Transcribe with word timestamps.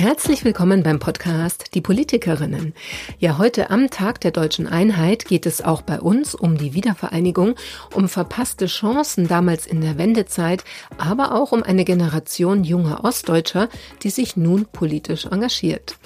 Herzlich 0.00 0.46
willkommen 0.46 0.82
beim 0.82 0.98
Podcast 0.98 1.74
Die 1.74 1.82
Politikerinnen. 1.82 2.72
Ja, 3.18 3.36
heute 3.36 3.68
am 3.68 3.90
Tag 3.90 4.18
der 4.22 4.30
deutschen 4.30 4.66
Einheit 4.66 5.26
geht 5.26 5.44
es 5.44 5.60
auch 5.60 5.82
bei 5.82 6.00
uns 6.00 6.34
um 6.34 6.56
die 6.56 6.72
Wiedervereinigung, 6.72 7.54
um 7.92 8.08
verpasste 8.08 8.64
Chancen 8.64 9.28
damals 9.28 9.66
in 9.66 9.82
der 9.82 9.98
Wendezeit, 9.98 10.64
aber 10.96 11.34
auch 11.34 11.52
um 11.52 11.62
eine 11.62 11.84
Generation 11.84 12.64
junger 12.64 13.04
Ostdeutscher, 13.04 13.68
die 14.02 14.08
sich 14.08 14.38
nun 14.38 14.64
politisch 14.72 15.26
engagiert. 15.26 15.96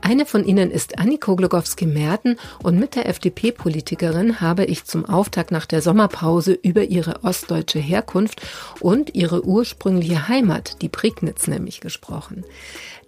Eine 0.00 0.26
von 0.26 0.44
ihnen 0.44 0.72
ist 0.72 0.98
Anniko 0.98 1.36
Glogowski-Merten 1.36 2.40
und 2.60 2.80
mit 2.80 2.96
der 2.96 3.08
FDP-Politikerin 3.08 4.40
habe 4.40 4.64
ich 4.64 4.84
zum 4.84 5.04
Auftakt 5.04 5.52
nach 5.52 5.66
der 5.66 5.80
Sommerpause 5.80 6.58
über 6.60 6.82
ihre 6.82 7.22
ostdeutsche 7.22 7.78
Herkunft 7.78 8.42
und 8.80 9.14
ihre 9.14 9.46
ursprüngliche 9.46 10.26
Heimat, 10.26 10.82
die 10.82 10.88
Prignitz 10.88 11.46
nämlich, 11.46 11.80
gesprochen 11.80 12.44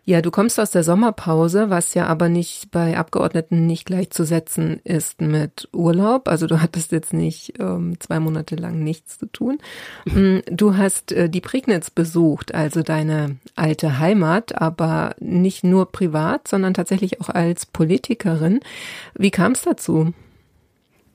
Ja, 0.07 0.21
du 0.21 0.29
kommst 0.29 0.59
aus 0.59 0.69
der 0.69 0.83
Sommerpause, 0.83 1.71
was 1.71 1.95
ja 1.95 2.05
aber 2.05 2.29
nicht 2.29 2.69
bei 2.69 2.95
Abgeordneten 2.95 3.65
nicht 3.65 3.87
gleichzusetzen 3.87 4.79
ist 4.83 5.19
mit 5.19 5.67
Urlaub. 5.73 6.27
Also 6.27 6.45
du 6.45 6.61
hattest 6.61 6.91
jetzt 6.91 7.11
nicht 7.11 7.59
ähm, 7.59 7.99
zwei 7.99 8.19
Monate 8.19 8.55
lang 8.55 8.83
nichts 8.83 9.17
zu 9.17 9.25
tun. 9.25 9.57
Mm, 10.05 10.41
du 10.45 10.77
hast 10.77 11.11
äh, 11.11 11.27
die 11.27 11.41
Prignitz 11.41 11.89
besucht, 11.89 12.53
also 12.53 12.83
deine 12.83 13.37
alte 13.55 13.97
Heimat, 13.97 14.61
aber 14.61 15.15
nicht 15.19 15.63
nur 15.63 15.91
privat, 15.91 16.47
sondern 16.47 16.75
tatsächlich 16.75 17.19
auch 17.19 17.29
als 17.29 17.65
Politikerin. 17.65 18.59
Wie 19.15 19.31
kam 19.31 19.53
es 19.53 19.63
dazu? 19.63 20.13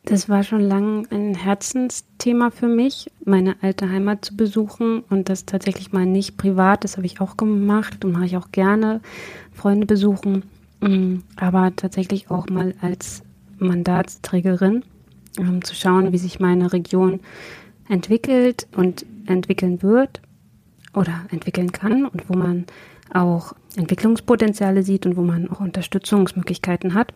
Das 0.05 0.29
war 0.29 0.43
schon 0.43 0.63
lange 0.63 1.03
ein 1.11 1.35
Herzensthema 1.35 2.51
für 2.51 2.69
mich, 2.69 3.11
meine 3.25 3.57
alte 3.61 3.89
Heimat 3.91 4.25
zu 4.25 4.37
besuchen 4.37 5.01
und 5.11 5.29
das 5.29 5.45
tatsächlich 5.45 5.93
mal 5.93 6.07
nicht 6.07 6.39
privat, 6.39 6.85
das 6.85 6.97
habe 6.97 7.07
ich 7.07 7.21
auch 7.21 7.37
gemacht 7.37 8.05
und 8.05 8.13
mache 8.13 8.25
ich 8.25 8.37
auch 8.37 8.51
gerne, 8.51 9.03
Freunde 9.53 9.87
besuchen, 9.87 10.45
mm, 10.81 11.17
aber 11.37 11.77
tatsächlich 11.77 12.31
auch 12.31 12.49
mal 12.49 12.75
als 12.81 13.23
Mandatsträgerin, 13.59 14.85
um 15.39 15.63
zu 15.63 15.75
schauen, 15.75 16.13
wie 16.13 16.19
sich 16.19 16.41
meine 16.41 16.73
Region 16.73 17.21
entwickelt 17.89 18.69
und 18.75 19.05
entwickeln 19.27 19.83
wird 19.83 20.23
oder 20.95 21.27
entwickeln 21.31 21.73
kann 21.73 22.07
und 22.07 22.29
wo 22.31 22.37
man 22.37 22.65
auch 23.13 23.53
Entwicklungspotenziale 23.77 24.83
sieht 24.83 25.05
und 25.05 25.17
wo 25.17 25.23
man 25.23 25.51
auch 25.51 25.61
Unterstützungsmöglichkeiten 25.61 26.95
hat. 26.95 27.13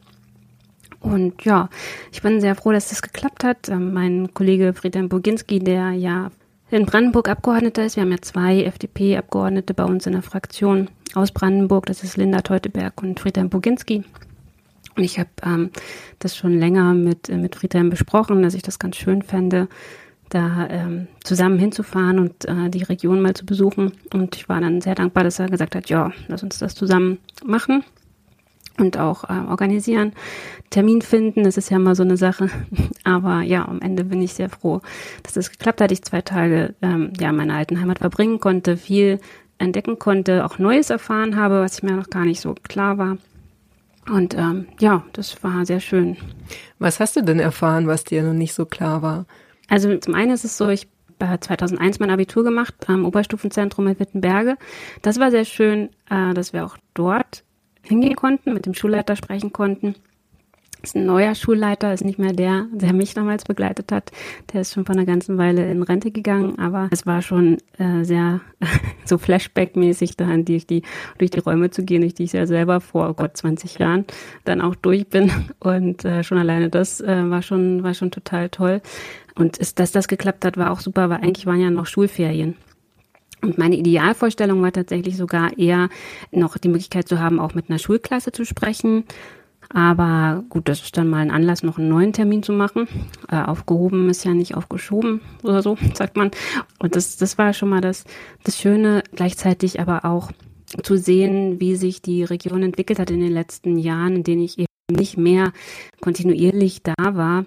Und 1.05 1.45
ja, 1.45 1.69
ich 2.13 2.23
bin 2.23 2.41
sehr 2.41 2.55
froh, 2.55 2.73
dass 2.73 2.89
das 2.89 3.03
geklappt 3.03 3.45
hat. 3.45 3.69
Ähm, 3.69 3.93
mein 3.93 4.33
Kollege 4.33 4.73
Friedhelm 4.73 5.11
Boginski, 5.11 5.59
der 5.59 5.93
ja 5.93 6.31
in 6.71 6.87
Brandenburg 6.87 7.29
Abgeordneter 7.29 7.85
ist, 7.85 7.97
wir 7.97 8.03
haben 8.03 8.11
ja 8.11 8.23
zwei 8.23 8.65
FDP-Abgeordnete 8.65 9.75
bei 9.75 9.85
uns 9.85 10.07
in 10.07 10.15
der 10.15 10.23
Fraktion 10.23 10.89
aus 11.15 11.31
Brandenburg, 11.31 11.87
das 11.87 12.03
ist 12.03 12.17
Linda 12.17 12.41
Teuteberg 12.41 13.03
und 13.03 13.21
Friedhelm 13.21 13.51
Boginski. 13.51 14.03
Und 14.97 15.05
ich 15.05 15.19
habe 15.19 15.29
ähm, 15.45 15.71
das 16.21 16.37
schon 16.37 16.59
länger 16.59 16.95
mit, 16.95 17.29
äh, 17.29 17.37
mit 17.37 17.55
Friedhelm 17.55 17.91
besprochen, 17.91 18.43
dass 18.43 18.55
ich 18.55 18.63
das 18.63 18.79
ganz 18.79 18.97
schön 18.97 19.21
fände, 19.21 19.69
da 20.31 20.67
ähm, 20.71 21.07
zusammen 21.23 21.59
hinzufahren 21.59 22.19
und 22.19 22.47
äh, 22.47 22.71
die 22.71 22.83
Region 22.83 23.21
mal 23.21 23.35
zu 23.35 23.45
besuchen. 23.45 23.93
Und 24.13 24.37
ich 24.37 24.49
war 24.49 24.61
dann 24.63 24.81
sehr 24.81 24.95
dankbar, 24.95 25.23
dass 25.23 25.39
er 25.39 25.51
gesagt 25.51 25.75
hat, 25.75 25.91
ja, 25.91 26.13
lass 26.29 26.43
uns 26.43 26.59
das 26.59 26.75
zusammen 26.75 27.19
machen 27.45 27.85
und 28.79 28.99
auch 28.99 29.25
äh, 29.25 29.49
organisieren, 29.49 30.13
Termin 30.71 31.03
finden, 31.03 31.45
das 31.45 31.57
ist 31.57 31.71
ja 31.71 31.77
immer 31.77 31.95
so 31.95 32.03
eine 32.03 32.17
Sache. 32.17 32.51
Aber 33.05 33.43
ja, 33.43 33.67
am 33.67 33.81
Ende 33.81 34.05
bin 34.05 34.21
ich 34.21 34.35
sehr 34.35 34.49
froh, 34.49 34.81
dass 35.23 35.37
es 35.37 35.51
geklappt 35.51 35.81
hat. 35.81 35.93
Ich 35.93 36.03
zwei 36.03 36.21
Tage 36.21 36.75
ähm, 36.83 37.13
ja 37.19 37.31
in 37.31 37.37
meiner 37.37 37.55
alten 37.55 37.81
Heimat 37.81 38.01
verbringen 38.01 38.41
konnte, 38.41 38.77
viel 38.77 39.21
entdecken 39.59 39.99
konnte, 39.99 40.45
auch 40.45 40.59
Neues 40.59 40.91
erfahren 40.91 41.37
habe, 41.37 41.61
was 41.61 41.83
mir 41.83 41.93
noch 41.93 42.11
gar 42.11 42.25
nicht 42.25 42.41
so 42.41 42.55
klar 42.55 42.99
war. 42.99 43.19
Und 44.11 44.35
ähm, 44.35 44.67
ja, 44.81 45.05
das 45.13 45.43
war 45.43 45.65
sehr 45.65 45.81
schön. 45.81 46.17
Was 46.79 47.01
hast 47.01 47.17
du 47.17 47.23
denn 47.23 47.39
erfahren, 47.39 47.87
was 47.87 48.05
dir 48.05 48.23
noch 48.23 48.35
nicht 48.35 48.53
so 48.53 48.67
klar 48.67 49.01
war? 49.01 49.27
Also 49.69 49.97
zum 49.97 50.15
einen 50.15 50.33
ist 50.33 50.45
es 50.45 50.59
so, 50.59 50.69
ich 50.69 50.89
habe 51.23 51.41
2001 51.41 52.01
mein 52.01 52.11
Abitur 52.11 52.45
gemacht 52.45 52.75
am 52.87 53.05
Oberstufenzentrum 53.05 53.87
in 53.87 53.99
Wittenberge. 53.99 54.57
Das 55.03 55.19
war 55.19 55.31
sehr 55.31 55.45
schön, 55.45 55.89
äh, 56.11 56.35
dass 56.35 56.53
wir 56.53 56.67
auch 56.67 56.77
dort 56.93 57.45
hingehen 57.85 58.17
konnten, 58.17 58.53
mit 58.55 58.67
dem 58.67 58.75
Schulleiter 58.75 59.17
sprechen 59.17 59.53
konnten. 59.53 59.95
Ist 60.85 60.97
ein 60.97 61.07
neuer 61.07 61.35
Schulleiter, 61.35 61.95
ist 61.95 62.05
nicht 62.05 62.19
mehr 62.19 62.35
der, 62.35 62.67
der 62.71 62.93
mich 62.93 63.15
damals 63.15 63.45
begleitet 63.45 63.91
hat. 63.91 64.11
Der 64.53 64.61
ist 64.61 64.75
schon 64.75 64.85
vor 64.85 64.95
einer 64.95 65.07
ganzen 65.07 65.39
Weile 65.39 65.71
in 65.71 65.83
Rente 65.83 66.11
gegangen, 66.11 66.59
aber 66.59 66.91
es 66.93 67.07
war 67.07 67.23
schon 67.23 67.57
äh, 67.79 68.05
sehr 68.05 68.43
so 69.07 69.17
Flashback-mäßig, 69.17 70.19
da 70.19 70.27
durch 70.37 70.67
die, 70.67 70.83
durch 71.17 71.31
die 71.31 71.41
Räume 71.41 71.71
zu 71.71 71.87
gehen, 71.87 72.03
durch 72.03 72.13
die 72.13 72.25
ich 72.25 72.35
ja 72.35 72.47
selber 72.47 72.83
vor 72.83 73.09
oh 73.09 73.15
Gott 73.15 73.35
20 73.35 73.79
Jahren 73.79 74.05
dann 74.45 74.61
auch 74.61 74.75
durch 74.75 75.09
bin. 75.09 75.33
Und 75.59 76.05
äh, 76.05 76.23
schon 76.23 76.37
alleine 76.37 76.69
das 76.69 77.01
äh, 77.01 77.31
war 77.31 77.41
schon, 77.41 77.83
war 77.83 77.95
schon 77.95 78.11
total 78.11 78.51
toll. 78.51 78.83
Und 79.35 79.57
ist, 79.57 79.79
dass 79.79 79.91
das 79.91 80.07
geklappt 80.07 80.45
hat, 80.45 80.59
war 80.59 80.71
auch 80.71 80.81
super, 80.81 81.09
weil 81.09 81.23
eigentlich 81.23 81.47
waren 81.47 81.61
ja 81.61 81.71
noch 81.71 81.87
Schulferien. 81.87 82.57
Und 83.45 83.59
meine 83.59 83.77
Idealvorstellung 83.77 84.63
war 84.63 84.73
tatsächlich 84.73 85.17
sogar 85.17 85.59
eher 85.59 85.89
noch 86.33 86.57
die 86.57 86.69
Möglichkeit 86.69 87.09
zu 87.09 87.21
haben, 87.21 87.39
auch 87.39 87.55
mit 87.55 87.69
einer 87.69 87.79
Schulklasse 87.79 88.33
zu 88.33 88.45
sprechen. 88.45 89.05
Aber 89.69 90.45
gut, 90.49 90.69
das 90.69 90.83
ist 90.83 90.97
dann 90.97 91.09
mal 91.09 91.19
ein 91.19 91.31
Anlass, 91.31 91.63
noch 91.63 91.79
einen 91.79 91.89
neuen 91.89 92.13
Termin 92.13 92.43
zu 92.43 92.53
machen. 92.53 92.89
Äh, 93.31 93.37
aufgehoben 93.37 94.09
ist 94.09 94.25
ja 94.25 94.35
nicht 94.35 94.55
aufgeschoben 94.55 95.21
oder 95.43 95.63
so, 95.63 95.77
sagt 95.95 96.17
man. 96.17 96.31
Und 96.79 96.97
das, 96.97 97.17
das 97.17 97.39
war 97.39 97.53
schon 97.53 97.69
mal 97.69 97.81
das, 97.81 98.05
das 98.45 98.59
Schöne, 98.59 99.03
gleichzeitig 99.15 99.81
aber 99.81 100.05
auch 100.05 100.31
zu 100.83 100.97
sehen, 100.97 101.61
wie 101.61 101.77
sich 101.77 102.03
die 102.03 102.25
Region 102.25 102.63
entwickelt 102.63 102.99
hat 102.99 103.11
in 103.11 103.21
den 103.21 103.33
letzten 103.33 103.79
Jahren, 103.79 104.17
in 104.17 104.25
denen 104.25 104.43
ich 104.43 104.59
eben 104.59 104.67
nicht 104.91 105.17
mehr 105.17 105.53
kontinuierlich 106.01 106.83
da 106.83 106.95
war 106.99 107.45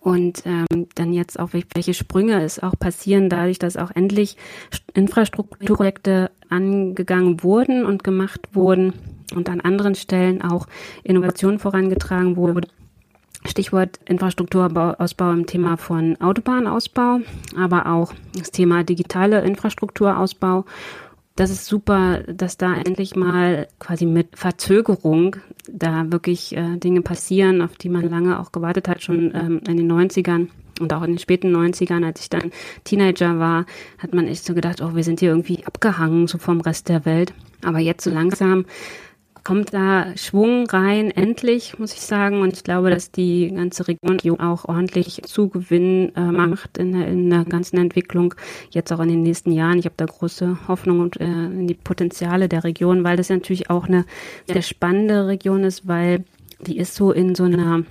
und 0.00 0.42
ähm, 0.46 0.88
dann 0.94 1.12
jetzt 1.12 1.38
auch 1.38 1.50
welche 1.52 1.94
Sprünge 1.94 2.42
es 2.42 2.58
auch 2.58 2.78
passieren, 2.78 3.28
dadurch, 3.28 3.58
dass 3.58 3.76
auch 3.76 3.90
endlich 3.90 4.36
Infrastrukturprojekte 4.94 6.30
angegangen 6.48 7.42
wurden 7.42 7.84
und 7.84 8.04
gemacht 8.04 8.40
wurden 8.52 8.92
und 9.34 9.48
an 9.48 9.60
anderen 9.60 9.94
Stellen 9.94 10.42
auch 10.42 10.66
Innovationen 11.02 11.58
vorangetragen 11.58 12.36
wurde. 12.36 12.68
Stichwort 13.44 13.98
Infrastrukturausbau 14.04 15.32
im 15.32 15.46
Thema 15.46 15.76
von 15.76 16.20
Autobahnausbau, 16.20 17.20
aber 17.56 17.86
auch 17.86 18.12
das 18.38 18.52
Thema 18.52 18.84
digitale 18.84 19.40
Infrastrukturausbau 19.40 20.64
das 21.36 21.50
ist 21.50 21.66
super, 21.66 22.22
dass 22.24 22.56
da 22.56 22.74
endlich 22.74 23.16
mal 23.16 23.68
quasi 23.78 24.06
mit 24.06 24.36
Verzögerung 24.36 25.36
da 25.68 26.10
wirklich 26.12 26.56
äh, 26.56 26.76
Dinge 26.76 27.02
passieren, 27.02 27.62
auf 27.62 27.76
die 27.76 27.88
man 27.88 28.08
lange 28.08 28.38
auch 28.38 28.52
gewartet 28.52 28.88
hat, 28.88 29.02
schon 29.02 29.32
ähm, 29.34 29.60
in 29.66 29.76
den 29.76 29.90
90ern 29.90 30.48
und 30.80 30.92
auch 30.92 31.02
in 31.02 31.12
den 31.12 31.18
späten 31.18 31.54
90ern, 31.54 32.04
als 32.04 32.20
ich 32.20 32.30
dann 32.30 32.50
Teenager 32.84 33.38
war, 33.38 33.66
hat 33.98 34.14
man 34.14 34.26
echt 34.26 34.44
so 34.44 34.54
gedacht, 34.54 34.82
oh, 34.82 34.94
wir 34.94 35.04
sind 35.04 35.20
hier 35.20 35.30
irgendwie 35.30 35.64
abgehangen, 35.64 36.26
so 36.26 36.38
vom 36.38 36.60
Rest 36.60 36.88
der 36.88 37.04
Welt. 37.04 37.32
Aber 37.64 37.78
jetzt 37.78 38.04
so 38.04 38.10
langsam 38.10 38.64
kommt 39.44 39.74
da 39.74 40.16
Schwung 40.16 40.66
rein, 40.68 41.10
endlich, 41.10 41.78
muss 41.78 41.92
ich 41.92 42.00
sagen. 42.00 42.40
Und 42.40 42.52
ich 42.52 42.64
glaube, 42.64 42.90
dass 42.90 43.10
die 43.10 43.52
ganze 43.54 43.88
Region 43.88 44.40
auch 44.40 44.64
ordentlich 44.66 45.22
Zugewinn 45.24 46.14
äh, 46.14 46.20
macht 46.20 46.78
in 46.78 46.92
der, 46.92 47.08
in 47.08 47.30
der 47.30 47.44
ganzen 47.44 47.78
Entwicklung, 47.78 48.34
jetzt 48.70 48.92
auch 48.92 49.00
in 49.00 49.08
den 49.08 49.22
nächsten 49.22 49.52
Jahren. 49.52 49.78
Ich 49.78 49.84
habe 49.84 49.94
da 49.96 50.06
große 50.06 50.68
Hoffnung 50.68 51.00
und, 51.00 51.20
äh, 51.20 51.24
in 51.24 51.66
die 51.66 51.74
Potenziale 51.74 52.48
der 52.48 52.64
Region, 52.64 53.04
weil 53.04 53.16
das 53.16 53.28
ja 53.28 53.36
natürlich 53.36 53.70
auch 53.70 53.86
eine 53.86 54.04
sehr 54.46 54.62
spannende 54.62 55.26
Region 55.26 55.64
ist, 55.64 55.88
weil 55.88 56.24
die 56.60 56.78
ist 56.78 56.94
so 56.94 57.10
in 57.12 57.34
so 57.34 57.44
einer 57.44 57.84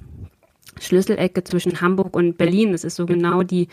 Schlüsselecke 0.80 1.44
zwischen 1.44 1.82
Hamburg 1.82 2.16
und 2.16 2.38
Berlin. 2.38 2.72
Das 2.72 2.84
ist 2.84 2.96
so 2.96 3.06
genau 3.06 3.44
die 3.44 3.68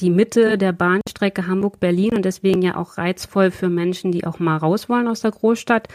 die 0.00 0.10
Mitte 0.10 0.58
der 0.58 0.72
Bahnstrecke 0.72 1.46
Hamburg-Berlin 1.46 2.14
und 2.14 2.24
deswegen 2.24 2.62
ja 2.62 2.76
auch 2.76 2.98
reizvoll 2.98 3.50
für 3.50 3.68
Menschen, 3.68 4.12
die 4.12 4.24
auch 4.24 4.38
mal 4.38 4.56
raus 4.56 4.88
wollen 4.88 5.08
aus 5.08 5.20
der 5.20 5.32
Großstadt 5.32 5.88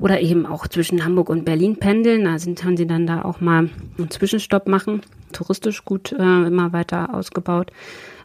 oder 0.00 0.20
eben 0.20 0.46
auch 0.46 0.66
zwischen 0.66 1.04
Hamburg 1.04 1.28
und 1.28 1.44
Berlin 1.44 1.76
pendeln. 1.76 2.24
Da 2.24 2.38
sind, 2.38 2.64
haben 2.64 2.76
sie 2.76 2.86
dann 2.86 3.06
da 3.06 3.22
auch 3.22 3.40
mal 3.40 3.68
einen 3.98 4.10
Zwischenstopp 4.10 4.66
machen. 4.66 5.02
Touristisch 5.32 5.84
gut 5.84 6.12
äh, 6.12 6.46
immer 6.46 6.72
weiter 6.72 7.14
ausgebaut. 7.14 7.70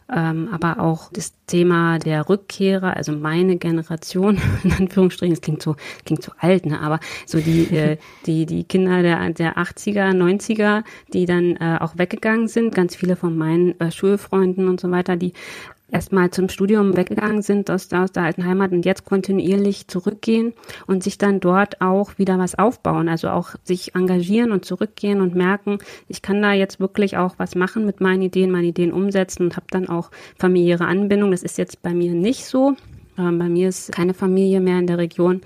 Ähm, 0.08 0.48
aber 0.52 0.78
auch 0.78 1.10
das 1.12 1.32
Thema 1.48 1.98
der 1.98 2.28
Rückkehrer, 2.28 2.96
also 2.96 3.10
meine 3.10 3.56
Generation, 3.56 4.38
in 4.62 4.72
Anführungsstrichen, 4.72 5.34
das 5.34 5.40
klingt 5.40 5.62
so, 5.62 5.74
klingt 6.04 6.22
so 6.22 6.30
alt, 6.38 6.64
ne? 6.64 6.80
aber 6.80 7.00
so 7.26 7.40
die, 7.40 7.64
äh, 7.76 7.96
die, 8.26 8.46
die 8.46 8.62
Kinder 8.62 9.02
der, 9.02 9.30
der 9.30 9.56
80er, 9.56 10.12
90er, 10.12 10.84
die 11.12 11.26
dann 11.26 11.56
äh, 11.56 11.78
auch 11.80 11.98
weggegangen 11.98 12.46
sind, 12.46 12.72
ganz 12.72 12.94
viele 12.94 13.16
von 13.16 13.36
meinen 13.36 13.78
äh, 13.80 13.90
Schulfreunden 13.90 14.68
und 14.68 14.80
so 14.80 14.92
weiter, 14.92 15.16
die 15.16 15.32
erstmal 15.90 16.30
zum 16.30 16.48
Studium 16.48 16.96
weggegangen 16.96 17.42
sind 17.42 17.70
aus, 17.70 17.92
aus 17.92 18.12
der 18.12 18.24
alten 18.24 18.44
Heimat 18.44 18.72
und 18.72 18.84
jetzt 18.84 19.04
kontinuierlich 19.04 19.88
zurückgehen 19.88 20.52
und 20.86 21.02
sich 21.02 21.18
dann 21.18 21.40
dort 21.40 21.80
auch 21.80 22.18
wieder 22.18 22.38
was 22.38 22.56
aufbauen, 22.56 23.08
also 23.08 23.28
auch 23.28 23.50
sich 23.62 23.94
engagieren 23.94 24.52
und 24.52 24.64
zurückgehen 24.64 25.20
und 25.20 25.34
merken, 25.34 25.78
ich 26.08 26.22
kann 26.22 26.42
da 26.42 26.52
jetzt 26.52 26.80
wirklich 26.80 27.16
auch 27.16 27.34
was 27.38 27.54
machen 27.54 27.86
mit 27.86 28.00
meinen 28.00 28.22
Ideen, 28.22 28.50
meine 28.50 28.68
Ideen 28.68 28.92
umsetzen 28.92 29.44
und 29.44 29.56
habe 29.56 29.66
dann 29.70 29.88
auch 29.88 30.10
familiäre 30.36 30.86
Anbindung. 30.86 31.30
Das 31.30 31.42
ist 31.42 31.58
jetzt 31.58 31.82
bei 31.82 31.94
mir 31.94 32.14
nicht 32.14 32.44
so. 32.46 32.76
Ähm, 33.18 33.38
bei 33.38 33.48
mir 33.48 33.68
ist 33.68 33.92
keine 33.92 34.14
Familie 34.14 34.60
mehr 34.60 34.78
in 34.78 34.86
der 34.86 34.98
Region. 34.98 35.40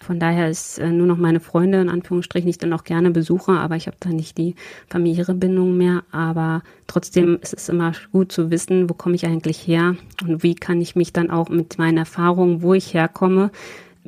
Von 0.00 0.18
daher 0.18 0.48
ist 0.48 0.78
äh, 0.78 0.90
nur 0.90 1.06
noch 1.06 1.18
meine 1.18 1.40
Freunde, 1.40 1.80
in 1.80 1.90
Anführungsstrichen, 1.90 2.48
ich 2.48 2.58
dann 2.58 2.72
auch 2.72 2.84
gerne 2.84 3.10
besuche, 3.10 3.52
aber 3.52 3.76
ich 3.76 3.86
habe 3.86 3.98
da 4.00 4.08
nicht 4.08 4.38
die 4.38 4.54
familiäre 4.88 5.34
Bindung 5.34 5.76
mehr. 5.76 6.02
Aber 6.10 6.62
trotzdem 6.86 7.38
ist 7.42 7.54
es 7.54 7.68
immer 7.68 7.92
gut 8.10 8.32
zu 8.32 8.50
wissen, 8.50 8.88
wo 8.88 8.94
komme 8.94 9.14
ich 9.14 9.26
eigentlich 9.26 9.66
her 9.66 9.96
und 10.22 10.42
wie 10.42 10.54
kann 10.54 10.80
ich 10.80 10.96
mich 10.96 11.12
dann 11.12 11.30
auch 11.30 11.50
mit 11.50 11.78
meinen 11.78 11.98
Erfahrungen, 11.98 12.62
wo 12.62 12.72
ich 12.74 12.94
herkomme, 12.94 13.50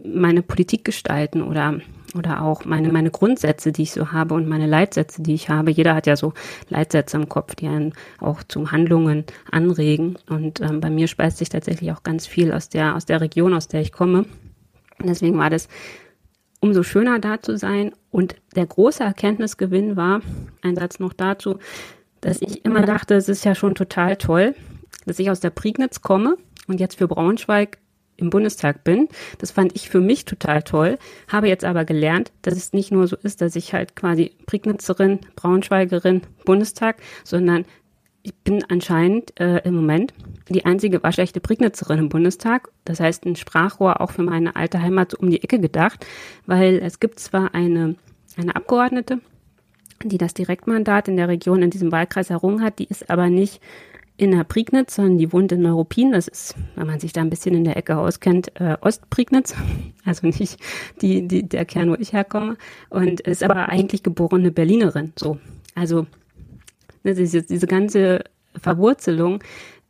meine 0.02 0.42
Politik 0.42 0.84
gestalten 0.84 1.42
oder 1.42 1.78
oder 2.14 2.42
auch 2.42 2.64
meine, 2.64 2.92
meine 2.92 3.10
Grundsätze, 3.10 3.72
die 3.72 3.82
ich 3.82 3.92
so 3.92 4.12
habe 4.12 4.34
und 4.34 4.48
meine 4.48 4.66
Leitsätze, 4.66 5.22
die 5.22 5.34
ich 5.34 5.48
habe. 5.48 5.70
Jeder 5.70 5.94
hat 5.94 6.06
ja 6.06 6.16
so 6.16 6.34
Leitsätze 6.68 7.16
im 7.16 7.28
Kopf, 7.28 7.54
die 7.54 7.66
einen 7.66 7.94
auch 8.20 8.42
zu 8.42 8.70
Handlungen 8.70 9.24
anregen. 9.50 10.16
Und 10.28 10.60
ähm, 10.60 10.80
bei 10.80 10.90
mir 10.90 11.08
speist 11.08 11.38
sich 11.38 11.48
tatsächlich 11.48 11.90
auch 11.92 12.02
ganz 12.02 12.26
viel 12.26 12.52
aus 12.52 12.68
der, 12.68 12.96
aus 12.96 13.06
der 13.06 13.20
Region, 13.20 13.54
aus 13.54 13.68
der 13.68 13.80
ich 13.80 13.92
komme. 13.92 14.26
Und 15.02 15.08
deswegen 15.08 15.38
war 15.38 15.50
das 15.50 15.68
umso 16.60 16.82
schöner 16.82 17.18
da 17.18 17.42
zu 17.42 17.58
sein. 17.58 17.92
Und 18.10 18.36
der 18.54 18.66
große 18.66 19.02
Erkenntnisgewinn 19.02 19.96
war, 19.96 20.22
ein 20.62 20.76
Satz 20.76 21.00
noch 21.00 21.12
dazu, 21.12 21.58
dass 22.20 22.40
ich 22.40 22.64
immer 22.64 22.82
dachte, 22.82 23.14
es 23.14 23.28
ist 23.28 23.44
ja 23.44 23.54
schon 23.54 23.74
total 23.74 24.16
toll, 24.16 24.54
dass 25.04 25.18
ich 25.18 25.30
aus 25.30 25.40
der 25.40 25.50
Prignitz 25.50 26.00
komme 26.00 26.36
und 26.68 26.78
jetzt 26.78 26.98
für 26.98 27.08
Braunschweig 27.08 27.78
im 28.16 28.30
Bundestag 28.30 28.84
bin. 28.84 29.08
Das 29.38 29.50
fand 29.50 29.74
ich 29.74 29.90
für 29.90 30.00
mich 30.00 30.24
total 30.24 30.62
toll, 30.62 30.98
habe 31.26 31.48
jetzt 31.48 31.64
aber 31.64 31.84
gelernt, 31.84 32.30
dass 32.42 32.54
es 32.54 32.72
nicht 32.72 32.92
nur 32.92 33.08
so 33.08 33.16
ist, 33.16 33.40
dass 33.40 33.56
ich 33.56 33.74
halt 33.74 33.96
quasi 33.96 34.36
Prignitzerin, 34.46 35.18
Braunschweigerin, 35.34 36.22
Bundestag, 36.44 37.02
sondern 37.24 37.64
ich 38.22 38.34
bin 38.34 38.64
anscheinend 38.68 39.38
äh, 39.40 39.58
im 39.64 39.74
Moment 39.74 40.14
die 40.48 40.64
einzige 40.64 41.02
waschechte 41.02 41.40
Prignitzerin 41.40 41.98
im 41.98 42.08
Bundestag. 42.08 42.68
Das 42.84 43.00
heißt, 43.00 43.24
ein 43.26 43.36
Sprachrohr 43.36 44.00
auch 44.00 44.12
für 44.12 44.22
meine 44.22 44.54
alte 44.56 44.80
Heimat 44.80 45.12
so 45.12 45.18
um 45.18 45.30
die 45.30 45.42
Ecke 45.42 45.58
gedacht, 45.58 46.06
weil 46.46 46.78
es 46.78 47.00
gibt 47.00 47.20
zwar 47.20 47.54
eine, 47.54 47.96
eine 48.36 48.54
Abgeordnete, 48.54 49.20
die 50.04 50.18
das 50.18 50.34
Direktmandat 50.34 51.08
in 51.08 51.16
der 51.16 51.28
Region 51.28 51.62
in 51.62 51.70
diesem 51.70 51.92
Wahlkreis 51.92 52.30
errungen 52.30 52.62
hat, 52.62 52.78
die 52.78 52.86
ist 52.86 53.10
aber 53.10 53.28
nicht 53.28 53.60
in 54.16 54.30
der 54.30 54.44
Prignitz, 54.44 54.96
sondern 54.96 55.18
die 55.18 55.32
wohnt 55.32 55.50
in 55.52 55.62
Neuruppin. 55.62 56.12
Das 56.12 56.28
ist, 56.28 56.54
wenn 56.76 56.86
man 56.86 57.00
sich 57.00 57.12
da 57.12 57.22
ein 57.22 57.30
bisschen 57.30 57.54
in 57.54 57.64
der 57.64 57.76
Ecke 57.76 57.96
auskennt, 57.96 58.52
äh, 58.60 58.76
Ostprignitz. 58.80 59.54
Also 60.04 60.26
nicht 60.26 60.58
die, 61.00 61.28
die, 61.28 61.48
der 61.48 61.64
Kern, 61.64 61.88
wo 61.88 61.94
ich 61.94 62.12
herkomme. 62.12 62.56
Und 62.90 63.20
ist 63.20 63.44
aber 63.44 63.68
eigentlich 63.68 64.02
geborene 64.02 64.50
Berlinerin. 64.50 65.12
So. 65.16 65.38
Also 65.76 66.06
ne, 67.04 67.14
diese, 67.14 67.42
diese 67.42 67.66
ganze 67.66 68.24
Verwurzelung 68.60 69.42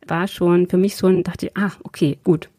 war 0.07 0.27
schon 0.27 0.67
für 0.67 0.77
mich 0.77 0.95
so 0.95 1.07
ein, 1.07 1.23
dachte 1.23 1.47
ich, 1.47 1.57
ah, 1.57 1.71
okay, 1.83 2.17
gut. 2.23 2.49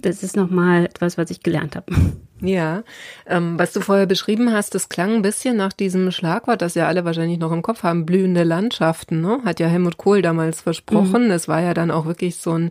Das 0.00 0.22
ist 0.22 0.36
nochmal 0.36 0.84
etwas, 0.84 1.16
was 1.16 1.30
ich 1.30 1.42
gelernt 1.42 1.76
habe. 1.76 1.92
Ja, 2.40 2.82
ähm, 3.26 3.58
was 3.58 3.72
du 3.72 3.80
vorher 3.80 4.06
beschrieben 4.06 4.52
hast, 4.52 4.74
das 4.74 4.88
klang 4.90 5.14
ein 5.14 5.22
bisschen 5.22 5.56
nach 5.56 5.72
diesem 5.72 6.10
Schlagwort, 6.10 6.60
das 6.60 6.74
ja 6.74 6.86
alle 6.86 7.04
wahrscheinlich 7.04 7.38
noch 7.38 7.52
im 7.52 7.62
Kopf 7.62 7.82
haben, 7.84 8.04
blühende 8.04 8.42
Landschaften, 8.42 9.20
ne? 9.20 9.40
Hat 9.44 9.60
ja 9.60 9.66
Helmut 9.68 9.96
Kohl 9.96 10.20
damals 10.20 10.60
versprochen. 10.60 11.26
Mhm. 11.26 11.30
Es 11.30 11.48
war 11.48 11.62
ja 11.62 11.72
dann 11.72 11.90
auch 11.90 12.04
wirklich 12.04 12.36
so 12.36 12.52
ein, 12.52 12.70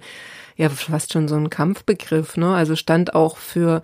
ja, 0.58 0.70
fast 0.70 1.14
schon 1.14 1.28
so 1.28 1.36
ein 1.36 1.50
Kampfbegriff, 1.50 2.38
ne? 2.38 2.54
Also 2.54 2.76
stand 2.76 3.16
auch 3.16 3.38
für 3.38 3.82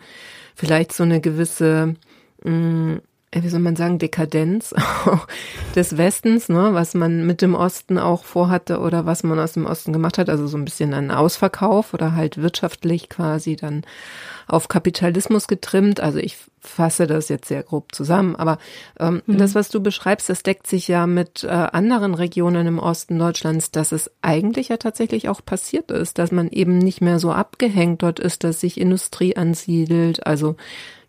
vielleicht 0.54 0.94
so 0.94 1.04
eine 1.04 1.22
gewisse, 1.22 1.96
mh, 2.44 2.52
mm, 2.52 3.02
wie 3.32 3.50
soll 3.50 3.60
man 3.60 3.76
sagen, 3.76 4.00
Dekadenz 4.00 4.74
des 5.76 5.98
Westens, 5.98 6.50
ne, 6.50 6.70
was 6.74 6.96
man 6.96 7.28
mit 7.28 7.44
dem 7.44 7.54
Osten 7.54 8.00
auch 8.00 8.24
vorhatte 8.24 8.80
oder 8.80 9.06
was 9.06 9.24
man 9.24 9.40
aus 9.40 9.54
dem 9.54 9.68
Osten 9.68 9.94
gemacht 9.94 10.18
hat, 10.18 10.30
also 10.30 10.48
so 10.48 10.58
ein 10.58 10.66
bisschen 10.66 10.96
ein 10.96 11.12
Ausverkauf 11.12 11.94
oder 11.94 12.16
halt 12.16 12.42
wirtschaftlich 12.42 13.08
quasi 13.08 13.56
dann 13.56 13.84
auf 14.48 14.68
Kapitalismus 14.68 15.48
getrimmt. 15.48 16.00
Also 16.00 16.18
ich 16.18 16.38
fasse 16.60 17.06
das 17.06 17.30
jetzt 17.30 17.48
sehr 17.48 17.62
grob 17.62 17.94
zusammen, 17.94 18.36
aber 18.36 18.58
ähm, 19.00 19.22
mhm. 19.28 19.38
das, 19.38 19.54
was 19.54 19.70
du 19.70 19.80
beschreibst, 19.80 20.28
das 20.28 20.42
deckt 20.42 20.66
sich 20.66 20.88
ja 20.88 21.06
mit 21.06 21.44
äh, 21.44 21.48
anderen 21.48 22.16
Regionen 22.16 22.66
im 22.66 22.80
Osten 22.80 23.20
Deutschlands, 23.20 23.70
dass 23.70 23.92
es 23.92 24.10
eigentlich 24.24 24.70
ja 24.70 24.78
tatsächlich 24.78 25.30
auch 25.30 25.46
passiert 25.46 25.92
ist, 25.92 26.18
dass 26.18 26.32
man 26.32 26.50
eben 26.50 26.80
nicht 26.80 27.00
mehr 27.00 27.20
so 27.20 27.32
abgehängt 27.32 28.02
dort 28.02 28.20
ist, 28.20 28.44
dass 28.44 28.60
sich 28.60 28.80
Industrie 28.80 29.38
ansiedelt. 29.38 30.26
Also 30.26 30.56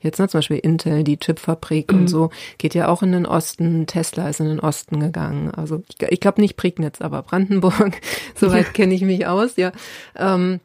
Jetzt 0.01 0.19
ne, 0.19 0.29
zum 0.29 0.39
Beispiel 0.39 0.59
Intel, 0.59 1.05
die 1.05 1.19
Chipfabrik 1.19 1.93
mhm. 1.93 1.99
und 1.99 2.09
so, 2.09 2.31
geht 2.59 2.75
ja 2.75 2.89
auch 2.89 3.03
in 3.03 3.13
den 3.13 3.27
Osten. 3.27 3.87
Tesla 3.87 4.29
ist 4.29 4.41
in 4.41 4.47
den 4.47 4.61
Osten 4.61 5.01
gegangen. 5.01 5.51
Also 5.51 5.83
ich, 5.89 6.09
ich 6.09 6.21
glaube 6.21 6.41
nicht 6.41 6.57
Prignitz, 6.57 7.01
aber 7.01 7.23
Brandenburg. 7.23 8.01
Soweit 8.35 8.73
kenne 8.75 8.95
ich 8.95 9.03
mich 9.03 9.27
aus, 9.27 9.57
ja. 9.57 9.73
Ähm, 10.17 10.61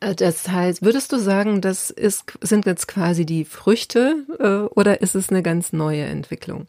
äh, 0.00 0.14
das 0.14 0.48
heißt, 0.48 0.82
würdest 0.82 1.12
du 1.12 1.18
sagen, 1.18 1.60
das 1.60 1.90
ist, 1.90 2.24
sind 2.40 2.66
jetzt 2.66 2.88
quasi 2.88 3.26
die 3.26 3.44
Früchte 3.44 4.24
äh, 4.38 4.72
oder 4.74 5.00
ist 5.02 5.14
es 5.14 5.30
eine 5.30 5.42
ganz 5.42 5.72
neue 5.72 6.04
Entwicklung? 6.04 6.66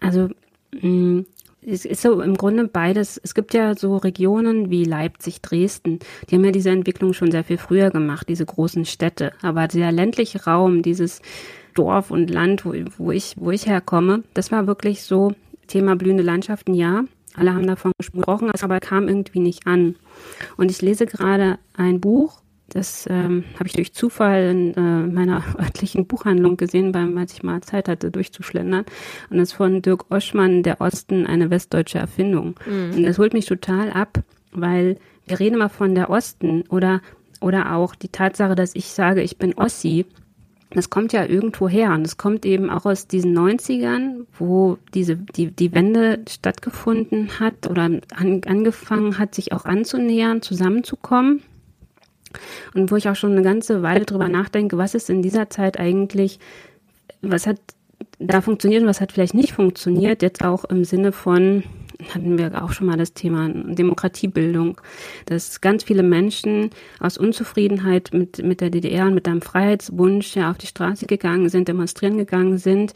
Also 0.00 0.28
mh, 0.72 0.88
mm, 0.88 1.26
es 1.64 1.84
ist 1.84 2.02
so 2.02 2.20
im 2.20 2.36
Grunde 2.36 2.66
beides. 2.68 3.20
Es 3.22 3.34
gibt 3.34 3.54
ja 3.54 3.74
so 3.74 3.96
Regionen 3.96 4.70
wie 4.70 4.84
Leipzig, 4.84 5.42
Dresden, 5.42 5.98
die 6.28 6.34
haben 6.34 6.44
ja 6.44 6.52
diese 6.52 6.70
Entwicklung 6.70 7.12
schon 7.12 7.30
sehr 7.30 7.44
viel 7.44 7.58
früher 7.58 7.90
gemacht, 7.90 8.28
diese 8.28 8.46
großen 8.46 8.84
Städte. 8.84 9.32
Aber 9.42 9.68
der 9.68 9.92
ländliche 9.92 10.44
Raum, 10.44 10.82
dieses 10.82 11.20
Dorf 11.74 12.10
und 12.10 12.30
Land, 12.30 12.64
wo, 12.64 12.74
wo 12.98 13.10
ich, 13.10 13.34
wo 13.36 13.50
ich 13.50 13.66
herkomme, 13.66 14.24
das 14.34 14.50
war 14.50 14.66
wirklich 14.66 15.02
so 15.02 15.32
Thema 15.66 15.96
blühende 15.96 16.22
Landschaften, 16.22 16.74
ja. 16.74 17.04
Alle 17.36 17.54
haben 17.54 17.66
davon 17.66 17.92
gesprochen, 17.96 18.50
aber 18.60 18.80
kam 18.80 19.06
irgendwie 19.06 19.38
nicht 19.38 19.66
an. 19.66 19.94
Und 20.56 20.70
ich 20.70 20.82
lese 20.82 21.06
gerade 21.06 21.58
ein 21.76 22.00
Buch 22.00 22.42
das 22.70 23.06
ähm, 23.10 23.44
habe 23.54 23.66
ich 23.66 23.72
durch 23.72 23.92
Zufall 23.92 24.44
in 24.44 24.74
äh, 24.74 25.06
meiner 25.06 25.42
örtlichen 25.58 26.06
Buchhandlung 26.06 26.56
gesehen, 26.56 26.92
beim, 26.92 27.16
als 27.18 27.32
ich 27.32 27.42
mal 27.42 27.60
Zeit 27.60 27.88
hatte, 27.88 28.10
durchzuschlendern. 28.10 28.84
Und 29.28 29.36
das 29.36 29.50
ist 29.50 29.54
von 29.54 29.82
Dirk 29.82 30.10
Oschmann, 30.10 30.62
Der 30.62 30.80
Osten, 30.80 31.26
eine 31.26 31.50
westdeutsche 31.50 31.98
Erfindung. 31.98 32.58
Mhm. 32.66 32.96
Und 32.96 33.02
das 33.02 33.18
holt 33.18 33.32
mich 33.32 33.46
total 33.46 33.90
ab, 33.90 34.22
weil 34.52 34.98
wir 35.26 35.40
reden 35.40 35.56
immer 35.56 35.68
von 35.68 35.94
der 35.94 36.10
Osten 36.10 36.62
oder, 36.68 37.02
oder 37.40 37.74
auch 37.74 37.94
die 37.94 38.08
Tatsache, 38.08 38.54
dass 38.54 38.74
ich 38.74 38.86
sage, 38.86 39.22
ich 39.22 39.36
bin 39.36 39.54
Ossi. 39.54 40.06
Das 40.72 40.88
kommt 40.88 41.12
ja 41.12 41.24
irgendwo 41.24 41.68
her 41.68 41.92
und 41.94 42.04
das 42.04 42.16
kommt 42.16 42.46
eben 42.46 42.70
auch 42.70 42.86
aus 42.86 43.08
diesen 43.08 43.36
90ern, 43.36 44.26
wo 44.38 44.78
diese, 44.94 45.16
die, 45.16 45.50
die 45.50 45.74
Wende 45.74 46.20
stattgefunden 46.28 47.40
hat 47.40 47.68
oder 47.68 47.82
an, 47.82 48.02
angefangen 48.46 49.18
hat, 49.18 49.34
sich 49.34 49.52
auch 49.52 49.64
anzunähern, 49.64 50.42
zusammenzukommen. 50.42 51.42
Und 52.74 52.90
wo 52.90 52.96
ich 52.96 53.08
auch 53.08 53.16
schon 53.16 53.32
eine 53.32 53.42
ganze 53.42 53.82
Weile 53.82 54.04
drüber 54.04 54.28
nachdenke, 54.28 54.78
was 54.78 54.94
ist 54.94 55.10
in 55.10 55.22
dieser 55.22 55.50
Zeit 55.50 55.78
eigentlich, 55.78 56.38
was 57.22 57.46
hat 57.46 57.58
da 58.18 58.40
funktioniert 58.40 58.82
und 58.82 58.88
was 58.88 59.00
hat 59.00 59.12
vielleicht 59.12 59.34
nicht 59.34 59.52
funktioniert, 59.52 60.22
jetzt 60.22 60.44
auch 60.44 60.64
im 60.64 60.84
Sinne 60.84 61.12
von 61.12 61.64
hatten 62.14 62.38
wir 62.38 62.62
auch 62.62 62.72
schon 62.72 62.86
mal 62.86 62.96
das 62.96 63.12
Thema 63.12 63.48
Demokratiebildung, 63.48 64.80
dass 65.26 65.60
ganz 65.60 65.84
viele 65.84 66.02
Menschen 66.02 66.70
aus 66.98 67.18
Unzufriedenheit 67.18 68.10
mit, 68.12 68.42
mit 68.42 68.60
der 68.60 68.70
DDR 68.70 69.06
und 69.06 69.14
mit 69.14 69.28
einem 69.28 69.42
Freiheitswunsch 69.42 70.34
ja 70.36 70.50
auf 70.50 70.58
die 70.58 70.66
Straße 70.66 71.06
gegangen 71.06 71.48
sind, 71.48 71.68
demonstrieren 71.68 72.16
gegangen 72.16 72.58
sind. 72.58 72.94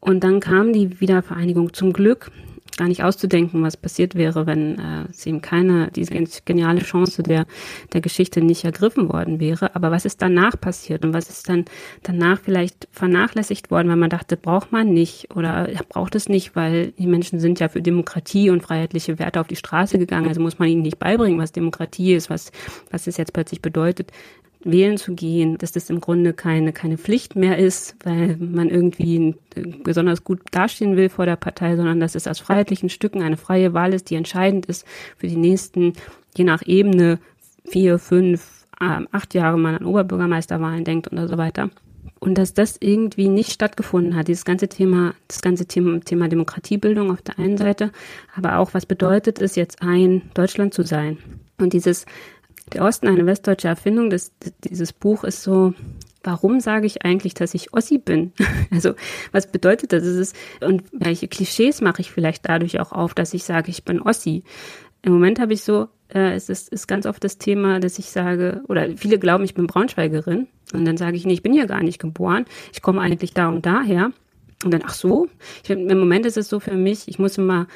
Und 0.00 0.24
dann 0.24 0.40
kam 0.40 0.72
die 0.72 1.00
Wiedervereinigung 1.00 1.74
zum 1.74 1.92
Glück 1.92 2.30
gar 2.78 2.88
nicht 2.88 3.02
auszudenken, 3.02 3.62
was 3.62 3.76
passiert 3.76 4.14
wäre, 4.14 4.46
wenn 4.46 4.78
äh, 4.78 5.04
es 5.10 5.26
eben 5.26 5.42
keine, 5.42 5.90
diese 5.90 6.14
geniale 6.46 6.80
Chance 6.80 7.22
der, 7.22 7.44
der 7.92 8.00
Geschichte 8.00 8.40
nicht 8.40 8.64
ergriffen 8.64 9.12
worden 9.12 9.40
wäre. 9.40 9.74
Aber 9.76 9.90
was 9.90 10.06
ist 10.06 10.22
danach 10.22 10.58
passiert 10.58 11.04
und 11.04 11.12
was 11.12 11.28
ist 11.28 11.48
dann 11.48 11.66
danach 12.02 12.40
vielleicht 12.40 12.88
vernachlässigt 12.92 13.70
worden, 13.70 13.88
weil 13.88 13.96
man 13.96 14.10
dachte, 14.10 14.36
braucht 14.36 14.72
man 14.72 14.94
nicht 14.94 15.34
oder 15.36 15.68
braucht 15.90 16.14
es 16.14 16.28
nicht, 16.28 16.56
weil 16.56 16.92
die 16.92 17.06
Menschen 17.06 17.40
sind 17.40 17.60
ja 17.60 17.68
für 17.68 17.82
Demokratie 17.82 18.48
und 18.48 18.62
freiheitliche 18.62 19.18
Werte 19.18 19.40
auf 19.40 19.48
die 19.48 19.56
Straße 19.56 19.98
gegangen. 19.98 20.28
Also 20.28 20.40
muss 20.40 20.58
man 20.58 20.68
ihnen 20.68 20.82
nicht 20.82 20.98
beibringen, 20.98 21.38
was 21.38 21.52
Demokratie 21.52 22.14
ist, 22.14 22.30
was, 22.30 22.52
was 22.90 23.06
es 23.06 23.18
jetzt 23.18 23.34
plötzlich 23.34 23.60
bedeutet 23.60 24.12
wählen 24.64 24.96
zu 24.96 25.14
gehen, 25.14 25.56
dass 25.58 25.72
das 25.72 25.88
im 25.88 26.00
Grunde 26.00 26.32
keine, 26.32 26.72
keine 26.72 26.98
Pflicht 26.98 27.36
mehr 27.36 27.58
ist, 27.58 27.94
weil 28.04 28.36
man 28.36 28.68
irgendwie 28.68 29.36
besonders 29.84 30.24
gut 30.24 30.40
dastehen 30.50 30.96
will 30.96 31.08
vor 31.08 31.26
der 31.26 31.36
Partei, 31.36 31.76
sondern 31.76 32.00
dass 32.00 32.14
es 32.14 32.26
aus 32.26 32.40
freiheitlichen 32.40 32.88
Stücken 32.88 33.22
eine 33.22 33.36
freie 33.36 33.72
Wahl 33.72 33.94
ist, 33.94 34.10
die 34.10 34.16
entscheidend 34.16 34.66
ist 34.66 34.86
für 35.16 35.28
die 35.28 35.36
nächsten, 35.36 35.92
je 36.36 36.44
nach 36.44 36.62
Ebene, 36.66 37.18
vier, 37.64 37.98
fünf, 37.98 38.66
ähm, 38.80 39.08
acht 39.12 39.34
Jahre 39.34 39.58
man 39.58 39.76
an 39.76 39.84
Oberbürgermeisterwahlen 39.84 40.84
denkt 40.84 41.08
und 41.08 41.28
so 41.28 41.38
weiter. 41.38 41.70
Und 42.20 42.36
dass 42.36 42.52
das 42.52 42.76
irgendwie 42.80 43.28
nicht 43.28 43.52
stattgefunden 43.52 44.16
hat, 44.16 44.26
dieses 44.26 44.44
ganze 44.44 44.68
Thema, 44.68 45.14
das 45.28 45.40
ganze 45.40 45.66
Thema, 45.66 46.00
Thema 46.00 46.28
Demokratiebildung 46.28 47.12
auf 47.12 47.22
der 47.22 47.38
einen 47.38 47.56
Seite, 47.56 47.92
aber 48.34 48.58
auch, 48.58 48.74
was 48.74 48.86
bedeutet 48.86 49.40
es 49.40 49.54
jetzt 49.54 49.82
ein 49.82 50.22
Deutschland 50.34 50.74
zu 50.74 50.82
sein? 50.82 51.18
Und 51.58 51.72
dieses 51.72 52.06
der 52.74 52.84
Osten, 52.84 53.08
eine 53.08 53.26
westdeutsche 53.26 53.68
Erfindung, 53.68 54.10
das, 54.10 54.32
dieses 54.64 54.92
Buch 54.92 55.24
ist 55.24 55.42
so, 55.42 55.74
warum 56.22 56.60
sage 56.60 56.86
ich 56.86 57.04
eigentlich, 57.04 57.34
dass 57.34 57.54
ich 57.54 57.72
Ossi 57.72 57.98
bin? 57.98 58.32
Also, 58.70 58.94
was 59.32 59.50
bedeutet 59.50 59.92
das? 59.92 60.04
Ist, 60.04 60.36
und 60.60 60.84
welche 60.92 61.26
Klischees 61.26 61.80
mache 61.80 62.02
ich 62.02 62.10
vielleicht 62.10 62.48
dadurch 62.48 62.80
auch 62.80 62.92
auf, 62.92 63.14
dass 63.14 63.34
ich 63.34 63.44
sage, 63.44 63.70
ich 63.70 63.84
bin 63.84 64.00
Ossi? 64.00 64.44
Im 65.02 65.12
Moment 65.12 65.40
habe 65.40 65.52
ich 65.52 65.62
so, 65.62 65.88
äh, 66.12 66.34
es 66.34 66.48
ist, 66.48 66.68
ist 66.68 66.86
ganz 66.86 67.06
oft 67.06 67.22
das 67.24 67.38
Thema, 67.38 67.80
dass 67.80 67.98
ich 67.98 68.06
sage, 68.06 68.62
oder 68.68 68.88
viele 68.96 69.18
glauben, 69.18 69.44
ich 69.44 69.54
bin 69.54 69.66
Braunschweigerin. 69.66 70.48
Und 70.72 70.84
dann 70.84 70.96
sage 70.96 71.16
ich, 71.16 71.24
nee, 71.24 71.32
ich 71.32 71.42
bin 71.42 71.52
hier 71.52 71.66
gar 71.66 71.82
nicht 71.82 71.98
geboren. 71.98 72.44
Ich 72.72 72.82
komme 72.82 73.00
eigentlich 73.00 73.32
da 73.32 73.48
und 73.48 73.64
daher. 73.64 74.12
Und 74.64 74.74
dann, 74.74 74.82
ach 74.84 74.94
so, 74.94 75.28
ich, 75.62 75.70
im 75.70 75.98
Moment 75.98 76.26
ist 76.26 76.36
es 76.36 76.48
so 76.48 76.60
für 76.60 76.74
mich, 76.74 77.06
ich 77.06 77.18
muss 77.18 77.38
immer 77.38 77.68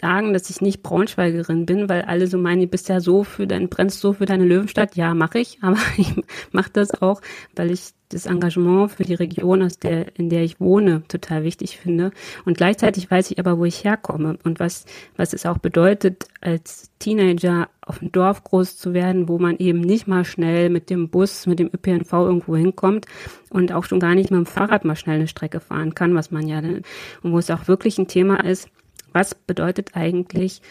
sagen, 0.00 0.34
dass 0.34 0.50
ich 0.50 0.60
nicht 0.60 0.82
Braunschweigerin 0.82 1.64
bin, 1.64 1.88
weil 1.88 2.02
alle 2.02 2.26
so 2.26 2.36
meinen, 2.36 2.60
du 2.60 2.66
bist 2.66 2.88
ja 2.88 3.00
so 3.00 3.24
für 3.24 3.46
dein, 3.46 3.68
brennst 3.68 4.00
so 4.00 4.12
für 4.12 4.26
deine 4.26 4.44
Löwenstadt. 4.44 4.94
Ja, 4.94 5.14
mache 5.14 5.38
ich, 5.38 5.58
aber 5.62 5.78
ich 5.96 6.14
mache 6.52 6.70
das 6.72 7.00
auch, 7.00 7.20
weil 7.56 7.70
ich 7.70 7.92
das 8.10 8.26
Engagement 8.26 8.90
für 8.90 9.04
die 9.04 9.14
Region, 9.14 9.62
aus 9.62 9.78
der, 9.78 10.18
in 10.18 10.30
der 10.30 10.42
ich 10.42 10.58
wohne, 10.58 11.04
total 11.06 11.44
wichtig 11.44 11.78
finde. 11.78 12.10
Und 12.44 12.56
gleichzeitig 12.56 13.08
weiß 13.08 13.30
ich 13.30 13.38
aber, 13.38 13.56
wo 13.56 13.64
ich 13.64 13.84
herkomme 13.84 14.36
und 14.42 14.58
was, 14.58 14.84
was 15.16 15.32
es 15.32 15.46
auch 15.46 15.58
bedeutet, 15.58 16.24
als 16.40 16.90
Teenager 16.98 17.68
auf 17.82 18.00
dem 18.00 18.10
Dorf 18.10 18.42
groß 18.42 18.76
zu 18.76 18.94
werden, 18.94 19.28
wo 19.28 19.38
man 19.38 19.56
eben 19.58 19.80
nicht 19.80 20.08
mal 20.08 20.24
schnell 20.24 20.70
mit 20.70 20.90
dem 20.90 21.08
Bus, 21.08 21.46
mit 21.46 21.60
dem 21.60 21.70
ÖPNV 21.72 22.12
irgendwo 22.12 22.56
hinkommt 22.56 23.06
und 23.48 23.72
auch 23.72 23.84
schon 23.84 24.00
gar 24.00 24.16
nicht 24.16 24.32
mit 24.32 24.38
dem 24.38 24.46
Fahrrad 24.46 24.84
mal 24.84 24.96
schnell 24.96 25.16
eine 25.16 25.28
Strecke 25.28 25.60
fahren 25.60 25.94
kann, 25.94 26.14
was 26.14 26.32
man 26.32 26.48
ja, 26.48 26.58
und 26.58 27.32
wo 27.32 27.38
es 27.38 27.50
auch 27.50 27.68
wirklich 27.68 27.96
ein 27.98 28.08
Thema 28.08 28.44
ist, 28.44 28.68
was 29.12 29.34
bedeutet 29.34 29.96
eigentlich 29.96 30.62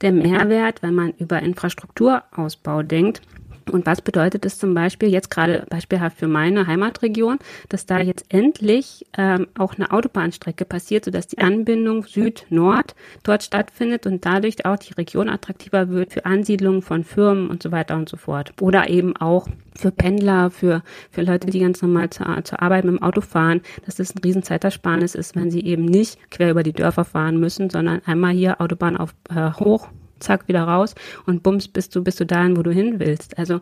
der 0.00 0.12
Mehrwert, 0.12 0.82
wenn 0.82 0.94
man 0.94 1.12
über 1.18 1.40
Infrastrukturausbau 1.40 2.82
denkt? 2.82 3.22
Und 3.70 3.86
was 3.86 4.00
bedeutet 4.00 4.44
es 4.44 4.58
zum 4.58 4.74
Beispiel 4.74 5.08
jetzt 5.08 5.30
gerade 5.30 5.66
beispielhaft 5.68 6.18
für 6.18 6.28
meine 6.28 6.66
Heimatregion, 6.66 7.38
dass 7.68 7.86
da 7.86 7.98
jetzt 8.00 8.26
endlich 8.28 9.06
ähm, 9.16 9.46
auch 9.58 9.74
eine 9.74 9.90
Autobahnstrecke 9.90 10.64
passiert, 10.64 11.04
sodass 11.04 11.26
die 11.26 11.38
Anbindung 11.38 12.04
Süd-Nord 12.04 12.94
dort 13.22 13.42
stattfindet 13.42 14.06
und 14.06 14.24
dadurch 14.24 14.64
auch 14.64 14.76
die 14.76 14.94
Region 14.94 15.28
attraktiver 15.28 15.88
wird 15.88 16.12
für 16.12 16.26
Ansiedlungen 16.26 16.82
von 16.82 17.04
Firmen 17.04 17.48
und 17.48 17.62
so 17.62 17.70
weiter 17.70 17.96
und 17.96 18.08
so 18.08 18.16
fort. 18.16 18.52
Oder 18.60 18.88
eben 18.88 19.16
auch 19.16 19.48
für 19.76 19.90
Pendler, 19.90 20.50
für, 20.50 20.82
für 21.10 21.22
Leute, 21.22 21.48
die 21.48 21.60
ganz 21.60 21.80
normal 21.82 22.10
zur, 22.10 22.44
zur 22.44 22.62
Arbeit 22.62 22.84
mit 22.84 22.94
dem 22.94 23.02
Auto 23.02 23.20
fahren, 23.20 23.62
dass 23.86 23.96
das 23.96 24.14
ein 24.14 24.20
Riesenzeitersparnis 24.22 25.14
ist, 25.14 25.36
wenn 25.36 25.50
sie 25.50 25.64
eben 25.64 25.84
nicht 25.84 26.18
quer 26.30 26.50
über 26.50 26.62
die 26.62 26.72
Dörfer 26.72 27.04
fahren 27.04 27.38
müssen, 27.38 27.70
sondern 27.70 28.02
einmal 28.04 28.32
hier 28.32 28.60
Autobahn 28.60 28.96
auf 28.96 29.14
äh, 29.34 29.52
hoch 29.52 29.88
zack, 30.20 30.48
wieder 30.48 30.62
raus 30.64 30.94
und 31.26 31.42
bums, 31.42 31.68
bist 31.68 31.94
du, 31.96 32.02
bist 32.02 32.20
du 32.20 32.26
dahin, 32.26 32.56
wo 32.56 32.62
du 32.62 32.70
hin 32.70 33.00
willst. 33.00 33.38
Also, 33.38 33.60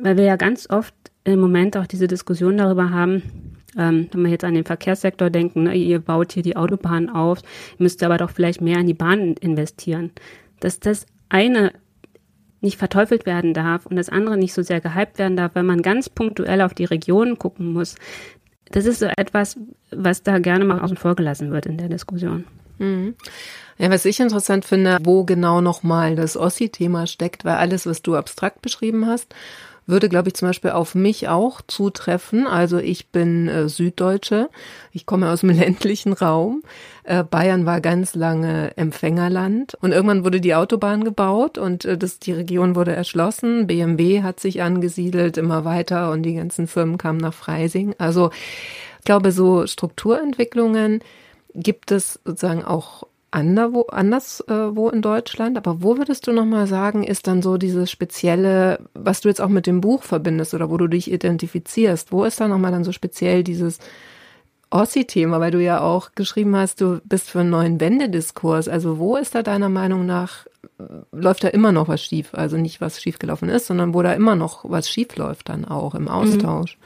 weil 0.00 0.16
wir 0.16 0.24
ja 0.24 0.36
ganz 0.36 0.68
oft 0.70 0.94
im 1.24 1.40
Moment 1.40 1.76
auch 1.76 1.86
diese 1.86 2.06
Diskussion 2.06 2.56
darüber 2.56 2.90
haben, 2.90 3.54
ähm, 3.76 4.08
wenn 4.12 4.22
wir 4.22 4.30
jetzt 4.30 4.44
an 4.44 4.54
den 4.54 4.64
Verkehrssektor 4.64 5.30
denken, 5.30 5.64
ne, 5.64 5.74
ihr 5.74 5.98
baut 5.98 6.32
hier 6.32 6.42
die 6.42 6.56
Autobahn 6.56 7.08
auf, 7.10 7.40
müsst 7.78 8.02
aber 8.02 8.18
doch 8.18 8.30
vielleicht 8.30 8.60
mehr 8.60 8.78
in 8.78 8.86
die 8.86 8.94
Bahn 8.94 9.34
investieren. 9.34 10.12
Dass 10.60 10.80
das 10.80 11.06
eine 11.28 11.72
nicht 12.60 12.78
verteufelt 12.78 13.26
werden 13.26 13.52
darf 13.52 13.86
und 13.86 13.96
das 13.96 14.08
andere 14.08 14.36
nicht 14.36 14.54
so 14.54 14.62
sehr 14.62 14.80
gehypt 14.80 15.18
werden 15.18 15.36
darf, 15.36 15.54
weil 15.54 15.64
man 15.64 15.82
ganz 15.82 16.08
punktuell 16.08 16.62
auf 16.62 16.74
die 16.74 16.86
Regionen 16.86 17.38
gucken 17.38 17.72
muss. 17.72 17.96
Das 18.70 18.86
ist 18.86 19.00
so 19.00 19.06
etwas, 19.16 19.58
was 19.90 20.22
da 20.22 20.38
gerne 20.38 20.64
mal 20.64 20.80
außen 20.80 20.96
vor 20.96 21.14
gelassen 21.14 21.50
wird 21.50 21.66
in 21.66 21.76
der 21.76 21.88
Diskussion. 21.88 22.44
Ja, 23.78 23.90
was 23.90 24.04
ich 24.04 24.20
interessant 24.20 24.64
finde, 24.64 24.98
wo 25.02 25.24
genau 25.24 25.60
nochmal 25.60 26.14
das 26.14 26.36
Ossi-Thema 26.36 27.06
steckt, 27.06 27.44
weil 27.44 27.56
alles, 27.56 27.86
was 27.86 28.02
du 28.02 28.14
abstrakt 28.14 28.62
beschrieben 28.62 29.06
hast, 29.06 29.34
würde, 29.86 30.08
glaube 30.08 30.28
ich, 30.28 30.34
zum 30.34 30.48
Beispiel 30.48 30.70
auf 30.70 30.94
mich 30.94 31.28
auch 31.28 31.60
zutreffen. 31.66 32.46
Also 32.46 32.78
ich 32.78 33.08
bin 33.08 33.48
äh, 33.48 33.68
Süddeutsche, 33.68 34.48
ich 34.92 35.06
komme 35.06 35.30
aus 35.30 35.40
dem 35.40 35.50
ländlichen 35.58 36.12
Raum. 36.12 36.62
Äh, 37.02 37.22
Bayern 37.24 37.66
war 37.66 37.80
ganz 37.80 38.14
lange 38.14 38.76
Empfängerland 38.76 39.74
und 39.80 39.92
irgendwann 39.92 40.24
wurde 40.24 40.40
die 40.40 40.54
Autobahn 40.54 41.04
gebaut 41.04 41.58
und 41.58 41.84
äh, 41.84 41.98
das, 41.98 42.18
die 42.18 42.32
Region 42.32 42.76
wurde 42.76 42.92
erschlossen. 42.92 43.66
BMW 43.66 44.22
hat 44.22 44.40
sich 44.40 44.62
angesiedelt 44.62 45.36
immer 45.36 45.64
weiter 45.64 46.10
und 46.10 46.22
die 46.22 46.34
ganzen 46.34 46.66
Firmen 46.66 46.96
kamen 46.96 47.18
nach 47.18 47.34
Freising. 47.34 47.94
Also 47.98 48.30
ich 48.98 49.04
glaube, 49.04 49.32
so 49.32 49.66
Strukturentwicklungen 49.66 51.00
gibt 51.54 51.90
es 51.90 52.20
sozusagen 52.24 52.64
auch 52.64 53.04
anderwo, 53.30 53.82
anders 53.88 54.44
äh, 54.48 54.68
in 54.92 55.02
Deutschland. 55.02 55.56
Aber 55.56 55.82
wo 55.82 55.98
würdest 55.98 56.26
du 56.26 56.32
nochmal 56.32 56.66
sagen, 56.66 57.02
ist 57.02 57.26
dann 57.26 57.42
so 57.42 57.56
dieses 57.56 57.90
spezielle, 57.90 58.78
was 58.94 59.20
du 59.20 59.28
jetzt 59.28 59.40
auch 59.40 59.48
mit 59.48 59.66
dem 59.66 59.80
Buch 59.80 60.02
verbindest 60.04 60.54
oder 60.54 60.70
wo 60.70 60.76
du 60.76 60.86
dich 60.86 61.10
identifizierst? 61.10 62.12
Wo 62.12 62.24
ist 62.24 62.40
da 62.40 62.48
nochmal 62.48 62.70
dann 62.70 62.84
so 62.84 62.92
speziell 62.92 63.42
dieses 63.42 63.80
Ossi-Thema, 64.70 65.40
weil 65.40 65.50
du 65.50 65.62
ja 65.62 65.80
auch 65.80 66.12
geschrieben 66.14 66.56
hast, 66.56 66.80
du 66.80 67.00
bist 67.04 67.30
für 67.30 67.40
einen 67.40 67.50
neuen 67.50 67.80
Wendediskurs. 67.80 68.68
Also 68.68 68.98
wo 68.98 69.16
ist 69.16 69.34
da 69.34 69.42
deiner 69.42 69.68
Meinung 69.68 70.06
nach, 70.06 70.46
läuft 71.12 71.44
da 71.44 71.48
immer 71.48 71.72
noch 71.72 71.88
was 71.88 72.02
schief? 72.02 72.34
Also 72.34 72.56
nicht, 72.56 72.80
was 72.80 73.00
schiefgelaufen 73.00 73.48
ist, 73.48 73.66
sondern 73.66 73.94
wo 73.94 74.02
da 74.02 74.12
immer 74.12 74.36
noch 74.36 74.64
was 74.68 74.88
schief 74.88 75.16
läuft 75.16 75.48
dann 75.48 75.64
auch 75.64 75.94
im 75.94 76.08
Austausch. 76.08 76.78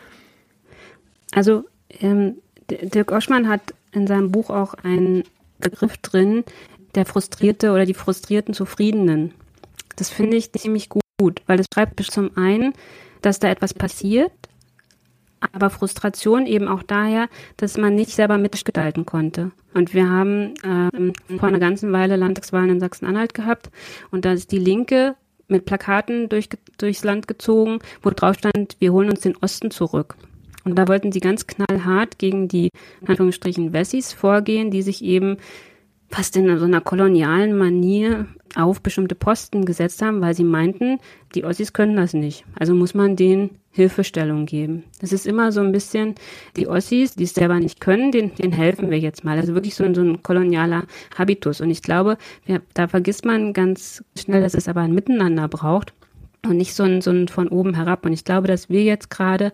Also 1.33 1.65
ähm, 2.01 2.37
Dirk 2.71 3.13
Oschmann 3.13 3.49
hat 3.49 3.75
in 3.93 4.07
seinem 4.07 4.31
Buch 4.31 4.51
auch 4.51 4.75
einen 4.75 5.25
Begriff 5.59 5.97
drin, 5.99 6.45
der 6.95 7.07
Frustrierte 7.07 7.73
oder 7.73 7.87
die 7.87 7.95
frustrierten 7.95 8.55
Zufriedenen. 8.55 9.33
Das 9.97 10.11
finde 10.11 10.37
ich 10.37 10.53
ziemlich 10.53 10.89
gut, 10.89 11.43
weil 11.47 11.61
es 11.61 11.67
schreibt 11.73 12.01
zum 12.01 12.37
einen, 12.37 12.75
dass 13.23 13.41
da 13.41 13.49
etwas 13.49 13.75
passiert, 13.75 14.33
aber 15.53 15.71
Frustration 15.71 16.47
eben 16.47 16.69
auch 16.69 16.83
daher, 16.83 17.29
dass 17.57 17.77
man 17.77 17.95
nicht 17.95 18.11
selber 18.11 18.39
mitgestalten 18.39 19.07
konnte. 19.07 19.51
Und 19.75 19.95
wir 19.95 20.09
haben 20.09 20.55
ähm, 20.65 21.13
vor 21.39 21.49
einer 21.49 21.59
ganzen 21.59 21.93
Weile 21.93 22.17
Landtagswahlen 22.17 22.71
in 22.71 22.81
Sachsen-Anhalt 22.81 23.35
gehabt 23.35 23.71
und 24.11 24.25
da 24.25 24.33
ist 24.33 24.53
die 24.53 24.59
Linke 24.59 25.15
mit 25.49 25.65
Plakaten 25.65 26.29
durch, 26.29 26.49
durchs 26.77 27.05
Land 27.05 27.27
gezogen, 27.27 27.79
wo 28.03 28.11
drauf 28.11 28.37
stand, 28.37 28.77
wir 28.79 28.93
holen 28.93 29.11
uns 29.11 29.21
den 29.21 29.37
Osten 29.37 29.71
zurück. 29.71 30.17
Und 30.65 30.77
da 30.77 30.89
wollten 30.89 31.13
sie 31.13 31.21
ganz 31.21 31.47
knallhart 31.47 32.19
gegen 32.19 32.49
die, 32.49 32.71
in 33.01 33.09
Anführungsstrichen, 33.09 33.73
Wessis 33.73 34.13
vorgehen, 34.13 34.71
die 34.71 34.83
sich 34.83 35.03
eben 35.03 35.37
fast 36.11 36.37
in 36.37 36.59
so 36.59 36.65
einer 36.65 36.81
kolonialen 36.81 37.57
Manier 37.57 38.27
auf 38.55 38.81
bestimmte 38.81 39.15
Posten 39.15 39.65
gesetzt 39.65 40.01
haben, 40.03 40.21
weil 40.21 40.35
sie 40.35 40.45
meinten, 40.45 40.99
die 41.35 41.45
Ossis 41.45 41.73
können 41.73 41.97
das 41.97 42.15
nicht. 42.15 42.45
Also 42.59 42.75
muss 42.75 42.95
man 42.95 43.15
denen 43.15 43.51
Hilfestellung 43.71 44.47
geben. 44.47 44.85
Das 45.01 45.13
ist 45.13 45.27
immer 45.27 45.53
so 45.53 45.61
ein 45.61 45.71
bisschen, 45.71 46.15
die 46.57 46.67
Ossis, 46.67 47.15
die 47.15 47.25
es 47.25 47.35
selber 47.35 47.61
nicht 47.61 47.81
können, 47.81 48.11
denen, 48.11 48.35
denen 48.35 48.53
helfen 48.53 48.91
wir 48.91 48.99
jetzt 48.99 49.23
mal. 49.23 49.39
Also 49.39 49.55
wirklich 49.55 49.75
so, 49.75 49.93
so 49.95 50.01
ein 50.01 50.23
kolonialer 50.23 50.85
Habitus. 51.17 51.61
Und 51.61 51.71
ich 51.71 51.83
glaube, 51.83 52.17
wir, 52.47 52.63
da 52.75 52.89
vergisst 52.89 53.25
man 53.25 53.53
ganz 53.53 54.03
schnell, 54.19 54.41
dass 54.41 54.55
es 54.55 54.67
aber 54.67 54.81
ein 54.81 54.95
Miteinander 54.95 55.47
braucht 55.47 55.93
und 56.45 56.57
nicht 56.57 56.75
so 56.75 56.83
ein, 56.85 57.03
so 57.03 57.11
ein 57.11 57.29
von 57.29 57.49
oben 57.49 57.75
herab. 57.75 58.05
Und 58.07 58.13
ich 58.13 58.25
glaube, 58.25 58.49
dass 58.49 58.69
wir 58.69 58.83
jetzt 58.83 59.11
gerade 59.11 59.53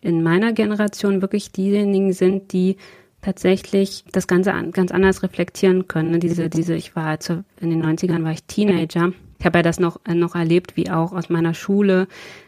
in 0.00 0.22
meiner 0.22 0.52
Generation 0.52 1.20
wirklich 1.22 1.52
diejenigen 1.52 2.12
sind, 2.12 2.52
die 2.52 2.76
tatsächlich 3.20 4.04
das 4.12 4.26
Ganze 4.26 4.54
an, 4.54 4.70
ganz 4.70 4.92
anders 4.92 5.22
reflektieren 5.22 5.88
können. 5.88 6.12
Ne? 6.12 6.18
Diese, 6.18 6.48
diese, 6.48 6.74
ich 6.74 6.94
war 6.94 7.06
also 7.06 7.42
in 7.60 7.70
den 7.70 7.84
90ern 7.84 8.22
war 8.22 8.32
ich 8.32 8.44
Teenager. 8.44 9.12
Ich 9.38 9.46
habe 9.46 9.58
ja 9.58 9.62
das 9.62 9.80
noch, 9.80 10.00
äh, 10.06 10.14
noch 10.14 10.34
erlebt, 10.34 10.76
wie 10.76 10.90
auch 10.90 11.12
aus 11.12 11.28
meiner 11.28 11.54
Schule 11.54 12.06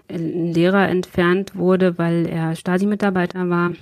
ein 0.09 0.53
Lehrer 0.53 0.89
entfernt 0.89 1.57
wurde, 1.57 1.99
weil 1.99 2.27
er 2.27 2.55
Stasi-Mitarbeiter 2.55 3.49
war. 3.49 3.73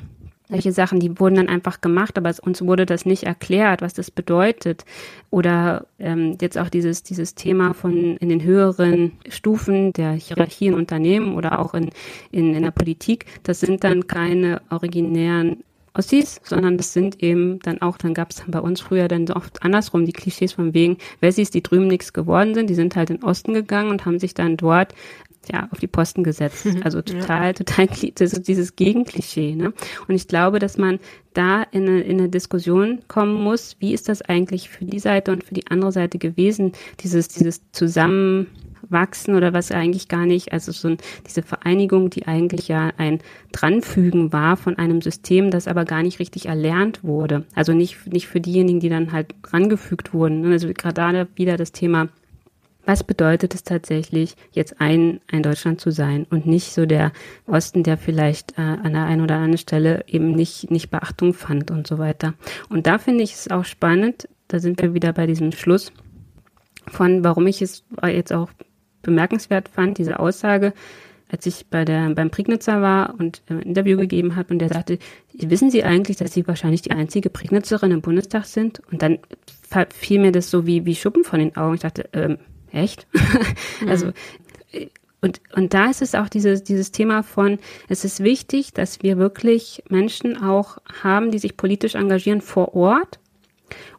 Solche 0.51 0.73
Sachen, 0.73 0.99
die 0.99 1.21
wurden 1.21 1.35
dann 1.35 1.49
einfach 1.49 1.83
gemacht, 1.83 2.17
aber 2.17 2.35
uns 2.43 2.63
wurde 2.63 2.87
das 2.87 3.05
nicht 3.05 3.25
erklärt, 3.25 3.83
was 3.83 3.93
das 3.93 4.11
bedeutet. 4.11 4.87
Oder 5.31 5.87
ähm, 5.99 6.39
jetzt 6.41 6.57
auch 6.57 6.71
dieses, 6.71 7.03
dieses 7.03 7.35
Thema 7.35 7.75
von 7.75 8.17
in 8.17 8.31
den 8.31 8.43
höheren 8.43 9.13
Stufen 9.29 9.93
der 9.93 10.13
Hierarchie 10.13 10.69
in 10.69 10.75
Unternehmen 10.75 11.35
oder 11.35 11.59
auch 11.59 11.75
in, 11.75 11.91
in, 12.31 12.55
in 12.55 12.63
der 12.63 12.71
Politik, 12.71 13.27
das 13.43 13.61
sind 13.61 13.85
dann 13.85 14.07
keine 14.07 14.63
originären 14.71 15.65
Ossis, 15.99 16.41
sondern 16.45 16.77
das 16.77 16.93
sind 16.93 17.23
eben 17.23 17.59
dann 17.61 17.83
auch, 17.83 17.99
dann 17.99 18.15
gab 18.15 18.31
es 18.31 18.43
bei 18.47 18.61
uns 18.61 18.81
früher 18.81 19.09
dann 19.09 19.29
oft 19.31 19.63
andersrum 19.63 20.07
die 20.07 20.13
Klischees 20.13 20.53
von 20.53 20.73
wegen 20.73 20.97
Wessis, 21.21 21.51
die 21.51 21.63
drüben 21.63 21.89
nichts 21.89 22.13
geworden 22.13 22.55
sind, 22.55 22.71
die 22.71 22.75
sind 22.75 22.97
halt 22.97 23.11
in 23.11 23.17
den 23.17 23.25
Osten 23.25 23.53
gegangen 23.53 23.91
und 23.91 24.07
haben 24.07 24.19
sich 24.19 24.33
dann 24.33 24.57
dort 24.57 24.95
ja, 25.51 25.69
auf 25.71 25.79
die 25.79 25.87
Posten 25.87 26.25
gesetzt. 26.25 26.67
Mhm. 26.67 26.83
Also 26.85 27.03
total, 27.03 27.49
ja. 27.49 27.53
total 27.53 27.89
das 28.15 28.43
dieses 28.43 28.77
Gegenklischee. 28.77 29.55
Ne? 29.55 29.73
Und 30.07 30.15
ich 30.15 30.29
glaube, 30.29 30.59
dass 30.59 30.79
man 30.79 30.99
da 31.35 31.63
in 31.63 31.89
eine, 31.89 32.01
in 32.01 32.19
eine 32.19 32.29
Diskussion 32.29 33.01
kommen 33.09 33.43
muss, 33.43 33.77
wie 33.79 33.95
ist 33.95 34.09
das 34.09 34.23
eigentlich 34.23 34.69
für 34.69 34.85
die 34.85 34.99
Seite 34.99 35.33
und 35.33 35.45
für 35.45 35.55
die 35.55 35.67
andere 35.69 35.93
Seite 35.93 36.19
gewesen, 36.19 36.73
dieses, 37.01 37.29
dieses 37.29 37.61
Zusammenwachsen 37.73 39.35
oder 39.35 39.53
was 39.53 39.71
eigentlich 39.71 40.09
gar 40.09 40.27
nicht, 40.27 40.53
also 40.53 40.73
so 40.73 40.89
ein, 40.89 40.99
diese 41.27 41.43
Vereinigung, 41.43 42.11
die 42.11 42.27
eigentlich 42.27 42.69
ja 42.69 42.93
ein 42.97 43.21
Dranfügen 43.53 44.33
war 44.33 44.57
von 44.57 44.79
einem 44.79 45.01
System, 45.01 45.51
das 45.51 45.69
aber 45.69 45.85
gar 45.85 46.03
nicht 46.03 46.19
richtig 46.19 46.47
erlernt 46.47 47.05
wurde. 47.05 47.45
Also 47.55 47.73
nicht, 47.73 48.07
nicht 48.13 48.27
für 48.27 48.41
diejenigen, 48.41 48.81
die 48.81 48.89
dann 48.89 49.13
halt 49.13 49.35
rangefügt 49.45 50.13
wurden. 50.13 50.51
Also 50.51 50.69
gerade 50.75 50.95
da 50.95 51.27
wieder 51.37 51.57
das 51.57 51.73
Thema 51.73 52.09
was 52.89 53.05
bedeutet 53.05 53.55
es 53.55 53.65
tatsächlich, 53.65 54.35
jetzt 54.51 54.81
ein, 54.81 55.21
ein 55.31 55.43
Deutschland 55.43 55.79
zu 55.79 55.91
sein 55.91 56.27
und 56.31 56.47
nicht 56.47 56.73
so 56.73 56.87
der 56.87 57.13
Osten, 57.47 57.83
der 57.83 57.99
vielleicht 57.99 58.57
äh, 58.57 58.63
an 58.63 58.95
der 58.95 59.05
einen 59.05 59.21
oder 59.21 59.35
anderen 59.35 59.59
Stelle 59.59 60.05
eben 60.07 60.33
nicht, 60.33 60.71
nicht 60.71 60.89
Beachtung 60.89 61.35
fand 61.35 61.71
und 61.71 61.87
so 61.87 61.99
weiter. 61.99 62.33
Und 62.71 62.87
da 62.87 62.97
finde 62.97 63.25
ich 63.25 63.35
es 63.35 63.51
auch 63.51 63.67
spannend, 63.67 64.27
da 64.49 64.59
sind 64.59 64.81
wir 64.81 64.95
wieder 64.95 65.13
bei 65.13 65.27
diesem 65.27 65.53
Schluss 65.53 65.93
von, 66.87 67.23
warum 67.25 67.47
ich 67.47 67.61
es 67.61 67.85
jetzt 68.07 68.33
auch 68.33 68.49
bemerkenswert 69.03 69.69
fand, 69.69 69.99
diese 69.99 70.19
Aussage, 70.19 70.73
als 71.31 71.45
ich 71.45 71.67
bei 71.67 71.85
der, 71.85 72.09
beim 72.15 72.31
Prignitzer 72.31 72.81
war 72.81 73.15
und 73.19 73.43
ein 73.51 73.61
Interview 73.61 73.99
gegeben 73.99 74.35
habe 74.35 74.55
und 74.55 74.61
der 74.61 74.71
sagte, 74.71 74.99
wissen 75.35 75.71
Sie 75.71 75.85
eigentlich, 75.85 76.17
dass 76.17 76.33
Sie 76.33 76.49
wahrscheinlich 76.49 76.81
die 76.81 76.93
einzige 76.93 77.29
Prignitzerin 77.29 77.91
im 77.91 78.01
Bundestag 78.01 78.47
sind? 78.47 78.81
Und 78.91 79.03
dann 79.03 79.19
fiel 79.91 80.21
mir 80.21 80.33
das 80.33 80.51
so 80.51 80.67
wie, 80.67 80.87
wie 80.87 80.95
Schuppen 80.95 81.25
von 81.25 81.39
den 81.39 81.55
Augen. 81.55 81.75
Ich 81.75 81.83
dachte, 81.83 82.09
ähm, 82.15 82.39
Echt? 82.79 83.07
Mhm. 83.81 83.89
Also 83.89 84.13
und, 85.21 85.41
und 85.55 85.75
da 85.75 85.87
ist 85.87 86.03
es 86.03 86.15
auch 86.15 86.29
dieses, 86.29 86.63
dieses 86.63 86.93
Thema 86.93 87.23
von, 87.23 87.59
es 87.89 88.05
ist 88.05 88.23
wichtig, 88.23 88.73
dass 88.73 89.03
wir 89.03 89.19
wirklich 89.19 89.83
Menschen 89.89 90.41
auch 90.41 90.79
haben, 91.03 91.31
die 91.33 91.39
sich 91.39 91.57
politisch 91.57 91.97
engagieren 91.97 92.41
vor 92.41 92.75
Ort 92.75 93.19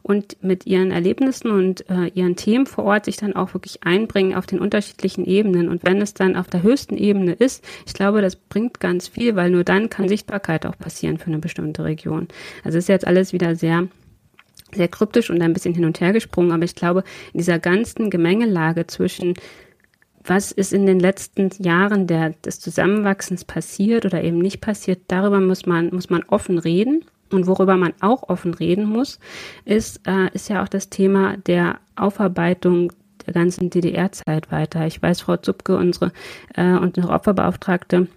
und 0.02 0.42
mit 0.42 0.66
ihren 0.66 0.90
Erlebnissen 0.90 1.50
und 1.50 1.88
äh, 1.90 2.06
ihren 2.14 2.36
Themen 2.36 2.66
vor 2.66 2.84
Ort 2.84 3.04
sich 3.04 3.18
dann 3.18 3.36
auch 3.36 3.54
wirklich 3.54 3.82
einbringen 3.84 4.34
auf 4.34 4.46
den 4.46 4.60
unterschiedlichen 4.60 5.26
Ebenen. 5.26 5.68
Und 5.68 5.84
wenn 5.84 6.00
es 6.00 6.14
dann 6.14 6.36
auf 6.36 6.48
der 6.48 6.62
höchsten 6.62 6.96
Ebene 6.96 7.32
ist, 7.32 7.62
ich 7.86 7.92
glaube, 7.92 8.22
das 8.22 8.36
bringt 8.36 8.80
ganz 8.80 9.08
viel, 9.08 9.36
weil 9.36 9.50
nur 9.50 9.62
dann 9.62 9.90
kann 9.90 10.08
Sichtbarkeit 10.08 10.64
auch 10.64 10.78
passieren 10.78 11.18
für 11.18 11.26
eine 11.26 11.38
bestimmte 11.38 11.84
Region. 11.84 12.28
Also 12.64 12.78
ist 12.78 12.88
jetzt 12.88 13.06
alles 13.06 13.32
wieder 13.32 13.56
sehr 13.56 13.88
sehr 14.74 14.88
kryptisch 14.88 15.30
und 15.30 15.40
ein 15.42 15.52
bisschen 15.52 15.74
hin 15.74 15.84
und 15.84 16.00
her 16.00 16.12
gesprungen, 16.12 16.52
aber 16.52 16.64
ich 16.64 16.74
glaube, 16.74 17.04
in 17.32 17.38
dieser 17.38 17.58
ganzen 17.58 18.10
Gemengelage 18.10 18.86
zwischen 18.86 19.34
was 20.24 20.52
ist 20.52 20.72
in 20.72 20.86
den 20.86 21.00
letzten 21.00 21.50
Jahren 21.62 22.06
der, 22.06 22.30
des 22.44 22.60
Zusammenwachsens 22.60 23.44
passiert 23.44 24.04
oder 24.04 24.22
eben 24.22 24.38
nicht 24.38 24.60
passiert, 24.60 25.00
darüber 25.08 25.40
muss 25.40 25.66
man, 25.66 25.90
muss 25.90 26.10
man 26.10 26.22
offen 26.24 26.58
reden. 26.58 27.04
Und 27.32 27.46
worüber 27.46 27.76
man 27.76 27.92
auch 28.00 28.28
offen 28.28 28.54
reden 28.54 28.84
muss, 28.84 29.20
ist, 29.64 30.00
äh, 30.06 30.28
ist 30.34 30.48
ja 30.48 30.64
auch 30.64 30.68
das 30.68 30.90
Thema 30.90 31.36
der 31.36 31.78
Aufarbeitung 31.94 32.92
der 33.24 33.34
ganzen 33.34 33.70
DDR-Zeit 33.70 34.50
weiter. 34.50 34.86
Ich 34.86 35.00
weiß, 35.00 35.20
Frau 35.20 35.36
Zupke, 35.36 35.76
unsere, 35.76 36.12
äh, 36.54 36.72
unsere 36.72 37.10
Opferbeauftragte, 37.10 38.08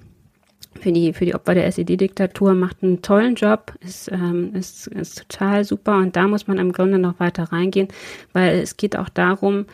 für 0.79 0.91
die, 0.91 1.13
für 1.13 1.25
die 1.25 1.35
Opfer 1.35 1.53
der 1.53 1.67
SED-Diktatur, 1.67 2.53
macht 2.53 2.83
einen 2.83 3.01
tollen 3.01 3.35
Job, 3.35 3.73
ist, 3.81 4.11
ähm, 4.11 4.53
ist, 4.55 4.87
ist 4.87 5.27
total 5.29 5.63
super 5.63 5.97
und 5.97 6.15
da 6.15 6.27
muss 6.27 6.47
man 6.47 6.57
im 6.57 6.71
Grunde 6.71 6.99
noch 6.99 7.19
weiter 7.19 7.45
reingehen, 7.45 7.87
weil 8.33 8.59
es 8.59 8.77
geht 8.77 8.97
auch 8.97 9.09
darum, 9.09 9.65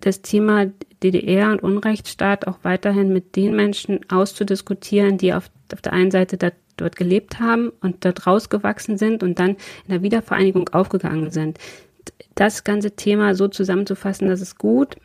das 0.00 0.22
Thema 0.22 0.66
DDR 1.02 1.50
und 1.50 1.62
Unrechtsstaat 1.62 2.46
auch 2.46 2.58
weiterhin 2.62 3.12
mit 3.12 3.36
den 3.36 3.54
Menschen 3.54 4.00
auszudiskutieren, 4.10 5.18
die 5.18 5.32
auf, 5.32 5.50
auf 5.72 5.80
der 5.80 5.92
einen 5.92 6.10
Seite 6.10 6.36
da, 6.36 6.50
dort 6.76 6.96
gelebt 6.96 7.40
haben 7.40 7.70
und 7.80 8.04
dort 8.04 8.26
rausgewachsen 8.26 8.98
sind 8.98 9.22
und 9.22 9.38
dann 9.38 9.50
in 9.50 9.90
der 9.90 10.02
Wiedervereinigung 10.02 10.68
aufgegangen 10.70 11.30
sind. 11.30 11.58
Das 12.34 12.64
ganze 12.64 12.92
Thema 12.92 13.34
so 13.34 13.48
zusammenzufassen, 13.48 14.28
dass 14.28 14.40
es 14.40 14.56
gut 14.56 14.96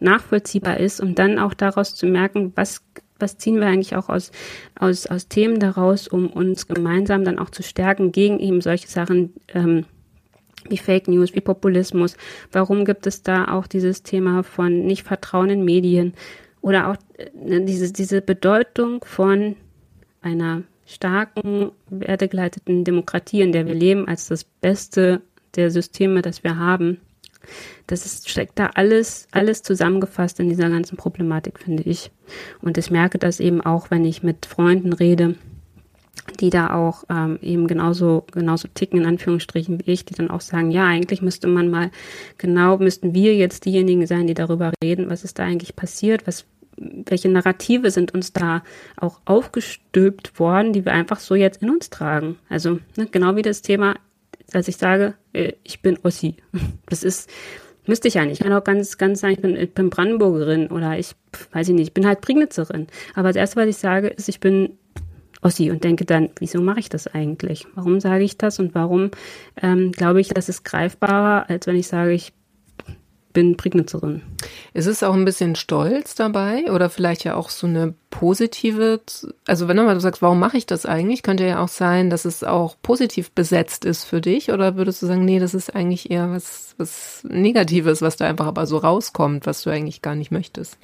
nachvollziehbar 0.00 0.78
ist 0.78 1.00
und 1.00 1.18
dann 1.18 1.38
auch 1.38 1.54
daraus 1.54 1.94
zu 1.94 2.06
merken, 2.06 2.52
was 2.56 2.82
was 3.22 3.38
ziehen 3.38 3.60
wir 3.60 3.68
eigentlich 3.68 3.96
auch 3.96 4.08
aus, 4.08 4.32
aus, 4.78 5.06
aus 5.06 5.28
Themen 5.28 5.60
daraus, 5.60 6.08
um 6.08 6.26
uns 6.26 6.66
gemeinsam 6.66 7.24
dann 7.24 7.38
auch 7.38 7.50
zu 7.50 7.62
stärken 7.62 8.12
gegen 8.12 8.38
eben 8.40 8.60
solche 8.60 8.88
Sachen 8.88 9.32
ähm, 9.54 9.86
wie 10.68 10.76
Fake 10.76 11.08
News, 11.08 11.34
wie 11.34 11.40
Populismus. 11.40 12.16
Warum 12.52 12.84
gibt 12.84 13.06
es 13.06 13.22
da 13.22 13.46
auch 13.48 13.66
dieses 13.66 14.02
Thema 14.02 14.42
von 14.42 14.84
Nichtvertrauen 14.84 15.50
in 15.50 15.64
Medien 15.64 16.14
oder 16.60 16.90
auch 16.90 16.96
äh, 17.16 17.60
diese, 17.64 17.92
diese 17.92 18.20
Bedeutung 18.20 19.04
von 19.04 19.56
einer 20.20 20.62
starken, 20.86 21.72
wertegeleiteten 21.88 22.84
Demokratie, 22.84 23.40
in 23.40 23.52
der 23.52 23.66
wir 23.66 23.74
leben, 23.74 24.08
als 24.08 24.28
das 24.28 24.44
Beste 24.44 25.22
der 25.56 25.70
Systeme, 25.70 26.22
das 26.22 26.44
wir 26.44 26.58
haben. 26.58 27.00
Das 27.86 28.06
ist, 28.06 28.28
steckt 28.28 28.58
da 28.58 28.70
alles, 28.74 29.26
alles 29.32 29.62
zusammengefasst 29.62 30.40
in 30.40 30.48
dieser 30.48 30.70
ganzen 30.70 30.96
Problematik, 30.96 31.58
finde 31.58 31.82
ich. 31.82 32.10
Und 32.60 32.78
ich 32.78 32.90
merke 32.90 33.18
das 33.18 33.40
eben 33.40 33.60
auch, 33.60 33.90
wenn 33.90 34.04
ich 34.04 34.22
mit 34.22 34.46
Freunden 34.46 34.92
rede, 34.92 35.36
die 36.40 36.50
da 36.50 36.74
auch 36.74 37.04
ähm, 37.10 37.38
eben 37.42 37.66
genauso, 37.66 38.24
genauso 38.32 38.68
ticken, 38.68 39.00
in 39.00 39.06
Anführungsstrichen, 39.06 39.80
wie 39.84 39.92
ich, 39.92 40.04
die 40.04 40.14
dann 40.14 40.30
auch 40.30 40.40
sagen, 40.40 40.70
ja, 40.70 40.86
eigentlich 40.86 41.22
müsste 41.22 41.48
man 41.48 41.70
mal 41.70 41.90
genau, 42.38 42.78
müssten 42.78 43.14
wir 43.14 43.34
jetzt 43.34 43.64
diejenigen 43.64 44.06
sein, 44.06 44.26
die 44.26 44.34
darüber 44.34 44.72
reden, 44.82 45.10
was 45.10 45.24
ist 45.24 45.38
da 45.38 45.44
eigentlich 45.44 45.74
passiert, 45.74 46.26
was, 46.26 46.44
welche 46.76 47.28
Narrative 47.28 47.90
sind 47.90 48.14
uns 48.14 48.32
da 48.32 48.62
auch 48.96 49.20
aufgestülpt 49.24 50.38
worden, 50.38 50.72
die 50.72 50.84
wir 50.84 50.92
einfach 50.92 51.18
so 51.18 51.34
jetzt 51.34 51.62
in 51.62 51.70
uns 51.70 51.90
tragen. 51.90 52.36
Also 52.48 52.78
ne, 52.96 53.06
genau 53.10 53.36
wie 53.36 53.42
das 53.42 53.62
Thema 53.62 53.96
als 54.52 54.68
ich 54.68 54.76
sage, 54.76 55.14
äh, 55.32 55.52
ich 55.64 55.82
bin 55.82 55.98
Ossi. 56.02 56.36
Das 56.86 57.02
ist, 57.02 57.30
müsste 57.86 58.08
ich 58.08 58.14
ja 58.14 58.24
nicht. 58.24 58.40
Ich 58.40 58.46
kann 58.46 58.52
auch 58.52 58.64
ganz, 58.64 58.98
ganz 58.98 59.20
sagen, 59.20 59.34
ich 59.34 59.40
bin, 59.40 59.56
ich 59.56 59.72
bin 59.72 59.90
Brandenburgerin 59.90 60.68
oder 60.68 60.98
ich, 60.98 61.14
weiß 61.52 61.68
ich 61.68 61.74
nicht, 61.74 61.88
ich 61.88 61.94
bin 61.94 62.06
halt 62.06 62.20
Prignitzerin. 62.20 62.86
Aber 63.14 63.28
das 63.28 63.36
erste, 63.36 63.56
was 63.56 63.68
ich 63.68 63.76
sage, 63.78 64.08
ist, 64.08 64.28
ich 64.28 64.40
bin 64.40 64.78
Ossi 65.40 65.70
und 65.70 65.82
denke 65.84 66.04
dann, 66.04 66.30
wieso 66.38 66.60
mache 66.60 66.80
ich 66.80 66.88
das 66.88 67.06
eigentlich? 67.08 67.66
Warum 67.74 68.00
sage 68.00 68.24
ich 68.24 68.38
das 68.38 68.58
und 68.58 68.74
warum 68.74 69.10
ähm, 69.60 69.90
glaube 69.92 70.20
ich, 70.20 70.28
das 70.28 70.48
ist 70.48 70.64
greifbarer, 70.64 71.50
als 71.50 71.66
wenn 71.66 71.76
ich 71.76 71.88
sage, 71.88 72.12
ich 72.12 72.32
bin 73.32 73.56
Prignitzerin. 73.56 74.22
Ist 74.74 74.86
es 74.86 75.02
auch 75.02 75.14
ein 75.14 75.24
bisschen 75.24 75.54
Stolz 75.54 76.14
dabei 76.14 76.70
oder 76.70 76.90
vielleicht 76.90 77.24
ja 77.24 77.34
auch 77.34 77.50
so 77.50 77.66
eine 77.66 77.94
positive, 78.10 79.00
also 79.46 79.68
wenn 79.68 79.76
du 79.76 79.84
mal 79.84 79.98
sagst, 80.00 80.22
warum 80.22 80.38
mache 80.38 80.56
ich 80.56 80.66
das 80.66 80.86
eigentlich, 80.86 81.22
könnte 81.22 81.46
ja 81.46 81.62
auch 81.62 81.68
sein, 81.68 82.10
dass 82.10 82.24
es 82.24 82.44
auch 82.44 82.76
positiv 82.82 83.30
besetzt 83.30 83.84
ist 83.84 84.04
für 84.04 84.20
dich 84.20 84.50
oder 84.50 84.76
würdest 84.76 85.02
du 85.02 85.06
sagen, 85.06 85.24
nee, 85.24 85.38
das 85.38 85.54
ist 85.54 85.74
eigentlich 85.74 86.10
eher 86.10 86.30
was, 86.30 86.74
was 86.78 87.24
Negatives, 87.28 88.02
was 88.02 88.16
da 88.16 88.26
einfach 88.26 88.46
aber 88.46 88.66
so 88.66 88.78
rauskommt, 88.78 89.46
was 89.46 89.62
du 89.62 89.70
eigentlich 89.70 90.02
gar 90.02 90.14
nicht 90.14 90.30
möchtest? 90.30 90.78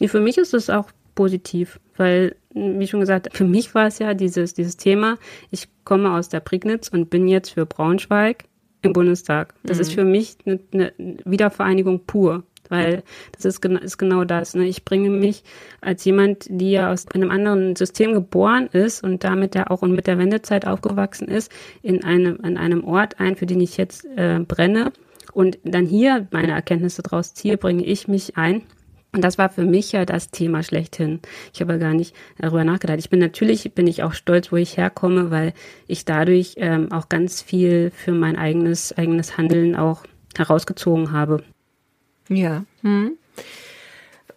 Nee, 0.00 0.08
für 0.08 0.20
mich 0.20 0.38
ist 0.38 0.54
es 0.54 0.70
auch 0.70 0.90
positiv, 1.14 1.80
weil, 1.96 2.36
wie 2.54 2.86
schon 2.86 3.00
gesagt, 3.00 3.30
für 3.32 3.44
mich 3.44 3.74
war 3.74 3.86
es 3.86 3.98
ja 3.98 4.14
dieses, 4.14 4.54
dieses 4.54 4.76
Thema, 4.76 5.18
ich 5.50 5.68
komme 5.84 6.12
aus 6.12 6.28
der 6.28 6.40
Prignitz 6.40 6.88
und 6.88 7.10
bin 7.10 7.28
jetzt 7.28 7.50
für 7.50 7.66
Braunschweig 7.66 8.44
im 8.82 8.92
Bundestag. 8.92 9.54
Das 9.62 9.78
mhm. 9.78 9.80
ist 9.82 9.92
für 9.94 10.04
mich 10.04 10.36
eine, 10.44 10.60
eine 10.72 10.92
Wiedervereinigung 11.24 12.00
pur 12.06 12.44
weil 12.72 13.02
das 13.32 13.44
ist, 13.44 13.64
ist 13.64 13.98
genau 13.98 14.24
das. 14.24 14.54
Ne? 14.54 14.66
Ich 14.66 14.84
bringe 14.84 15.10
mich 15.10 15.44
als 15.82 16.04
jemand, 16.04 16.46
die 16.48 16.72
ja 16.72 16.90
aus 16.90 17.06
einem 17.08 17.30
anderen 17.30 17.76
System 17.76 18.14
geboren 18.14 18.66
ist 18.72 19.04
und 19.04 19.22
damit 19.24 19.54
ja 19.54 19.68
auch 19.68 19.82
und 19.82 19.92
mit 19.92 20.06
der 20.06 20.18
Wendezeit 20.18 20.66
aufgewachsen 20.66 21.28
ist, 21.28 21.52
in 21.82 22.02
einem, 22.02 22.38
an 22.42 22.56
einem 22.56 22.82
Ort 22.84 23.20
ein, 23.20 23.36
für 23.36 23.46
den 23.46 23.60
ich 23.60 23.76
jetzt 23.76 24.06
äh, 24.16 24.40
brenne 24.40 24.92
und 25.32 25.58
dann 25.64 25.84
hier 25.84 26.26
meine 26.30 26.52
Erkenntnisse 26.52 27.02
draus 27.02 27.34
ziehe, 27.34 27.58
bringe 27.58 27.84
ich 27.84 28.08
mich 28.08 28.36
ein 28.38 28.62
Und 29.14 29.22
das 29.22 29.36
war 29.36 29.50
für 29.50 29.64
mich 29.64 29.92
ja 29.92 30.06
das 30.06 30.30
Thema 30.30 30.62
schlechthin. 30.62 31.20
Ich 31.52 31.60
habe 31.60 31.78
gar 31.78 31.92
nicht 31.92 32.14
darüber 32.38 32.64
nachgedacht. 32.64 32.98
Ich 32.98 33.10
bin 33.10 33.20
natürlich, 33.20 33.70
bin 33.74 33.86
ich 33.86 34.02
auch 34.02 34.14
stolz, 34.14 34.50
wo 34.50 34.56
ich 34.56 34.78
herkomme, 34.78 35.30
weil 35.30 35.52
ich 35.86 36.06
dadurch 36.06 36.54
ähm, 36.56 36.90
auch 36.90 37.10
ganz 37.10 37.42
viel 37.42 37.90
für 37.94 38.12
mein 38.12 38.36
eigenes, 38.36 38.96
eigenes 38.96 39.36
Handeln 39.36 39.76
auch 39.76 40.04
herausgezogen 40.34 41.12
habe. 41.12 41.44
Ja. 42.30 42.64
Hm. 42.80 43.18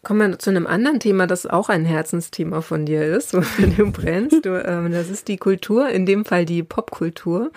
Kommen 0.05 0.33
wir 0.33 0.37
zu 0.37 0.51
einem 0.51 0.67
anderen 0.67 0.99
Thema, 0.99 1.25
das 1.25 1.47
auch 1.47 1.67
ein 1.67 1.83
Herzensthema 1.83 2.61
von 2.61 2.85
dir 2.85 3.03
ist, 3.03 3.33
wofür 3.33 3.65
du 3.65 3.91
brennst. 3.91 4.45
Du, 4.45 4.63
ähm, 4.63 4.91
das 4.91 5.09
ist 5.09 5.27
die 5.27 5.37
Kultur, 5.37 5.89
in 5.89 6.05
dem 6.05 6.25
Fall 6.25 6.45
die 6.45 6.61
Popkultur. 6.61 7.51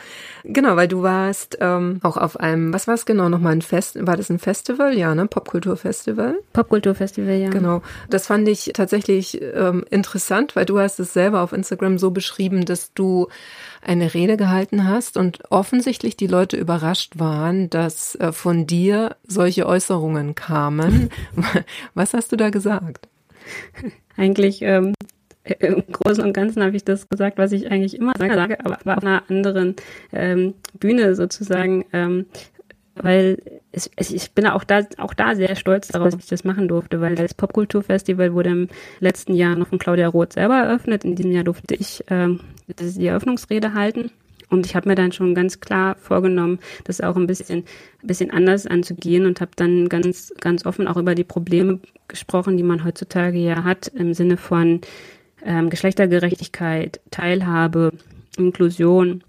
Genau, 0.45 0.75
weil 0.75 0.89
du 0.89 1.03
warst 1.03 1.59
ähm, 1.61 2.01
auch 2.03 2.17
auf 2.17 2.41
einem, 2.41 2.73
was 2.73 2.87
war 2.89 2.95
es 2.95 3.05
genau 3.05 3.29
nochmal, 3.29 3.53
ein 3.53 3.61
Fest, 3.61 3.99
war 4.07 4.17
das 4.17 4.31
ein 4.31 4.39
Festival? 4.39 4.97
Ja, 4.97 5.15
ne? 5.15 5.27
Popkulturfestival? 5.27 6.39
Popkulturfestival, 6.55 7.35
ja. 7.35 7.51
Genau. 7.51 7.83
Das 8.09 8.27
fand 8.27 8.49
ich 8.49 8.71
tatsächlich 8.73 9.43
ähm, 9.43 9.85
interessant, 9.91 10.57
weil 10.57 10.65
du 10.65 10.79
hast 10.79 10.99
es 11.01 11.13
selber 11.13 11.43
auf 11.43 11.53
Instagram 11.53 11.99
so 11.99 12.13
beschrieben, 12.13 12.65
dass 12.65 12.95
du 12.95 13.29
eine 13.83 14.15
Rede 14.15 14.37
gehalten 14.37 14.89
hast 14.89 15.17
und 15.17 15.51
offensichtlich 15.51 16.17
die 16.17 16.27
Leute 16.27 16.57
überrascht 16.57 17.19
waren, 17.19 17.71
dass 17.71 18.15
äh, 18.17 18.33
von 18.33 18.67
dir 18.67 19.17
solche 19.27 19.67
Äußerungen 19.67 20.35
kamen. 20.35 21.11
Was 21.95 22.15
hast 22.15 22.33
du 22.33 22.37
da 22.37 22.51
gesagt? 22.51 23.09
Eigentlich 24.17 24.63
ähm, 24.63 24.95
im 25.59 25.85
Großen 25.91 26.23
und 26.23 26.33
Ganzen 26.33 26.63
habe 26.63 26.77
ich 26.77 26.85
das 26.85 27.09
gesagt, 27.09 27.39
was 27.39 27.53
ich 27.53 27.71
eigentlich 27.71 27.97
immer 27.97 28.13
sage, 28.19 28.59
aber 28.65 28.79
auf 28.97 29.03
einer 29.03 29.23
anderen 29.31 29.77
ähm, 30.13 30.55
Bühne 30.79 31.15
sozusagen, 31.15 31.87
ähm, 31.93 32.27
weil 32.95 33.39
es, 33.73 33.91
es, 33.97 34.11
ich 34.11 34.33
bin 34.33 34.47
auch 34.47 34.65
da, 34.65 34.83
auch 34.99 35.15
da 35.15 35.35
sehr 35.35 35.57
stolz 35.57 35.89
darauf, 35.89 36.11
dass 36.11 36.25
ich 36.25 36.29
das 36.29 36.45
machen 36.45 36.69
durfte, 36.69 37.01
weil 37.01 37.15
das 37.15 37.35
Popkulturfestival 37.35 38.35
wurde 38.35 38.51
im 38.51 38.69
letzten 39.01 39.35
Jahr 39.35 39.57
noch 39.57 39.69
von 39.69 39.79
Claudia 39.79 40.09
Roth 40.09 40.35
selber 40.35 40.57
eröffnet. 40.57 41.05
In 41.05 41.15
diesem 41.15 41.33
Jahr 41.33 41.45
durfte 41.45 41.75
ich 41.75 42.05
ähm, 42.11 42.41
die 42.69 43.07
Eröffnungsrede 43.07 43.75
halten. 43.75 44.11
Und 44.51 44.65
ich 44.65 44.75
habe 44.75 44.89
mir 44.89 44.95
dann 44.95 45.13
schon 45.13 45.35
ganz 45.35 45.61
klar 45.61 45.97
vorgenommen, 45.97 46.59
das 46.85 47.01
auch 47.01 47.17
ein 47.17 47.27
bisschen, 47.27 47.65
ein 48.03 48.07
bisschen 48.07 48.31
anders 48.31 48.67
anzugehen 48.67 49.27
und 49.27 49.41
habe 49.41 49.51
dann 49.57 49.89
ganz, 49.89 50.33
ganz 50.41 50.65
offen 50.65 50.89
auch 50.89 50.97
über 50.97 51.15
die 51.15 51.25
Probleme 51.25 51.81
gesprochen, 52.09 52.57
die 52.57 52.63
man 52.63 52.85
heutzutage 52.85 53.39
ja 53.39 53.65
hat 53.65 53.89
im 53.89 54.15
Sinne 54.15 54.39
von 54.39 54.81
ähm, 55.45 55.69
Geschlechtergerechtigkeit, 55.69 57.01
Teilhabe, 57.11 57.93
Inklusion 58.39 59.23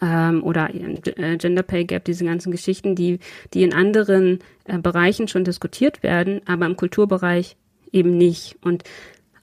ähm, 0.00 0.42
oder 0.42 0.70
äh, 0.74 1.36
Gender 1.36 1.62
Pay 1.62 1.84
Gap, 1.84 2.04
diese 2.04 2.24
ganzen 2.24 2.50
Geschichten, 2.50 2.96
die, 2.96 3.20
die 3.54 3.62
in 3.62 3.72
anderen 3.72 4.40
äh, 4.64 4.78
Bereichen 4.78 5.28
schon 5.28 5.44
diskutiert 5.44 6.02
werden, 6.02 6.40
aber 6.46 6.66
im 6.66 6.76
Kulturbereich 6.76 7.56
eben 7.92 8.16
nicht. 8.16 8.56
Und 8.62 8.84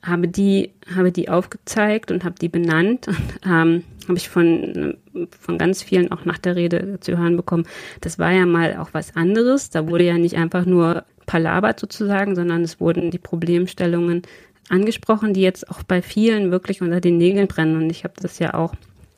habe 0.01 0.27
die, 0.27 0.71
habe 0.95 1.11
die 1.11 1.29
aufgezeigt 1.29 2.11
und 2.11 2.23
habe 2.23 2.35
die 2.39 2.49
benannt 2.49 3.07
und 3.07 3.17
ähm, 3.45 3.83
habe 4.07 4.17
ich 4.17 4.29
von, 4.29 4.97
von 5.39 5.57
ganz 5.57 5.83
vielen 5.83 6.11
auch 6.11 6.25
nach 6.25 6.37
der 6.37 6.55
Rede 6.55 6.99
zu 6.99 7.17
hören 7.17 7.37
bekommen, 7.37 7.65
das 8.01 8.17
war 8.17 8.31
ja 8.31 8.45
mal 8.45 8.77
auch 8.77 8.89
was 8.93 9.15
anderes. 9.15 9.69
Da 9.69 9.87
wurde 9.87 10.05
ja 10.05 10.17
nicht 10.17 10.35
einfach 10.35 10.65
nur 10.65 11.03
palabert 11.25 11.79
sozusagen, 11.79 12.35
sondern 12.35 12.63
es 12.63 12.79
wurden 12.79 13.11
die 13.11 13.19
Problemstellungen 13.19 14.23
angesprochen, 14.69 15.33
die 15.33 15.41
jetzt 15.41 15.69
auch 15.69 15.83
bei 15.83 16.01
vielen 16.01 16.51
wirklich 16.51 16.81
unter 16.81 17.01
den 17.01 17.17
Nägeln 17.17 17.47
brennen. 17.47 17.75
Und 17.75 17.89
ich 17.89 18.03
habe 18.03 18.15
das 18.19 18.39
ja 18.39 18.55
auch 18.55 18.73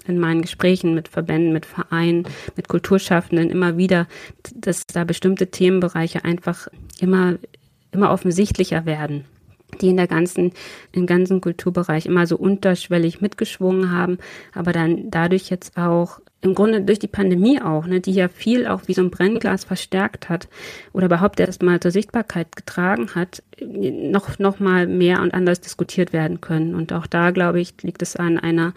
in 0.07 0.19
meinen 0.19 0.41
Gesprächen 0.41 0.93
mit 0.95 1.07
Verbänden, 1.07 1.53
mit 1.53 1.65
Vereinen, 1.65 2.27
mit 2.55 2.67
Kulturschaffenden 2.67 3.49
immer 3.49 3.77
wieder, 3.77 4.07
dass 4.55 4.87
da 4.87 5.03
bestimmte 5.03 5.51
Themenbereiche 5.51 6.25
einfach 6.25 6.67
immer, 6.99 7.35
immer 7.91 8.11
offensichtlicher 8.11 8.85
werden 8.85 9.25
die 9.81 9.89
in 9.89 9.97
der 9.97 10.07
ganzen, 10.07 10.51
im 10.91 11.05
ganzen 11.05 11.41
Kulturbereich 11.41 12.05
immer 12.05 12.27
so 12.27 12.37
unterschwellig 12.37 13.21
mitgeschwungen 13.21 13.91
haben, 13.91 14.17
aber 14.53 14.71
dann 14.71 15.09
dadurch 15.11 15.49
jetzt 15.49 15.77
auch 15.77 16.19
im 16.41 16.55
Grunde 16.55 16.81
durch 16.81 16.99
die 16.99 17.07
Pandemie 17.07 17.61
auch, 17.61 17.85
ne, 17.85 17.99
die 17.99 18.13
ja 18.13 18.27
viel 18.27 18.65
auch 18.65 18.87
wie 18.87 18.93
so 18.93 19.01
ein 19.01 19.11
Brennglas 19.11 19.63
verstärkt 19.63 20.27
hat 20.27 20.47
oder 20.91 21.05
überhaupt 21.05 21.39
erst 21.39 21.61
mal 21.61 21.79
zur 21.79 21.91
Sichtbarkeit 21.91 22.55
getragen 22.55 23.13
hat, 23.13 23.43
noch, 23.61 24.39
noch 24.39 24.59
mal 24.59 24.87
mehr 24.87 25.21
und 25.21 25.33
anders 25.33 25.61
diskutiert 25.61 26.13
werden 26.13 26.41
können. 26.41 26.73
Und 26.73 26.93
auch 26.93 27.05
da, 27.05 27.29
glaube 27.29 27.61
ich, 27.61 27.75
liegt 27.83 28.01
es 28.01 28.15
an 28.15 28.39
einer 28.39 28.73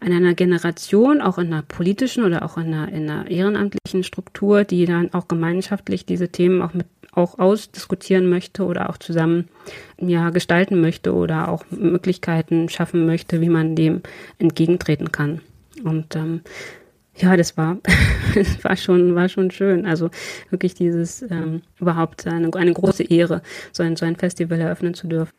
an 0.00 0.12
einer 0.12 0.34
Generation, 0.34 1.22
auch 1.22 1.38
in 1.38 1.46
einer 1.46 1.62
politischen 1.62 2.24
oder 2.24 2.44
auch 2.44 2.58
in 2.58 2.74
einer, 2.74 2.88
in 2.92 3.08
einer 3.08 3.30
ehrenamtlichen 3.30 4.02
Struktur, 4.04 4.64
die 4.64 4.84
dann 4.84 5.14
auch 5.14 5.28
gemeinschaftlich 5.28 6.04
diese 6.04 6.28
Themen 6.28 6.60
auch 6.60 6.74
mit 6.74 6.86
auch 7.16 7.38
ausdiskutieren 7.38 8.28
möchte 8.28 8.64
oder 8.64 8.90
auch 8.90 8.98
zusammen 8.98 9.48
ja 9.98 10.30
gestalten 10.30 10.80
möchte 10.80 11.14
oder 11.14 11.48
auch 11.48 11.64
Möglichkeiten 11.70 12.68
schaffen 12.68 13.06
möchte, 13.06 13.40
wie 13.40 13.48
man 13.48 13.76
dem 13.76 14.02
entgegentreten 14.38 15.12
kann. 15.12 15.40
Und 15.82 16.16
ähm, 16.16 16.42
ja, 17.16 17.36
das 17.36 17.56
war, 17.56 17.78
das 18.34 18.62
war 18.64 18.76
schon, 18.76 19.14
war 19.14 19.28
schon 19.28 19.50
schön. 19.50 19.86
Also 19.86 20.10
wirklich 20.50 20.74
dieses 20.74 21.22
ähm, 21.22 21.62
überhaupt 21.80 22.26
eine, 22.26 22.50
eine 22.54 22.72
große 22.72 23.04
Ehre, 23.04 23.42
so 23.72 23.82
ein, 23.82 23.96
so 23.96 24.04
ein 24.04 24.16
Festival 24.16 24.60
eröffnen 24.60 24.94
zu 24.94 25.06
dürfen. 25.06 25.32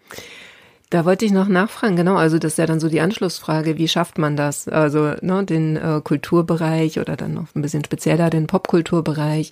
Da 0.92 1.04
wollte 1.04 1.26
ich 1.26 1.32
noch 1.32 1.48
nachfragen, 1.48 1.96
genau, 1.96 2.16
also 2.16 2.38
das 2.38 2.54
ist 2.54 2.58
ja 2.58 2.68
dann 2.68 2.80
so 2.80 2.90
die 2.90 3.02
Anschlussfrage, 3.02 3.78
wie 3.78 3.88
schafft 3.88 4.20
man 4.20 4.38
das? 4.38 4.68
Also 4.68 5.16
ne, 5.22 5.44
den 5.44 5.78
äh, 5.78 6.00
Kulturbereich 6.04 7.00
oder 7.00 7.18
dann 7.18 7.34
noch 7.34 7.48
ein 7.56 7.62
bisschen 7.62 7.84
spezieller 7.84 8.30
den 8.30 8.46
Popkulturbereich 8.46 9.52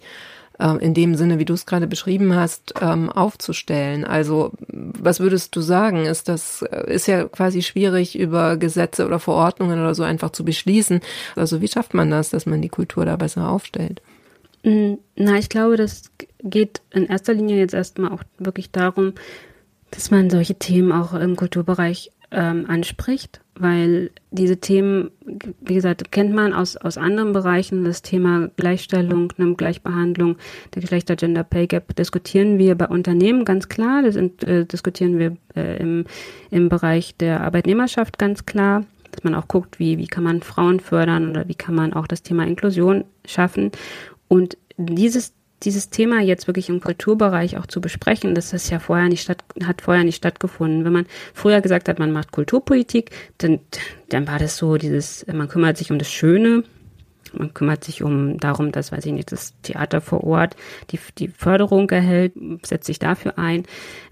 äh, 0.59 0.77
in 0.77 0.93
dem 0.93 1.15
Sinne, 1.15 1.39
wie 1.39 1.45
du 1.45 1.53
es 1.53 1.65
gerade 1.65 1.87
beschrieben 1.87 2.35
hast, 2.35 2.73
ähm, 2.81 3.09
aufzustellen. 3.09 4.05
Also 4.05 4.51
was 4.67 5.19
würdest 5.19 5.55
du 5.55 5.61
sagen? 5.61 6.05
Ist 6.05 6.29
das 6.29 6.61
äh, 6.63 6.93
ist 6.93 7.07
ja 7.07 7.25
quasi 7.25 7.61
schwierig 7.61 8.17
über 8.17 8.57
Gesetze 8.57 9.05
oder 9.05 9.19
Verordnungen 9.19 9.79
oder 9.79 9.95
so 9.95 10.03
einfach 10.03 10.31
zu 10.31 10.45
beschließen. 10.45 11.01
Also 11.35 11.61
wie 11.61 11.67
schafft 11.67 11.93
man 11.93 12.09
das, 12.09 12.29
dass 12.29 12.45
man 12.45 12.61
die 12.61 12.69
Kultur 12.69 13.05
da 13.05 13.15
besser 13.15 13.49
aufstellt? 13.49 14.01
Mm, 14.63 14.93
na, 15.15 15.37
ich 15.37 15.49
glaube, 15.49 15.77
das 15.77 16.03
geht 16.43 16.81
in 16.91 17.05
erster 17.05 17.33
Linie 17.33 17.57
jetzt 17.57 17.73
erstmal 17.73 18.11
auch 18.11 18.23
wirklich 18.37 18.71
darum, 18.71 19.13
dass 19.91 20.11
man 20.11 20.29
solche 20.29 20.55
Themen 20.55 20.91
auch 20.91 21.13
im 21.13 21.35
Kulturbereich 21.35 22.11
ähm, 22.33 22.65
anspricht, 22.67 23.41
weil 23.55 24.09
diese 24.31 24.57
Themen, 24.57 25.11
wie 25.61 25.75
gesagt, 25.75 26.11
kennt 26.11 26.33
man 26.33 26.53
aus, 26.53 26.75
aus 26.75 26.97
anderen 26.97 27.31
Bereichen. 27.31 27.85
Das 27.85 28.01
Thema 28.01 28.49
Gleichstellung, 28.57 29.31
ne, 29.37 29.53
Gleichbehandlung, 29.55 30.37
der 30.73 30.81
Geschlechter 30.81 31.15
Gender 31.15 31.43
Pay 31.43 31.67
Gap 31.67 31.95
diskutieren 31.95 32.57
wir 32.57 32.75
bei 32.75 32.87
Unternehmen 32.87 33.45
ganz 33.45 33.69
klar. 33.69 34.01
Das 34.01 34.15
äh, 34.15 34.65
diskutieren 34.65 35.19
wir 35.19 35.37
äh, 35.55 35.77
im, 35.77 36.05
im 36.49 36.69
Bereich 36.69 37.15
der 37.15 37.41
Arbeitnehmerschaft 37.41 38.17
ganz 38.17 38.45
klar 38.45 38.83
dass 39.11 39.23
man 39.23 39.35
auch 39.35 39.47
guckt, 39.47 39.77
wie, 39.77 39.99
wie 39.99 40.07
kann 40.07 40.23
man 40.23 40.41
Frauen 40.41 40.79
fördern 40.79 41.29
oder 41.29 41.47
wie 41.47 41.53
kann 41.53 41.75
man 41.75 41.93
auch 41.93 42.07
das 42.07 42.23
Thema 42.23 42.47
Inklusion 42.47 43.03
schaffen. 43.27 43.69
Und 44.27 44.57
dieses 44.77 45.35
dieses 45.65 45.89
Thema 45.89 46.21
jetzt 46.21 46.47
wirklich 46.47 46.69
im 46.69 46.81
Kulturbereich 46.81 47.57
auch 47.57 47.65
zu 47.65 47.81
besprechen, 47.81 48.35
das 48.35 48.53
ist 48.53 48.69
ja 48.69 48.79
vorher 48.79 49.09
nicht 49.09 49.21
statt, 49.21 49.43
hat 49.63 49.81
vorher 49.81 50.03
nicht 50.03 50.17
stattgefunden. 50.17 50.85
Wenn 50.85 50.93
man 50.93 51.05
früher 51.33 51.61
gesagt 51.61 51.89
hat, 51.89 51.99
man 51.99 52.11
macht 52.11 52.31
Kulturpolitik, 52.31 53.11
dann, 53.37 53.59
dann 54.09 54.27
war 54.27 54.39
das 54.39 54.57
so 54.57 54.77
dieses, 54.77 55.25
man 55.27 55.47
kümmert 55.47 55.77
sich 55.77 55.91
um 55.91 55.99
das 55.99 56.11
Schöne, 56.11 56.63
man 57.37 57.53
kümmert 57.53 57.83
sich 57.83 58.03
um 58.03 58.37
darum, 58.37 58.71
dass, 58.71 58.91
weiß 58.91 59.05
ich 59.05 59.13
nicht, 59.13 59.31
das 59.31 59.53
Theater 59.61 60.01
vor 60.01 60.23
Ort 60.23 60.55
die, 60.91 60.99
die 61.17 61.27
Förderung 61.27 61.89
erhält, 61.89 62.33
setzt 62.63 62.85
sich 62.85 62.99
dafür 62.99 63.37
ein. 63.37 63.63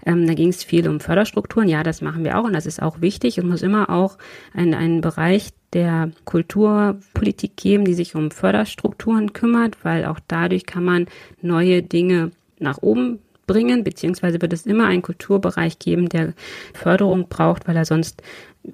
Ähm, 0.04 0.26
da 0.26 0.34
ging 0.34 0.48
es 0.48 0.64
viel 0.64 0.88
um 0.88 1.00
Förderstrukturen. 1.00 1.68
Ja, 1.68 1.82
das 1.82 2.02
machen 2.02 2.24
wir 2.24 2.38
auch 2.38 2.44
und 2.44 2.52
das 2.52 2.66
ist 2.66 2.82
auch 2.82 3.00
wichtig. 3.00 3.38
Es 3.38 3.44
muss 3.44 3.62
immer 3.62 3.90
auch 3.90 4.18
ein, 4.54 4.74
ein 4.74 5.00
Bereich 5.00 5.50
der 5.72 6.10
Kulturpolitik 6.24 7.56
geben, 7.56 7.84
die 7.84 7.94
sich 7.94 8.14
um 8.14 8.30
Förderstrukturen 8.30 9.32
kümmert, 9.32 9.84
weil 9.84 10.04
auch 10.04 10.18
dadurch 10.28 10.66
kann 10.66 10.84
man 10.84 11.06
neue 11.40 11.82
Dinge 11.82 12.32
nach 12.58 12.78
oben 12.82 13.20
bringen, 13.46 13.84
beziehungsweise 13.84 14.40
wird 14.40 14.52
es 14.52 14.66
immer 14.66 14.86
einen 14.86 15.02
Kulturbereich 15.02 15.78
geben, 15.78 16.08
der 16.08 16.34
Förderung 16.74 17.28
braucht, 17.28 17.66
weil 17.66 17.76
er 17.76 17.84
sonst 17.84 18.22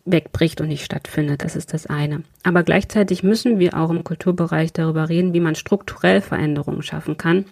wegbricht 0.05 0.61
und 0.61 0.69
nicht 0.69 0.85
stattfindet. 0.85 1.45
Das 1.45 1.57
ist 1.57 1.73
das 1.73 1.87
eine. 1.87 2.23
Aber 2.43 2.63
gleichzeitig 2.63 3.23
müssen 3.23 3.59
wir 3.59 3.77
auch 3.77 3.91
im 3.91 4.05
Kulturbereich 4.05 4.73
darüber 4.73 5.09
reden, 5.09 5.33
wie 5.33 5.41
man 5.41 5.55
strukturell 5.55 6.21
Veränderungen 6.21 6.83
schaffen 6.83 7.17
kann. 7.17 7.47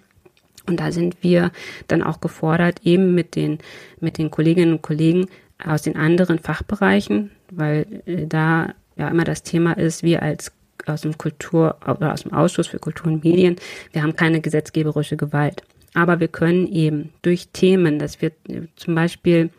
Und 0.67 0.81
da 0.81 0.93
sind 0.93 1.17
wir 1.23 1.53
dann 1.89 2.03
auch 2.03 2.21
gefordert, 2.21 2.81
eben 2.83 3.15
mit 3.15 3.37
den, 3.37 3.59
mit 4.01 4.19
den 4.19 4.31
Kolleginnen 4.31 4.73
und 4.73 4.83
Kollegen 4.83 5.29
aus 5.65 5.83
den 5.83 5.97
anderen 5.97 6.39
Fachbereichen, 6.39 7.31
weil 7.51 7.87
äh, 8.07 8.27
da 8.27 8.75
ja 8.97 9.09
immer 9.09 9.25
das 9.25 9.43
Thema 9.43 9.73
ist, 9.73 10.03
wir 10.03 10.23
als 10.23 10.53
aus 10.87 11.03
dem 11.03 11.17
Kultur 11.19 11.77
oder 11.87 12.13
aus 12.13 12.23
dem 12.23 12.33
Ausschuss 12.33 12.69
für 12.69 12.79
Kultur 12.79 13.07
und 13.07 13.25
Medien, 13.25 13.57
wir 13.93 14.03
haben 14.03 14.15
keine 14.15 14.41
gesetzgeberische 14.41 15.17
Gewalt. 15.17 15.63
Aber 15.95 16.21
wir 16.21 16.29
können 16.29 16.67
eben 16.69 17.13
durch 17.23 17.49
Themen, 17.49 17.99
dass 17.99 18.21
wir 18.21 18.33
zum 18.77 18.95
Beispiel 18.95 19.51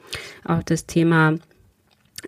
auch 0.46 0.62
das 0.64 0.86
Thema 0.86 1.36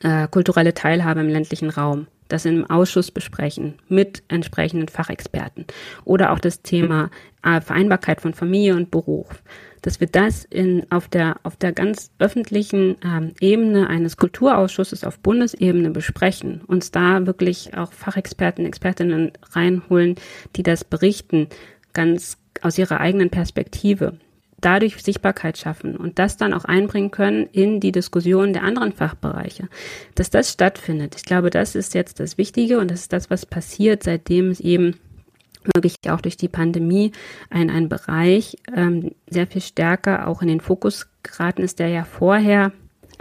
äh, 0.02 0.28
kulturelle 0.28 0.74
Teilhabe 0.74 1.22
im 1.22 1.30
ländlichen 1.30 1.70
Raum, 1.70 2.08
das 2.28 2.46
im 2.46 2.70
Ausschuss 2.70 3.12
besprechen 3.12 3.76
mit 3.88 4.24
entsprechenden 4.28 4.88
Fachexperten. 4.88 5.66
Oder 6.06 6.32
auch 6.32 6.40
das 6.40 6.62
Thema 6.62 7.10
äh, 7.44 7.62
Vereinbarkeit 7.62 8.22
von 8.22 8.34
Familie 8.34 8.76
und 8.76 8.92
Beruf. 8.92 9.42
dass 9.82 10.02
wir 10.02 10.08
das 10.08 10.44
in, 10.44 10.86
auf, 10.92 11.08
der, 11.08 11.38
auf 11.44 11.56
der 11.56 11.72
ganz 11.72 12.12
öffentlichen 12.20 12.98
ähm, 13.04 13.34
Ebene 13.40 13.88
eines 13.88 14.18
Kulturausschusses 14.18 15.06
auf 15.06 15.20
Bundesebene 15.20 15.90
besprechen, 15.90 16.62
uns 16.68 16.92
da 16.92 17.26
wirklich 17.26 17.78
auch 17.78 17.94
Fachexperten, 17.94 18.66
Expertinnen 18.66 19.32
reinholen, 19.54 20.16
die 20.58 20.64
das 20.64 20.84
berichten, 20.84 21.48
ganz 21.94 22.38
aus 22.62 22.78
ihrer 22.78 23.00
eigenen 23.00 23.30
Perspektive 23.30 24.18
dadurch 24.62 25.02
Sichtbarkeit 25.02 25.58
schaffen 25.58 25.96
und 25.96 26.20
das 26.20 26.38
dann 26.38 26.54
auch 26.54 26.66
einbringen 26.66 27.12
können 27.12 27.48
in 27.52 27.80
die 27.80 27.92
Diskussion 27.92 28.54
der 28.54 28.64
anderen 28.64 28.94
Fachbereiche, 28.94 29.68
dass 30.16 30.30
das 30.30 30.52
stattfindet. 30.52 31.16
Ich 31.16 31.24
glaube, 31.24 31.50
das 31.50 31.76
ist 31.76 31.94
jetzt 31.94 32.20
das 32.20 32.38
Wichtige 32.38 32.80
und 32.80 32.92
das 32.92 33.02
ist 33.02 33.14
das, 33.14 33.30
was 33.30 33.46
passiert, 33.46 34.04
seitdem 34.04 34.50
es 34.50 34.60
eben 34.60 34.96
wirklich 35.76 35.96
auch 36.10 36.22
durch 36.22 36.38
die 36.38 36.48
Pandemie 36.48 37.12
ein, 37.50 37.70
ein 37.70 37.90
Bereich 37.90 38.58
ähm, 38.76 39.12
sehr 39.30 39.48
viel 39.48 39.62
stärker 39.62 40.28
auch 40.28 40.42
in 40.42 40.48
den 40.48 40.62
Fokus 40.62 41.08
geraten 41.24 41.62
ist, 41.62 41.80
der 41.80 41.90
ja 41.90 42.04
vorher 42.06 42.72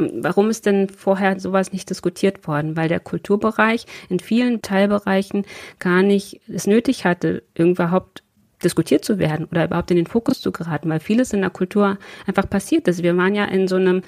Warum 0.00 0.48
ist 0.48 0.64
denn 0.64 0.88
vorher 0.88 1.40
sowas 1.40 1.72
nicht 1.72 1.90
diskutiert 1.90 2.46
worden? 2.46 2.76
Weil 2.76 2.88
der 2.88 3.00
Kulturbereich 3.00 3.84
in 4.08 4.20
vielen 4.20 4.62
Teilbereichen 4.62 5.44
gar 5.80 6.02
nicht 6.04 6.40
es 6.46 6.68
nötig 6.68 7.04
hatte, 7.04 7.42
überhaupt 7.56 8.22
diskutiert 8.62 9.04
zu 9.04 9.18
werden 9.18 9.46
oder 9.50 9.64
überhaupt 9.64 9.90
in 9.90 9.96
den 9.96 10.06
Fokus 10.06 10.40
zu 10.40 10.52
geraten, 10.52 10.88
weil 10.88 11.00
vieles 11.00 11.32
in 11.32 11.40
der 11.40 11.50
Kultur 11.50 11.98
einfach 12.26 12.48
passiert 12.48 12.88
ist. 12.88 13.02
Wir 13.02 13.16
waren 13.16 13.34
ja 13.34 13.44
in 13.44 13.68
so 13.68 13.76
einem 13.76 14.02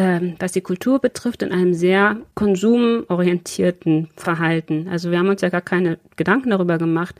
ähm, 0.00 0.36
was 0.38 0.52
die 0.52 0.62
Kultur 0.62 0.98
betrifft, 0.98 1.42
in 1.42 1.52
einem 1.52 1.74
sehr 1.74 2.16
konsumorientierten 2.32 4.08
Verhalten. 4.16 4.88
Also 4.88 5.10
wir 5.10 5.18
haben 5.18 5.28
uns 5.28 5.42
ja 5.42 5.50
gar 5.50 5.60
keine 5.60 5.98
Gedanken 6.16 6.48
darüber 6.48 6.78
gemacht, 6.78 7.16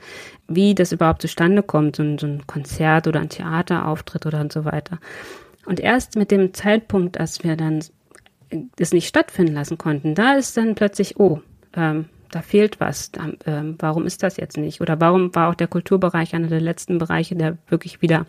wie 0.47 0.73
das 0.73 0.91
überhaupt 0.91 1.21
zustande 1.21 1.61
kommt, 1.61 1.97
so 1.97 2.01
ein, 2.01 2.17
so 2.17 2.25
ein 2.25 2.47
Konzert 2.47 3.05
oder 3.05 3.19
ein 3.19 3.29
Theaterauftritt 3.29 4.25
oder 4.25 4.41
und 4.41 4.51
so 4.51 4.65
weiter. 4.65 4.97
Und 5.67 5.79
erst 5.79 6.15
mit 6.15 6.31
dem 6.31 6.55
Zeitpunkt, 6.55 7.19
als 7.19 7.43
wir 7.43 7.55
dann 7.55 7.83
es 8.79 8.93
nicht 8.93 9.07
stattfinden 9.07 9.53
lassen 9.53 9.77
konnten, 9.77 10.15
da 10.15 10.33
ist 10.33 10.57
dann 10.57 10.73
plötzlich, 10.73 11.19
oh, 11.19 11.39
ähm, 11.75 12.05
da 12.31 12.41
fehlt 12.41 12.79
was. 12.79 13.11
Ähm, 13.45 13.75
warum 13.79 14.05
ist 14.05 14.23
das 14.23 14.37
jetzt 14.37 14.57
nicht? 14.57 14.81
Oder 14.81 14.99
warum 14.99 15.33
war 15.35 15.49
auch 15.49 15.55
der 15.55 15.67
Kulturbereich 15.67 16.33
einer 16.33 16.47
der 16.47 16.61
letzten 16.61 16.97
Bereiche, 16.97 17.35
der 17.35 17.57
wirklich 17.67 18.01
wieder 18.01 18.25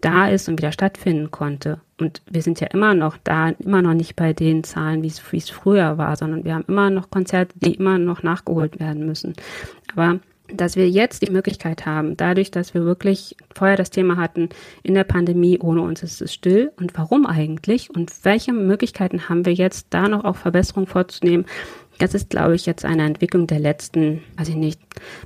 da 0.00 0.28
ist 0.28 0.48
und 0.48 0.58
wieder 0.58 0.72
stattfinden 0.72 1.30
konnte. 1.30 1.80
Und 1.98 2.20
wir 2.30 2.42
sind 2.42 2.60
ja 2.60 2.68
immer 2.68 2.94
noch 2.94 3.16
da, 3.24 3.50
immer 3.50 3.80
noch 3.80 3.94
nicht 3.94 4.16
bei 4.16 4.34
den 4.34 4.62
Zahlen, 4.62 5.02
wie 5.02 5.06
es 5.08 5.50
früher 5.50 5.96
war, 5.96 6.16
sondern 6.16 6.44
wir 6.44 6.54
haben 6.54 6.64
immer 6.68 6.90
noch 6.90 7.10
Konzerte, 7.10 7.54
die 7.58 7.74
immer 7.74 7.98
noch 7.98 8.22
nachgeholt 8.22 8.78
werden 8.80 9.06
müssen. 9.06 9.32
Aber 9.94 10.20
dass 10.48 10.76
wir 10.76 10.90
jetzt 10.90 11.26
die 11.26 11.32
Möglichkeit 11.32 11.86
haben, 11.86 12.18
dadurch, 12.18 12.50
dass 12.50 12.74
wir 12.74 12.84
wirklich 12.84 13.34
vorher 13.54 13.78
das 13.78 13.90
Thema 13.90 14.18
hatten, 14.18 14.50
in 14.82 14.92
der 14.92 15.04
Pandemie, 15.04 15.58
ohne 15.58 15.80
uns 15.80 16.02
ist 16.02 16.20
es 16.20 16.34
still. 16.34 16.70
Und 16.78 16.96
warum 16.98 17.24
eigentlich? 17.24 17.88
Und 17.88 18.12
welche 18.24 18.52
Möglichkeiten 18.52 19.28
haben 19.28 19.46
wir 19.46 19.54
jetzt, 19.54 19.86
da 19.90 20.08
noch 20.08 20.24
auch 20.24 20.36
Verbesserungen 20.36 20.86
vorzunehmen? 20.86 21.46
Das 21.98 22.14
ist, 22.14 22.30
glaube 22.30 22.54
ich, 22.54 22.66
jetzt 22.66 22.84
eine 22.84 23.04
Entwicklung 23.04 23.46
der 23.46 23.60
letzten, 23.60 24.22
weiß 24.36 24.48
ich 24.48 24.56
nicht, 24.56 24.80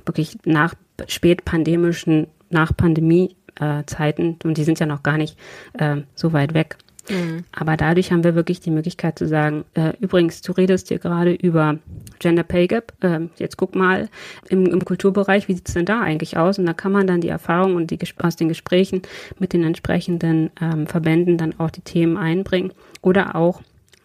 wirklich 0.05 0.37
nach 0.45 0.75
spätpandemischen, 1.07 2.27
nach 2.49 2.75
Pandemie 2.75 3.35
äh, 3.59 3.83
Zeiten 3.85 4.37
und 4.43 4.57
die 4.57 4.63
sind 4.63 4.79
ja 4.79 4.85
noch 4.85 5.03
gar 5.03 5.17
nicht 5.17 5.37
äh, 5.73 5.97
so 6.15 6.33
weit 6.33 6.53
weg. 6.53 6.77
Mhm. 7.09 7.43
Aber 7.51 7.77
dadurch 7.77 8.11
haben 8.11 8.23
wir 8.23 8.35
wirklich 8.35 8.59
die 8.59 8.71
Möglichkeit 8.71 9.17
zu 9.17 9.27
sagen, 9.27 9.65
äh, 9.73 9.93
übrigens, 9.99 10.41
du 10.41 10.51
redest 10.51 10.89
hier 10.89 10.99
gerade 10.99 11.33
über 11.33 11.79
Gender 12.19 12.43
Pay 12.43 12.67
Gap. 12.67 12.93
Äh, 13.01 13.21
jetzt 13.37 13.57
guck 13.57 13.75
mal 13.75 14.09
im, 14.47 14.65
im 14.67 14.85
Kulturbereich, 14.85 15.47
wie 15.47 15.53
sieht's 15.53 15.73
denn 15.73 15.85
da 15.85 16.01
eigentlich 16.01 16.37
aus? 16.37 16.59
Und 16.59 16.65
da 16.65 16.73
kann 16.73 16.91
man 16.91 17.07
dann 17.07 17.21
die 17.21 17.29
Erfahrung 17.29 17.75
und 17.75 17.91
die 17.91 17.99
aus 18.21 18.35
den 18.35 18.49
Gesprächen 18.49 19.01
mit 19.39 19.53
den 19.53 19.63
entsprechenden 19.63 20.51
ähm, 20.61 20.87
Verbänden 20.87 21.37
dann 21.37 21.59
auch 21.59 21.71
die 21.71 21.81
Themen 21.81 22.17
einbringen. 22.17 22.71
Oder 23.01 23.35
auch 23.35 23.61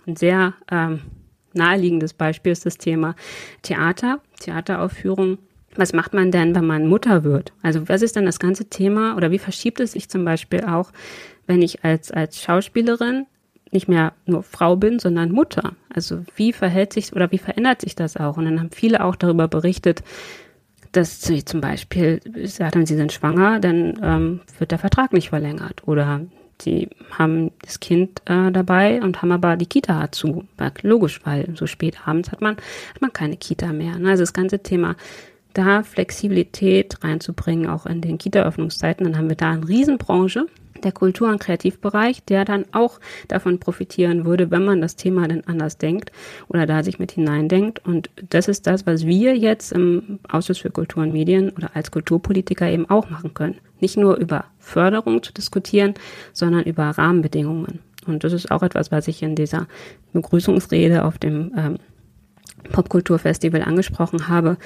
ein 0.07 0.16
sehr 0.16 0.55
ähm, 0.70 1.00
naheliegendes 1.54 2.12
Beispiel 2.12 2.52
ist 2.52 2.66
das 2.66 2.78
Thema 2.78 3.14
Theater, 3.62 4.20
Theateraufführung 4.40 5.38
was 5.76 5.92
macht 5.92 6.14
man 6.14 6.30
denn, 6.30 6.54
wenn 6.54 6.66
man 6.66 6.86
Mutter 6.86 7.24
wird? 7.24 7.52
Also 7.62 7.88
was 7.88 8.02
ist 8.02 8.16
dann 8.16 8.26
das 8.26 8.38
ganze 8.38 8.66
Thema 8.66 9.16
oder 9.16 9.30
wie 9.30 9.38
verschiebt 9.38 9.80
es 9.80 9.92
sich 9.92 10.08
zum 10.08 10.24
Beispiel 10.24 10.64
auch, 10.64 10.92
wenn 11.46 11.62
ich 11.62 11.84
als, 11.84 12.10
als 12.10 12.40
Schauspielerin 12.40 13.26
nicht 13.70 13.88
mehr 13.88 14.12
nur 14.26 14.42
Frau 14.42 14.76
bin, 14.76 14.98
sondern 14.98 15.32
Mutter? 15.32 15.74
Also 15.92 16.22
wie 16.36 16.52
verhält 16.52 16.92
sich 16.92 17.12
oder 17.12 17.30
wie 17.32 17.38
verändert 17.38 17.80
sich 17.80 17.96
das 17.96 18.16
auch? 18.16 18.36
Und 18.36 18.44
dann 18.44 18.60
haben 18.60 18.70
viele 18.70 19.04
auch 19.04 19.16
darüber 19.16 19.48
berichtet, 19.48 20.02
dass 20.92 21.22
sie 21.22 21.44
zum 21.44 21.60
Beispiel 21.60 22.20
sagen, 22.44 22.86
sie 22.86 22.94
sind 22.94 23.12
schwanger, 23.12 23.58
dann 23.58 23.98
ähm, 24.00 24.40
wird 24.58 24.70
der 24.70 24.78
Vertrag 24.78 25.12
nicht 25.12 25.30
verlängert. 25.30 25.88
Oder 25.88 26.20
sie 26.60 26.88
haben 27.10 27.50
das 27.62 27.80
Kind 27.80 28.20
äh, 28.26 28.50
dabei 28.50 29.02
und 29.02 29.22
haben 29.22 29.32
aber 29.32 29.56
die 29.56 29.66
Kita 29.66 30.10
zu. 30.12 30.44
Logisch, 30.82 31.20
weil 31.24 31.54
so 31.56 31.66
spät 31.66 32.06
abends 32.06 32.32
hat 32.32 32.40
man, 32.40 32.56
hat 32.56 33.00
man 33.00 33.12
keine 33.12 33.36
Kita 33.36 33.72
mehr. 33.72 33.98
Ne? 33.98 34.10
Also 34.10 34.22
das 34.22 34.32
ganze 34.32 34.60
Thema 34.60 34.96
da 35.54 35.82
Flexibilität 35.82 37.02
reinzubringen, 37.02 37.68
auch 37.68 37.86
in 37.86 38.00
den 38.00 38.18
Kita-Öffnungszeiten, 38.18 39.04
dann 39.04 39.16
haben 39.16 39.28
wir 39.28 39.36
da 39.36 39.52
eine 39.52 39.66
Riesenbranche, 39.66 40.46
der 40.82 40.92
Kultur- 40.92 41.30
und 41.30 41.40
Kreativbereich, 41.40 42.24
der 42.24 42.44
dann 42.44 42.66
auch 42.72 43.00
davon 43.28 43.58
profitieren 43.58 44.24
würde, 44.24 44.50
wenn 44.50 44.64
man 44.64 44.80
das 44.80 44.96
Thema 44.96 45.26
dann 45.26 45.42
anders 45.46 45.78
denkt 45.78 46.12
oder 46.48 46.66
da 46.66 46.82
sich 46.82 46.98
mit 46.98 47.12
hineindenkt. 47.12 47.84
Und 47.86 48.10
das 48.30 48.48
ist 48.48 48.66
das, 48.66 48.86
was 48.86 49.06
wir 49.06 49.36
jetzt 49.36 49.72
im 49.72 50.18
Ausschuss 50.28 50.58
für 50.58 50.70
Kultur 50.70 51.02
und 51.02 51.12
Medien 51.12 51.50
oder 51.50 51.70
als 51.74 51.90
Kulturpolitiker 51.90 52.68
eben 52.70 52.88
auch 52.90 53.08
machen 53.10 53.34
können. 53.34 53.56
Nicht 53.80 53.96
nur 53.96 54.16
über 54.16 54.44
Förderung 54.58 55.22
zu 55.22 55.32
diskutieren, 55.32 55.94
sondern 56.32 56.64
über 56.64 56.84
Rahmenbedingungen. 56.84 57.80
Und 58.06 58.22
das 58.22 58.32
ist 58.32 58.50
auch 58.50 58.62
etwas, 58.62 58.92
was 58.92 59.08
ich 59.08 59.22
in 59.22 59.34
dieser 59.34 59.66
Begrüßungsrede 60.12 61.04
auf 61.04 61.16
dem 61.18 61.52
ähm, 61.56 61.78
Popkulturfestival 62.72 63.62
angesprochen 63.62 64.29
habe, 64.29 64.57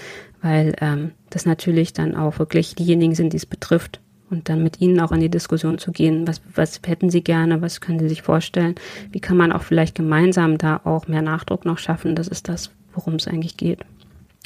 weil 0.43 0.75
ähm, 0.81 1.13
das 1.31 1.47
natürlich 1.47 1.93
dann 1.93 2.15
auch 2.15 2.39
wirklich 2.39 2.75
diejenigen 2.75 3.15
sind, 3.15 3.33
die 3.33 3.39
es 3.39 3.47
betrifft 3.47 4.01
und 4.31 4.49
dann 4.49 4.63
mit 4.63 4.81
ihnen 4.81 5.01
auch 5.01 5.13
in 5.13 5.21
die 5.21 5.31
Diskussion 5.31 5.79
zu 5.79 5.93
gehen. 5.93 6.27
Was, 6.27 6.41
was 6.55 6.81
hätten 6.87 7.11
sie 7.11 7.23
gerne? 7.23 7.63
Was 7.63 7.81
können 7.81 7.99
sie 7.99 8.09
sich 8.09 8.23
vorstellen? 8.23 8.75
Wie 9.11 9.21
kann 9.21 9.37
man 9.37 9.53
auch 9.53 9.63
vielleicht 9.63 9.95
gemeinsam 9.95 10.59
da 10.59 10.81
auch 10.85 11.09
mehr 11.09 11.23
Nachdruck 11.23 11.65
noch 11.65 11.79
schaffen? 11.79 12.15
Das 12.15 12.29
ist 12.29 12.49
das, 12.49 12.71
worum 12.95 13.15
es 13.15 13.29
eigentlich 13.29 13.57
geht. 13.57 13.81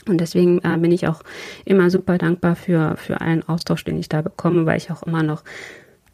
Und 0.07 0.21
deswegen 0.21 0.59
äh, 0.65 0.77
bin 0.79 0.91
ich 0.91 1.07
auch 1.07 1.23
immer 1.65 1.89
super 1.91 2.19
dankbar 2.19 2.57
für, 2.57 2.97
für 2.97 3.21
allen 3.21 3.49
Austausch, 3.49 3.85
den 3.85 3.99
ich 3.99 4.09
da 4.09 4.23
bekomme, 4.23 4.67
weil 4.67 4.77
ich 4.77 4.91
auch 4.91 5.05
immer 5.05 5.23
noch 5.23 5.45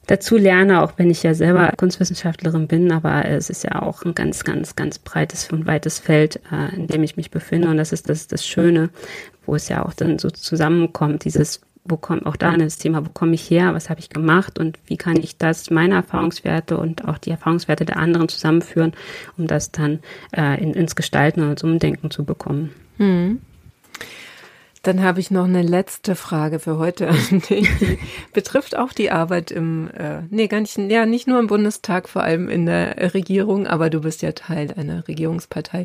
dazu 0.09 0.37
lerne, 0.37 0.83
auch 0.83 0.95
wenn 0.97 1.11
ich 1.11 1.23
ja 1.23 1.35
selber 1.35 1.73
Kunstwissenschaftlerin 1.77 2.67
bin, 2.67 2.91
aber 2.91 3.27
es 3.27 3.51
ist 3.51 3.63
ja 3.63 3.83
auch 3.83 4.05
ein 4.05 4.15
ganz, 4.15 4.43
ganz, 4.43 4.75
ganz 4.75 4.99
breites 4.99 5.51
und 5.53 5.67
weites 5.67 6.01
Feld, 6.01 6.41
äh, 6.51 6.75
in 6.75 6.89
dem 6.89 7.05
ich 7.05 7.17
mich 7.17 7.31
befinde. 7.31 7.69
Und 7.69 7.77
das 7.77 7.93
ist 7.93 8.09
das, 8.09 8.27
das 8.27 8.47
Schöne, 8.47 8.91
wo 9.47 9.55
es 9.55 9.69
ja 9.69 9.85
auch 9.85 9.93
dann 9.93 10.19
so 10.19 10.31
zusammenkommt, 10.31 11.25
dieses 11.25 11.61
wo 11.91 11.97
kommt 11.97 12.27
auch 12.27 12.37
da 12.37 12.55
das 12.57 12.77
Thema, 12.77 13.05
wo 13.05 13.11
komme 13.11 13.35
ich 13.35 13.51
her, 13.51 13.73
was 13.75 13.89
habe 13.89 14.01
ich 14.01 14.11
gemacht 14.11 14.59
und 14.59 14.79
wie 14.87 14.99
kann 14.99 15.17
ich 15.17 15.39
das, 15.39 15.71
meine 15.71 15.95
Erfahrungswerte 15.95 16.77
und 16.77 17.09
auch 17.09 17.17
die 17.17 17.31
Erfahrungswerte 17.31 17.87
der 17.87 17.97
anderen 17.97 18.29
zusammenführen, 18.29 18.93
um 19.39 19.47
das 19.47 19.73
dann 19.73 20.01
äh, 20.37 20.63
in, 20.63 20.75
ins 20.75 20.97
Gestalten 20.97 21.41
und 21.41 21.53
ins 21.53 21.65
Umdenken 21.65 22.11
zu 22.11 22.25
bekommen. 22.25 22.75
Mhm. 22.99 23.41
Dann 24.89 25.03
habe 25.03 25.21
ich 25.21 25.31
noch 25.31 25.45
eine 25.45 25.61
letzte 25.61 26.15
Frage 26.15 26.61
für 26.61 26.79
heute 26.79 27.11
Die 27.51 27.69
betrifft 28.33 28.75
auch 28.75 28.95
die 28.95 29.11
Arbeit 29.11 29.51
im, 29.51 29.91
äh, 29.91 30.23
nee, 30.31 30.47
gar 30.47 30.61
nicht, 30.61 30.79
ja, 30.79 31.05
nicht 31.05 31.29
nur 31.29 31.39
im 31.41 31.47
Bundestag, 31.47 32.09
vor 32.09 32.23
allem 32.23 32.49
in 32.49 32.65
der 32.65 33.13
Regierung, 33.13 33.67
aber 33.67 33.91
du 33.91 34.01
bist 34.01 34.23
ja 34.23 34.33
Teil 34.33 34.73
einer 34.79 35.07
Regierungspartei. 35.07 35.85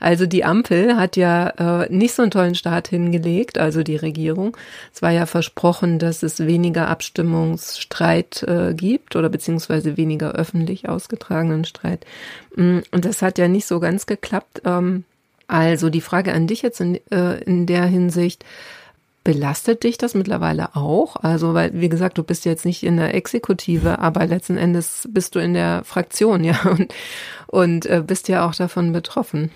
Also 0.00 0.26
die 0.26 0.44
Ampel 0.44 0.98
hat 0.98 1.16
ja 1.16 1.84
äh, 1.84 1.90
nicht 1.90 2.12
so 2.12 2.20
einen 2.20 2.30
tollen 2.30 2.54
Start 2.54 2.88
hingelegt, 2.88 3.56
also 3.56 3.82
die 3.82 3.96
Regierung. 3.96 4.54
Es 4.92 5.00
war 5.00 5.12
ja 5.12 5.24
versprochen, 5.24 5.98
dass 5.98 6.22
es 6.22 6.46
weniger 6.46 6.88
Abstimmungsstreit 6.88 8.42
äh, 8.42 8.74
gibt 8.74 9.16
oder 9.16 9.30
beziehungsweise 9.30 9.96
weniger 9.96 10.32
öffentlich 10.32 10.90
ausgetragenen 10.90 11.64
Streit. 11.64 12.04
Mm, 12.54 12.80
und 12.90 13.06
das 13.06 13.22
hat 13.22 13.38
ja 13.38 13.48
nicht 13.48 13.64
so 13.64 13.80
ganz 13.80 14.04
geklappt. 14.04 14.60
Ähm, 14.66 15.04
also 15.52 15.90
die 15.90 16.00
Frage 16.00 16.32
an 16.32 16.46
dich 16.46 16.62
jetzt 16.62 16.80
in, 16.80 16.98
äh, 17.10 17.42
in 17.42 17.66
der 17.66 17.84
Hinsicht, 17.84 18.44
belastet 19.22 19.84
dich 19.84 19.98
das 19.98 20.14
mittlerweile 20.14 20.74
auch? 20.74 21.16
Also, 21.16 21.52
weil, 21.52 21.78
wie 21.78 21.90
gesagt, 21.90 22.16
du 22.16 22.22
bist 22.22 22.46
jetzt 22.46 22.64
nicht 22.64 22.82
in 22.82 22.96
der 22.96 23.14
Exekutive, 23.14 23.98
aber 23.98 24.26
letzten 24.26 24.56
Endes 24.56 25.06
bist 25.10 25.34
du 25.34 25.40
in 25.40 25.52
der 25.52 25.84
Fraktion, 25.84 26.42
ja, 26.42 26.58
und, 26.70 26.94
und 27.48 27.84
äh, 27.84 28.02
bist 28.04 28.28
ja 28.28 28.48
auch 28.48 28.54
davon 28.54 28.92
betroffen. 28.92 29.50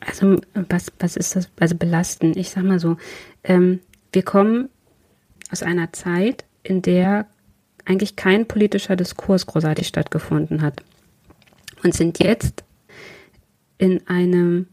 Also, 0.00 0.40
was, 0.54 0.90
was 0.98 1.16
ist 1.16 1.36
das? 1.36 1.50
Also 1.60 1.76
belasten. 1.76 2.32
Ich 2.34 2.48
sag 2.48 2.64
mal 2.64 2.80
so, 2.80 2.96
ähm, 3.44 3.80
wir 4.14 4.22
kommen 4.22 4.70
aus 5.52 5.62
einer 5.62 5.92
Zeit, 5.92 6.46
in 6.62 6.80
der 6.80 7.26
eigentlich 7.84 8.16
kein 8.16 8.46
politischer 8.46 8.96
Diskurs 8.96 9.46
großartig 9.46 9.86
stattgefunden 9.86 10.62
hat. 10.62 10.82
Und 11.82 11.92
sind 11.92 12.22
jetzt 12.22 12.64
in 13.76 14.06
einem 14.08 14.66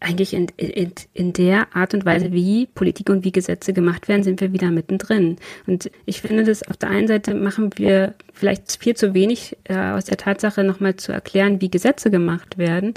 eigentlich 0.00 0.34
in, 0.34 0.48
in, 0.56 0.92
in 1.14 1.32
der 1.32 1.74
Art 1.74 1.94
und 1.94 2.04
Weise, 2.04 2.32
wie 2.32 2.66
Politik 2.66 3.08
und 3.08 3.24
wie 3.24 3.32
Gesetze 3.32 3.72
gemacht 3.72 4.08
werden, 4.08 4.22
sind 4.22 4.40
wir 4.40 4.52
wieder 4.52 4.70
mittendrin. 4.70 5.36
Und 5.66 5.90
ich 6.04 6.20
finde, 6.20 6.44
das 6.44 6.62
auf 6.62 6.76
der 6.76 6.90
einen 6.90 7.08
Seite 7.08 7.34
machen 7.34 7.70
wir 7.76 8.14
vielleicht 8.32 8.76
viel 8.78 8.94
zu 8.94 9.14
wenig 9.14 9.56
äh, 9.64 9.76
aus 9.76 10.04
der 10.04 10.18
Tatsache 10.18 10.64
nochmal 10.64 10.96
zu 10.96 11.12
erklären, 11.12 11.60
wie 11.60 11.70
Gesetze 11.70 12.10
gemacht 12.10 12.58
werden, 12.58 12.94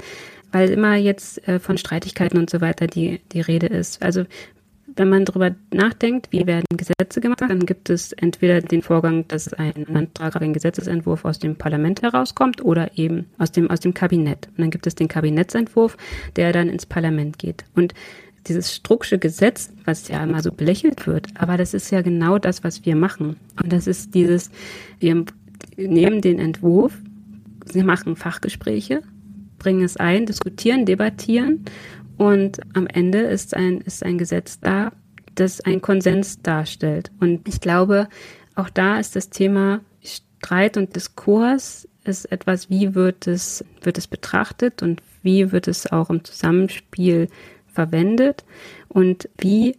weil 0.52 0.70
immer 0.70 0.96
jetzt 0.96 1.46
äh, 1.48 1.58
von 1.58 1.78
Streitigkeiten 1.78 2.38
und 2.38 2.50
so 2.50 2.60
weiter 2.60 2.86
die, 2.86 3.20
die 3.32 3.40
Rede 3.40 3.66
ist. 3.66 4.02
Also 4.02 4.24
wenn 4.96 5.08
man 5.08 5.24
darüber 5.24 5.54
nachdenkt, 5.72 6.28
wie 6.30 6.46
werden 6.46 6.64
Gesetze 6.76 7.20
gemacht, 7.20 7.40
dann 7.40 7.66
gibt 7.66 7.90
es 7.90 8.12
entweder 8.12 8.60
den 8.60 8.82
Vorgang, 8.82 9.26
dass 9.28 9.52
ein 9.54 9.86
Antrag, 9.94 10.40
ein 10.40 10.52
Gesetzesentwurf 10.52 11.24
aus 11.24 11.38
dem 11.38 11.56
Parlament 11.56 12.02
herauskommt 12.02 12.64
oder 12.64 12.96
eben 12.98 13.26
aus 13.38 13.52
dem, 13.52 13.70
aus 13.70 13.80
dem 13.80 13.94
Kabinett. 13.94 14.48
Und 14.48 14.58
dann 14.58 14.70
gibt 14.70 14.86
es 14.86 14.94
den 14.94 15.08
Kabinettsentwurf, 15.08 15.96
der 16.36 16.52
dann 16.52 16.68
ins 16.68 16.86
Parlament 16.86 17.38
geht. 17.38 17.64
Und 17.74 17.94
dieses 18.46 18.74
Strucksche 18.74 19.18
Gesetz, 19.18 19.70
was 19.84 20.08
ja 20.08 20.22
immer 20.24 20.42
so 20.42 20.50
belächelt 20.50 21.06
wird, 21.06 21.28
aber 21.34 21.56
das 21.56 21.74
ist 21.74 21.90
ja 21.90 22.02
genau 22.02 22.38
das, 22.38 22.64
was 22.64 22.84
wir 22.86 22.96
machen. 22.96 23.36
Und 23.62 23.72
das 23.72 23.86
ist 23.86 24.14
dieses, 24.14 24.50
wir 24.98 25.24
nehmen 25.76 26.20
den 26.20 26.38
Entwurf, 26.38 26.96
sie 27.66 27.82
machen 27.82 28.16
Fachgespräche, 28.16 29.02
bringen 29.58 29.84
es 29.84 29.98
ein, 29.98 30.24
diskutieren, 30.24 30.86
debattieren 30.86 31.64
und 32.20 32.60
am 32.74 32.86
Ende 32.86 33.20
ist 33.20 33.56
ein, 33.56 33.80
ist 33.80 34.04
ein 34.04 34.18
Gesetz 34.18 34.60
da, 34.60 34.92
das 35.36 35.62
einen 35.62 35.80
Konsens 35.80 36.42
darstellt. 36.42 37.10
Und 37.18 37.48
ich 37.48 37.62
glaube, 37.62 38.10
auch 38.54 38.68
da 38.68 39.00
ist 39.00 39.16
das 39.16 39.30
Thema 39.30 39.80
Streit 40.04 40.76
und 40.76 40.94
Diskurs 40.94 41.88
ist 42.04 42.30
etwas, 42.30 42.68
wie 42.68 42.94
wird 42.94 43.26
es, 43.26 43.64
wird 43.80 43.96
es 43.96 44.06
betrachtet 44.06 44.82
und 44.82 45.00
wie 45.22 45.50
wird 45.50 45.66
es 45.66 45.90
auch 45.90 46.10
im 46.10 46.22
Zusammenspiel 46.22 47.28
verwendet 47.72 48.44
und 48.88 49.30
wie 49.38 49.78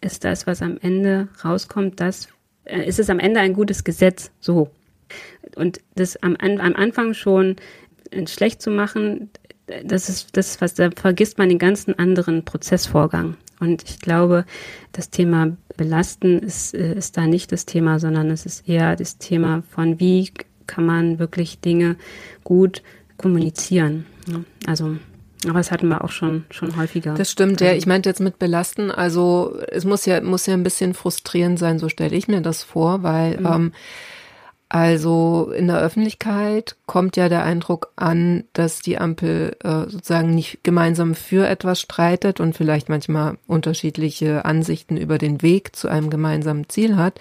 ist 0.00 0.24
das, 0.24 0.46
was 0.46 0.62
am 0.62 0.78
Ende 0.80 1.28
rauskommt, 1.44 2.00
das 2.00 2.28
äh, 2.64 2.88
ist 2.88 3.00
es 3.00 3.10
am 3.10 3.18
Ende 3.18 3.40
ein 3.40 3.52
gutes 3.52 3.84
Gesetz, 3.84 4.30
so. 4.40 4.70
Und 5.56 5.82
das 5.96 6.16
am, 6.22 6.36
am 6.36 6.58
Anfang 6.74 7.12
schon 7.12 7.56
schlecht 8.26 8.62
zu 8.62 8.70
machen, 8.70 9.30
das 9.84 10.08
ist 10.08 10.36
das, 10.36 10.60
was 10.60 10.74
da 10.74 10.90
vergisst 10.94 11.38
man 11.38 11.48
den 11.48 11.58
ganzen 11.58 11.98
anderen 11.98 12.44
Prozessvorgang. 12.44 13.36
Und 13.60 13.84
ich 13.84 14.00
glaube, 14.00 14.44
das 14.90 15.10
Thema 15.10 15.56
Belasten 15.76 16.40
ist, 16.40 16.74
äh, 16.74 16.94
ist 16.94 17.16
da 17.16 17.26
nicht 17.26 17.52
das 17.52 17.64
Thema, 17.64 17.98
sondern 17.98 18.30
es 18.30 18.44
ist 18.44 18.68
eher 18.68 18.96
das 18.96 19.18
Thema 19.18 19.62
von 19.70 20.00
wie 20.00 20.32
kann 20.66 20.86
man 20.86 21.18
wirklich 21.18 21.60
Dinge 21.60 21.96
gut 22.44 22.82
kommunizieren. 23.16 24.06
Also 24.66 24.96
aber 25.48 25.58
das 25.58 25.72
hatten 25.72 25.88
wir 25.88 26.04
auch 26.04 26.10
schon, 26.10 26.44
schon 26.50 26.76
häufiger. 26.76 27.14
Das 27.14 27.30
stimmt, 27.30 27.60
ja. 27.60 27.72
Ich 27.72 27.86
meinte 27.86 28.08
jetzt 28.08 28.20
mit 28.20 28.38
belasten. 28.38 28.90
Also 28.90 29.56
es 29.68 29.84
muss 29.84 30.06
ja, 30.06 30.20
muss 30.20 30.46
ja 30.46 30.54
ein 30.54 30.62
bisschen 30.62 30.94
frustrierend 30.94 31.58
sein, 31.58 31.78
so 31.78 31.88
stelle 31.88 32.14
ich 32.14 32.28
mir 32.28 32.40
das 32.40 32.62
vor, 32.62 33.02
weil 33.02 33.38
mhm. 33.38 33.46
ähm, 33.46 33.72
also 34.72 35.52
in 35.54 35.66
der 35.66 35.80
Öffentlichkeit 35.80 36.76
kommt 36.86 37.18
ja 37.18 37.28
der 37.28 37.44
Eindruck 37.44 37.92
an, 37.94 38.44
dass 38.54 38.80
die 38.80 38.96
Ampel 38.96 39.54
äh, 39.62 39.90
sozusagen 39.90 40.34
nicht 40.34 40.64
gemeinsam 40.64 41.14
für 41.14 41.46
etwas 41.46 41.78
streitet 41.78 42.40
und 42.40 42.56
vielleicht 42.56 42.88
manchmal 42.88 43.36
unterschiedliche 43.46 44.46
Ansichten 44.46 44.96
über 44.96 45.18
den 45.18 45.42
Weg 45.42 45.76
zu 45.76 45.88
einem 45.88 46.08
gemeinsamen 46.08 46.70
Ziel 46.70 46.96
hat, 46.96 47.20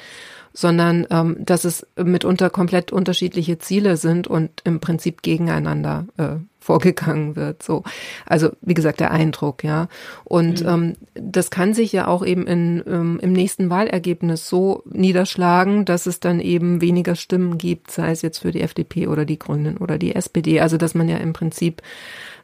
sondern 0.53 1.05
ähm, 1.09 1.35
dass 1.39 1.65
es 1.65 1.85
mitunter 2.01 2.49
komplett 2.49 2.93
unterschiedliche 2.93 3.59
Ziele 3.59 3.97
sind 3.97 4.27
und 4.27 4.61
im 4.63 4.79
Prinzip 4.79 5.21
gegeneinander 5.21 6.05
äh, 6.15 6.35
vorgegangen 6.62 7.36
wird. 7.36 7.63
So, 7.63 7.84
also 8.26 8.52
wie 8.62 8.76
gesagt 8.76 9.00
der 9.00 9.12
Eindruck, 9.12 9.63
ja. 9.63 9.88
Und 10.24 10.62
mhm. 10.62 10.69
ähm, 10.69 10.93
das 11.15 11.50
kann 11.50 11.74
sich 11.74 11.91
ja 11.91 12.08
auch 12.08 12.26
eben 12.26 12.45
in, 12.47 12.84
ähm, 12.88 13.19
im 13.21 13.34
nächsten 13.34 13.69
Wahlergebnis 13.69 14.47
so 14.47 14.84
niederschlagen, 14.86 15.86
dass 15.86 16.06
es 16.06 16.19
dann 16.19 16.39
eben 16.39 16.80
weniger 16.80 17.15
Stimmen 17.15 17.58
gibt, 17.58 17.91
sei 17.91 18.12
es 18.12 18.21
jetzt 18.21 18.39
für 18.39 18.52
die 18.52 18.62
FDP 18.62 19.08
oder 19.08 19.26
die 19.26 19.39
Grünen 19.39 19.78
oder 19.78 19.97
die 19.97 20.15
SPD. 20.15 20.62
Also 20.62 20.78
dass 20.78 20.93
man 20.93 21.10
ja 21.10 21.17
im 21.17 21.34
Prinzip 21.34 21.82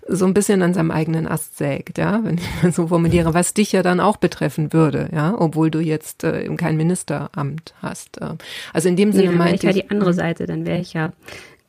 so 0.09 0.25
ein 0.25 0.33
bisschen 0.33 0.61
an 0.61 0.73
seinem 0.73 0.91
eigenen 0.91 1.27
Ast 1.27 1.57
sägt, 1.57 1.97
ja, 1.97 2.21
wenn 2.23 2.37
ich 2.39 2.63
mal 2.63 2.71
so 2.71 2.87
formuliere, 2.87 3.33
was 3.33 3.53
dich 3.53 3.71
ja 3.71 3.83
dann 3.83 3.99
auch 3.99 4.17
betreffen 4.17 4.73
würde, 4.73 5.09
ja, 5.13 5.35
obwohl 5.37 5.69
du 5.69 5.79
jetzt 5.79 6.23
äh, 6.23 6.47
kein 6.55 6.77
Ministeramt 6.77 7.75
hast. 7.81 8.19
Äh. 8.21 8.35
Also 8.73 8.89
in 8.89 8.95
dem 8.95 9.11
Sinne 9.11 9.29
nee, 9.29 9.35
meinte 9.35 9.55
ich 9.55 9.63
ja 9.63 9.73
die 9.73 9.89
andere 9.91 10.13
Seite, 10.13 10.47
dann 10.47 10.65
wäre 10.65 10.79
ich 10.79 10.93
ja 10.93 11.11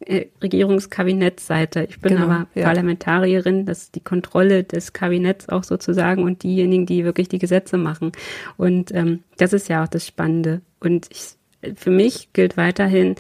äh, 0.09 0.27
Regierungskabinettsseite. 0.43 1.87
Ich 1.89 2.01
bin 2.01 2.15
genau, 2.15 2.25
aber 2.25 2.47
ja. 2.55 2.65
Parlamentarierin, 2.65 3.67
das 3.67 3.85
ist 3.85 3.95
die 3.95 4.01
Kontrolle 4.01 4.65
des 4.65 4.95
Kabinetts 4.95 5.51
auch 5.51 5.65
sozusagen 5.65 6.23
und 6.23 6.43
diejenigen, 6.43 6.87
die 6.87 7.05
wirklich 7.05 7.29
die 7.29 7.39
Gesetze 7.39 7.77
machen. 7.77 8.13
Und 8.57 8.93
ähm, 8.95 9.23
das 9.37 9.53
ist 9.53 9.69
ja 9.69 9.85
auch 9.85 9.89
das 9.89 10.07
Spannende. 10.07 10.63
Und 10.81 11.09
ich, 11.11 11.77
für 11.77 11.91
mich 11.91 12.33
gilt 12.33 12.57
weiterhin, 12.57 13.17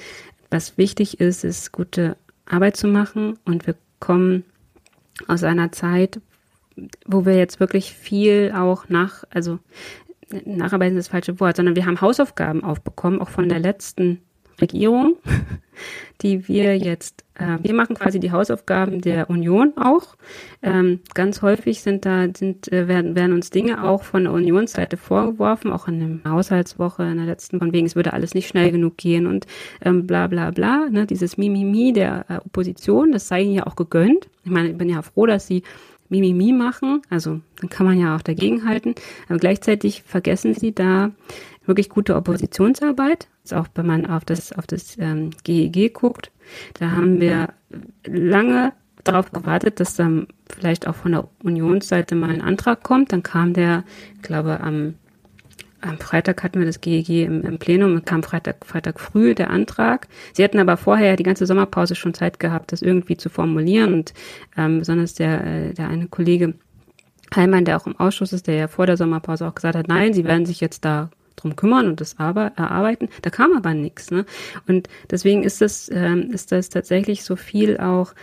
was 0.50 0.78
wichtig 0.78 1.20
ist, 1.20 1.44
ist 1.44 1.72
gute 1.72 2.16
Arbeit 2.46 2.78
zu 2.78 2.88
machen. 2.88 3.38
Und 3.44 3.66
wir 3.66 3.74
kommen 4.00 4.44
aus 5.26 5.44
einer 5.44 5.70
Zeit, 5.72 6.22
wo 7.04 7.26
wir 7.26 7.36
jetzt 7.36 7.60
wirklich 7.60 7.92
viel 7.92 8.52
auch 8.56 8.88
nach, 8.88 9.24
also 9.28 9.58
nacharbeiten 10.46 10.96
ist 10.96 11.08
das 11.08 11.12
falsche 11.12 11.38
Wort, 11.38 11.56
sondern 11.56 11.76
wir 11.76 11.84
haben 11.84 12.00
Hausaufgaben 12.00 12.64
aufbekommen, 12.64 13.20
auch 13.20 13.28
von 13.28 13.48
der 13.48 13.58
letzten 13.58 14.22
Regierung, 14.60 15.16
die 16.22 16.48
wir 16.48 16.76
jetzt, 16.76 17.24
äh, 17.34 17.58
wir 17.62 17.74
machen 17.74 17.96
quasi 17.96 18.18
die 18.18 18.32
Hausaufgaben 18.32 19.00
der 19.00 19.30
Union 19.30 19.72
auch. 19.76 20.16
Ähm, 20.62 21.00
ganz 21.14 21.42
häufig 21.42 21.80
sind 21.80 22.04
da, 22.04 22.26
sind, 22.36 22.72
äh, 22.72 22.88
werden, 22.88 23.14
werden 23.14 23.32
uns 23.32 23.50
Dinge 23.50 23.84
auch 23.84 24.02
von 24.02 24.24
der 24.24 24.32
Unionsseite 24.32 24.96
vorgeworfen, 24.96 25.70
auch 25.72 25.88
in 25.88 26.22
der 26.22 26.32
Haushaltswoche, 26.32 27.04
in 27.04 27.16
der 27.16 27.26
letzten, 27.26 27.58
von 27.58 27.72
wegen, 27.72 27.86
es 27.86 27.96
würde 27.96 28.12
alles 28.12 28.34
nicht 28.34 28.48
schnell 28.48 28.72
genug 28.72 28.96
gehen 28.96 29.26
und 29.26 29.46
ähm, 29.82 30.06
bla 30.06 30.26
bla 30.26 30.50
bla. 30.50 30.88
Ne? 30.90 31.06
Dieses 31.06 31.36
Mimimi 31.36 31.92
der 31.92 32.26
äh, 32.28 32.36
Opposition, 32.36 33.12
das 33.12 33.28
sei 33.28 33.42
ihnen 33.42 33.54
ja 33.54 33.66
auch 33.66 33.76
gegönnt. 33.76 34.28
Ich 34.44 34.50
meine, 34.50 34.70
ich 34.70 34.78
bin 34.78 34.88
ja 34.88 35.02
froh, 35.02 35.26
dass 35.26 35.46
sie 35.46 35.62
Mimimi 36.08 36.52
machen, 36.52 37.02
also 37.10 37.40
dann 37.60 37.68
kann 37.68 37.86
man 37.86 38.00
ja 38.00 38.16
auch 38.16 38.22
dagegenhalten, 38.22 38.94
aber 39.28 39.38
gleichzeitig 39.38 40.02
vergessen 40.04 40.54
sie 40.54 40.74
da 40.74 41.10
wirklich 41.68 41.88
gute 41.88 42.16
Oppositionsarbeit. 42.16 43.28
Also 43.44 43.56
auch 43.56 43.68
wenn 43.74 43.86
man 43.86 44.06
auf 44.06 44.24
das, 44.24 44.52
auf 44.52 44.66
das 44.66 44.96
ähm, 44.98 45.30
GEG 45.44 45.94
guckt, 45.94 46.32
da 46.74 46.90
haben 46.90 47.20
wir 47.20 47.50
lange 48.04 48.72
darauf 49.04 49.32
gewartet, 49.32 49.80
dass 49.80 49.94
dann 49.94 50.26
vielleicht 50.48 50.86
auch 50.86 50.94
von 50.94 51.12
der 51.12 51.28
Unionsseite 51.42 52.14
mal 52.14 52.30
ein 52.30 52.42
Antrag 52.42 52.82
kommt. 52.82 53.12
Dann 53.12 53.22
kam 53.22 53.52
der, 53.52 53.84
ich 54.16 54.22
glaube, 54.22 54.60
am, 54.60 54.94
am 55.80 55.98
Freitag 55.98 56.42
hatten 56.42 56.58
wir 56.58 56.66
das 56.66 56.80
GEG 56.80 57.24
im, 57.24 57.42
im 57.42 57.58
Plenum 57.58 57.94
und 57.94 58.06
kam 58.06 58.22
Freitag, 58.22 58.66
Freitag 58.66 59.00
früh 59.00 59.34
der 59.34 59.50
Antrag. 59.50 60.08
Sie 60.32 60.42
hätten 60.42 60.58
aber 60.58 60.76
vorher 60.76 61.16
die 61.16 61.22
ganze 61.22 61.46
Sommerpause 61.46 61.94
schon 61.94 62.14
Zeit 62.14 62.40
gehabt, 62.40 62.72
das 62.72 62.82
irgendwie 62.82 63.16
zu 63.16 63.28
formulieren 63.28 63.94
und 63.94 64.14
ähm, 64.56 64.80
besonders 64.80 65.14
der, 65.14 65.44
äh, 65.44 65.74
der 65.74 65.88
eine 65.88 66.08
Kollege 66.08 66.54
Heimann, 67.34 67.64
der 67.64 67.76
auch 67.76 67.86
im 67.86 67.98
Ausschuss 67.98 68.32
ist, 68.32 68.46
der 68.46 68.54
ja 68.54 68.68
vor 68.68 68.86
der 68.86 68.96
Sommerpause 68.96 69.46
auch 69.46 69.54
gesagt 69.54 69.76
hat, 69.76 69.88
nein, 69.88 70.14
sie 70.14 70.24
werden 70.24 70.46
sich 70.46 70.60
jetzt 70.60 70.84
da 70.84 71.10
drum 71.42 71.56
kümmern 71.56 71.86
und 71.86 72.00
das 72.00 72.14
erarbeiten. 72.14 73.08
Da 73.22 73.30
kam 73.30 73.56
aber 73.56 73.74
nichts. 73.74 74.10
Ne? 74.10 74.24
Und 74.66 74.88
deswegen 75.10 75.42
ist 75.42 75.60
das, 75.60 75.90
ähm, 75.92 76.30
ist 76.32 76.52
das 76.52 76.68
tatsächlich 76.68 77.24
so 77.24 77.36
viel 77.36 77.78
auch, 77.78 78.14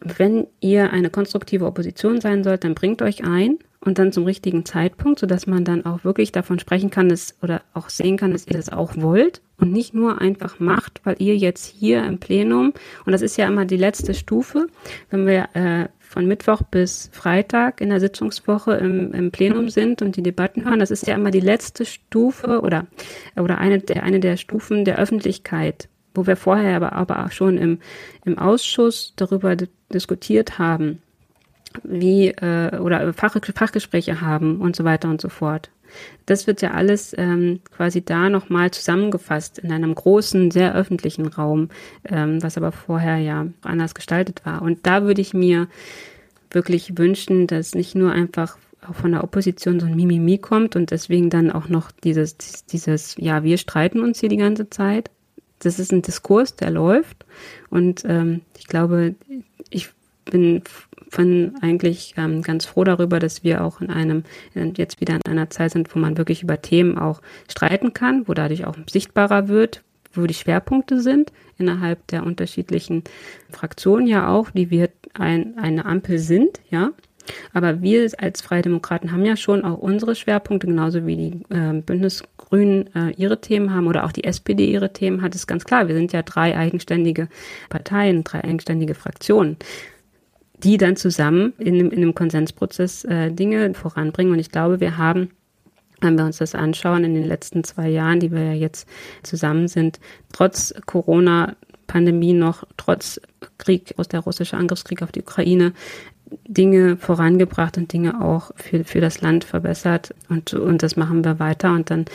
wenn 0.00 0.46
ihr 0.60 0.90
eine 0.90 1.10
konstruktive 1.10 1.66
Opposition 1.66 2.20
sein 2.20 2.42
sollt, 2.42 2.64
dann 2.64 2.74
bringt 2.74 3.02
euch 3.02 3.24
ein 3.24 3.58
und 3.80 3.98
dann 3.98 4.12
zum 4.12 4.24
richtigen 4.24 4.64
Zeitpunkt, 4.64 5.18
sodass 5.18 5.46
man 5.46 5.64
dann 5.64 5.84
auch 5.84 6.04
wirklich 6.04 6.32
davon 6.32 6.58
sprechen 6.58 6.90
kann, 6.90 7.08
dass, 7.08 7.36
oder 7.42 7.62
auch 7.74 7.88
sehen 7.88 8.16
kann, 8.16 8.32
dass 8.32 8.46
ihr 8.46 8.56
das 8.56 8.68
auch 8.68 8.96
wollt 8.96 9.42
und 9.58 9.72
nicht 9.72 9.94
nur 9.94 10.20
einfach 10.20 10.60
macht, 10.60 11.00
weil 11.04 11.16
ihr 11.18 11.36
jetzt 11.36 11.66
hier 11.66 12.04
im 12.04 12.18
Plenum, 12.18 12.72
und 13.04 13.12
das 13.12 13.22
ist 13.22 13.36
ja 13.36 13.46
immer 13.46 13.64
die 13.64 13.76
letzte 13.76 14.14
Stufe, 14.14 14.66
wenn 15.10 15.26
wir 15.26 15.48
äh, 15.54 15.88
von 16.12 16.26
Mittwoch 16.26 16.60
bis 16.70 17.08
Freitag 17.12 17.80
in 17.80 17.88
der 17.88 17.98
Sitzungswoche 17.98 18.74
im, 18.74 19.14
im 19.14 19.30
Plenum 19.30 19.70
sind 19.70 20.02
und 20.02 20.14
die 20.14 20.22
Debatten 20.22 20.64
hören. 20.66 20.78
Das 20.78 20.90
ist 20.90 21.06
ja 21.06 21.14
immer 21.14 21.30
die 21.30 21.40
letzte 21.40 21.86
Stufe 21.86 22.60
oder, 22.60 22.86
oder 23.34 23.56
eine, 23.56 23.78
der, 23.78 24.02
eine 24.02 24.20
der 24.20 24.36
Stufen 24.36 24.84
der 24.84 24.98
Öffentlichkeit, 24.98 25.88
wo 26.14 26.26
wir 26.26 26.36
vorher 26.36 26.76
aber, 26.76 26.92
aber 26.92 27.24
auch 27.24 27.30
schon 27.30 27.56
im, 27.56 27.78
im 28.26 28.38
Ausschuss 28.38 29.14
darüber 29.16 29.56
diskutiert 29.92 30.58
haben, 30.58 31.00
wie 31.82 32.28
äh, 32.28 32.76
oder 32.78 33.14
Fach, 33.14 33.34
Fachgespräche 33.54 34.20
haben 34.20 34.60
und 34.60 34.76
so 34.76 34.84
weiter 34.84 35.08
und 35.08 35.20
so 35.20 35.30
fort. 35.30 35.70
Das 36.26 36.46
wird 36.46 36.62
ja 36.62 36.72
alles 36.72 37.14
ähm, 37.16 37.60
quasi 37.70 38.02
da 38.04 38.28
nochmal 38.28 38.70
zusammengefasst 38.70 39.58
in 39.58 39.72
einem 39.72 39.94
großen, 39.94 40.50
sehr 40.50 40.74
öffentlichen 40.74 41.26
Raum, 41.26 41.68
ähm, 42.04 42.42
was 42.42 42.56
aber 42.56 42.72
vorher 42.72 43.18
ja 43.18 43.46
anders 43.62 43.94
gestaltet 43.94 44.42
war. 44.44 44.62
Und 44.62 44.86
da 44.86 45.04
würde 45.04 45.20
ich 45.20 45.34
mir 45.34 45.68
wirklich 46.50 46.98
wünschen, 46.98 47.46
dass 47.46 47.74
nicht 47.74 47.94
nur 47.94 48.12
einfach 48.12 48.56
auch 48.88 48.94
von 48.94 49.12
der 49.12 49.24
Opposition 49.24 49.80
so 49.80 49.86
ein 49.86 49.96
Mimimi 49.96 50.38
kommt 50.38 50.76
und 50.76 50.90
deswegen 50.90 51.30
dann 51.30 51.50
auch 51.50 51.68
noch 51.68 51.90
dieses, 51.92 52.36
dieses, 52.66 53.16
ja, 53.18 53.44
wir 53.44 53.58
streiten 53.58 54.00
uns 54.00 54.20
hier 54.20 54.28
die 54.28 54.36
ganze 54.36 54.70
Zeit. 54.70 55.10
Das 55.60 55.78
ist 55.78 55.92
ein 55.92 56.02
Diskurs, 56.02 56.56
der 56.56 56.70
läuft. 56.70 57.24
Und 57.70 58.02
ähm, 58.04 58.40
ich 58.58 58.66
glaube, 58.66 59.14
ich 59.70 59.90
bin 60.24 60.62
bin 61.16 61.54
eigentlich 61.60 62.14
ähm, 62.16 62.42
ganz 62.42 62.66
froh 62.66 62.84
darüber, 62.84 63.18
dass 63.18 63.44
wir 63.44 63.64
auch 63.64 63.80
in 63.80 63.90
einem, 63.90 64.24
jetzt 64.76 65.00
wieder 65.00 65.14
in 65.14 65.30
einer 65.30 65.50
Zeit 65.50 65.72
sind, 65.72 65.94
wo 65.94 65.98
man 65.98 66.18
wirklich 66.18 66.42
über 66.42 66.60
Themen 66.60 66.98
auch 66.98 67.20
streiten 67.48 67.92
kann, 67.92 68.26
wo 68.26 68.34
dadurch 68.34 68.66
auch 68.66 68.76
sichtbarer 68.90 69.48
wird, 69.48 69.82
wo 70.14 70.26
die 70.26 70.34
Schwerpunkte 70.34 71.00
sind 71.00 71.32
innerhalb 71.58 72.06
der 72.08 72.24
unterschiedlichen 72.24 73.04
Fraktionen 73.50 74.06
ja 74.06 74.28
auch, 74.28 74.50
die 74.50 74.70
wir 74.70 74.90
ein, 75.14 75.58
eine 75.58 75.84
Ampel 75.84 76.18
sind, 76.18 76.60
ja. 76.70 76.90
Aber 77.52 77.82
wir 77.82 78.10
als 78.18 78.42
Freie 78.42 78.62
Demokraten 78.62 79.12
haben 79.12 79.24
ja 79.24 79.36
schon 79.36 79.64
auch 79.64 79.78
unsere 79.78 80.16
Schwerpunkte, 80.16 80.66
genauso 80.66 81.06
wie 81.06 81.16
die 81.16 81.54
äh, 81.54 81.80
Bündnisgrünen 81.80 82.92
äh, 82.96 83.10
ihre 83.16 83.40
Themen 83.40 83.72
haben 83.72 83.86
oder 83.86 84.04
auch 84.04 84.10
die 84.10 84.24
SPD 84.24 84.66
ihre 84.66 84.92
Themen 84.92 85.22
hat, 85.22 85.32
ist 85.36 85.46
ganz 85.46 85.64
klar. 85.64 85.86
Wir 85.86 85.94
sind 85.94 86.12
ja 86.12 86.22
drei 86.22 86.56
eigenständige 86.56 87.28
Parteien, 87.68 88.24
drei 88.24 88.42
eigenständige 88.42 88.96
Fraktionen 88.96 89.56
die 90.64 90.76
dann 90.76 90.96
zusammen 90.96 91.52
in, 91.58 91.90
in 91.90 91.92
einem 91.92 92.14
Konsensprozess 92.14 93.04
äh, 93.04 93.30
Dinge 93.30 93.74
voranbringen. 93.74 94.32
Und 94.32 94.38
ich 94.38 94.50
glaube, 94.50 94.80
wir 94.80 94.96
haben 94.96 95.30
wenn 96.02 96.18
wir 96.18 96.24
uns 96.24 96.38
das 96.38 96.56
anschauen, 96.56 97.04
in 97.04 97.14
den 97.14 97.26
letzten 97.26 97.62
zwei 97.62 97.88
Jahren, 97.88 98.18
die 98.18 98.32
wir 98.32 98.42
ja 98.42 98.52
jetzt 98.54 98.88
zusammen 99.22 99.68
sind, 99.68 100.00
trotz 100.32 100.74
Corona, 100.84 101.54
Pandemie 101.86 102.32
noch, 102.32 102.64
trotz 102.76 103.20
Krieg 103.58 103.94
aus 103.98 104.08
der 104.08 104.20
russischen 104.20 104.58
Angriffskrieg 104.58 105.02
auf 105.02 105.12
die 105.12 105.20
Ukraine, 105.20 105.72
Dinge 106.46 106.96
vorangebracht 106.96 107.76
und 107.76 107.92
Dinge 107.92 108.20
auch 108.22 108.52
für, 108.56 108.84
für 108.84 109.00
das 109.00 109.20
Land 109.20 109.44
verbessert. 109.44 110.14
Und, 110.28 110.54
und 110.54 110.82
das 110.82 110.96
machen 110.96 111.24
wir 111.24 111.38
weiter. 111.38 111.72
Und 111.72 111.90
dann 111.90 112.06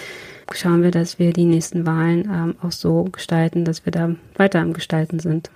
schauen 0.52 0.82
wir, 0.82 0.91
dass 0.91 1.20
wir 1.20 1.34
die 1.34 1.45
nächsten 1.45 1.86
Wahlen 1.86 2.28
ähm, 2.32 2.56
auch 2.62 2.72
so 2.72 3.04
gestalten, 3.06 3.64
dass 3.64 3.86
wir 3.86 3.91
da 3.91 4.16
weiter 4.36 4.60
am 4.60 4.74
Gestalten 4.74 5.20
sind. 5.20 5.52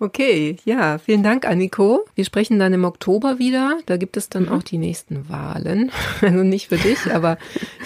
Okay, 0.00 0.56
ja, 0.64 0.98
vielen 0.98 1.24
Dank, 1.24 1.44
Anniko. 1.44 2.04
Wir 2.14 2.24
sprechen 2.24 2.60
dann 2.60 2.72
im 2.72 2.84
Oktober 2.84 3.40
wieder. 3.40 3.78
Da 3.86 3.96
gibt 3.96 4.16
es 4.16 4.28
dann 4.28 4.44
mhm. 4.44 4.52
auch 4.52 4.62
die 4.62 4.78
nächsten 4.78 5.28
Wahlen. 5.28 5.90
Also 6.20 6.42
nicht 6.44 6.68
für 6.68 6.76
dich, 6.76 7.12
aber 7.12 7.38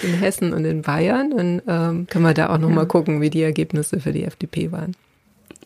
in 0.03 0.13
Hessen 0.13 0.53
und 0.53 0.65
in 0.65 0.83
Bayern. 0.83 1.31
Dann 1.31 1.61
ähm, 1.67 2.07
können 2.07 2.25
wir 2.25 2.33
da 2.33 2.53
auch 2.53 2.59
nochmal 2.59 2.83
ja. 2.83 2.89
gucken, 2.89 3.21
wie 3.21 3.29
die 3.29 3.41
Ergebnisse 3.41 3.99
für 3.99 4.11
die 4.11 4.25
FDP 4.25 4.71
waren. 4.71 4.95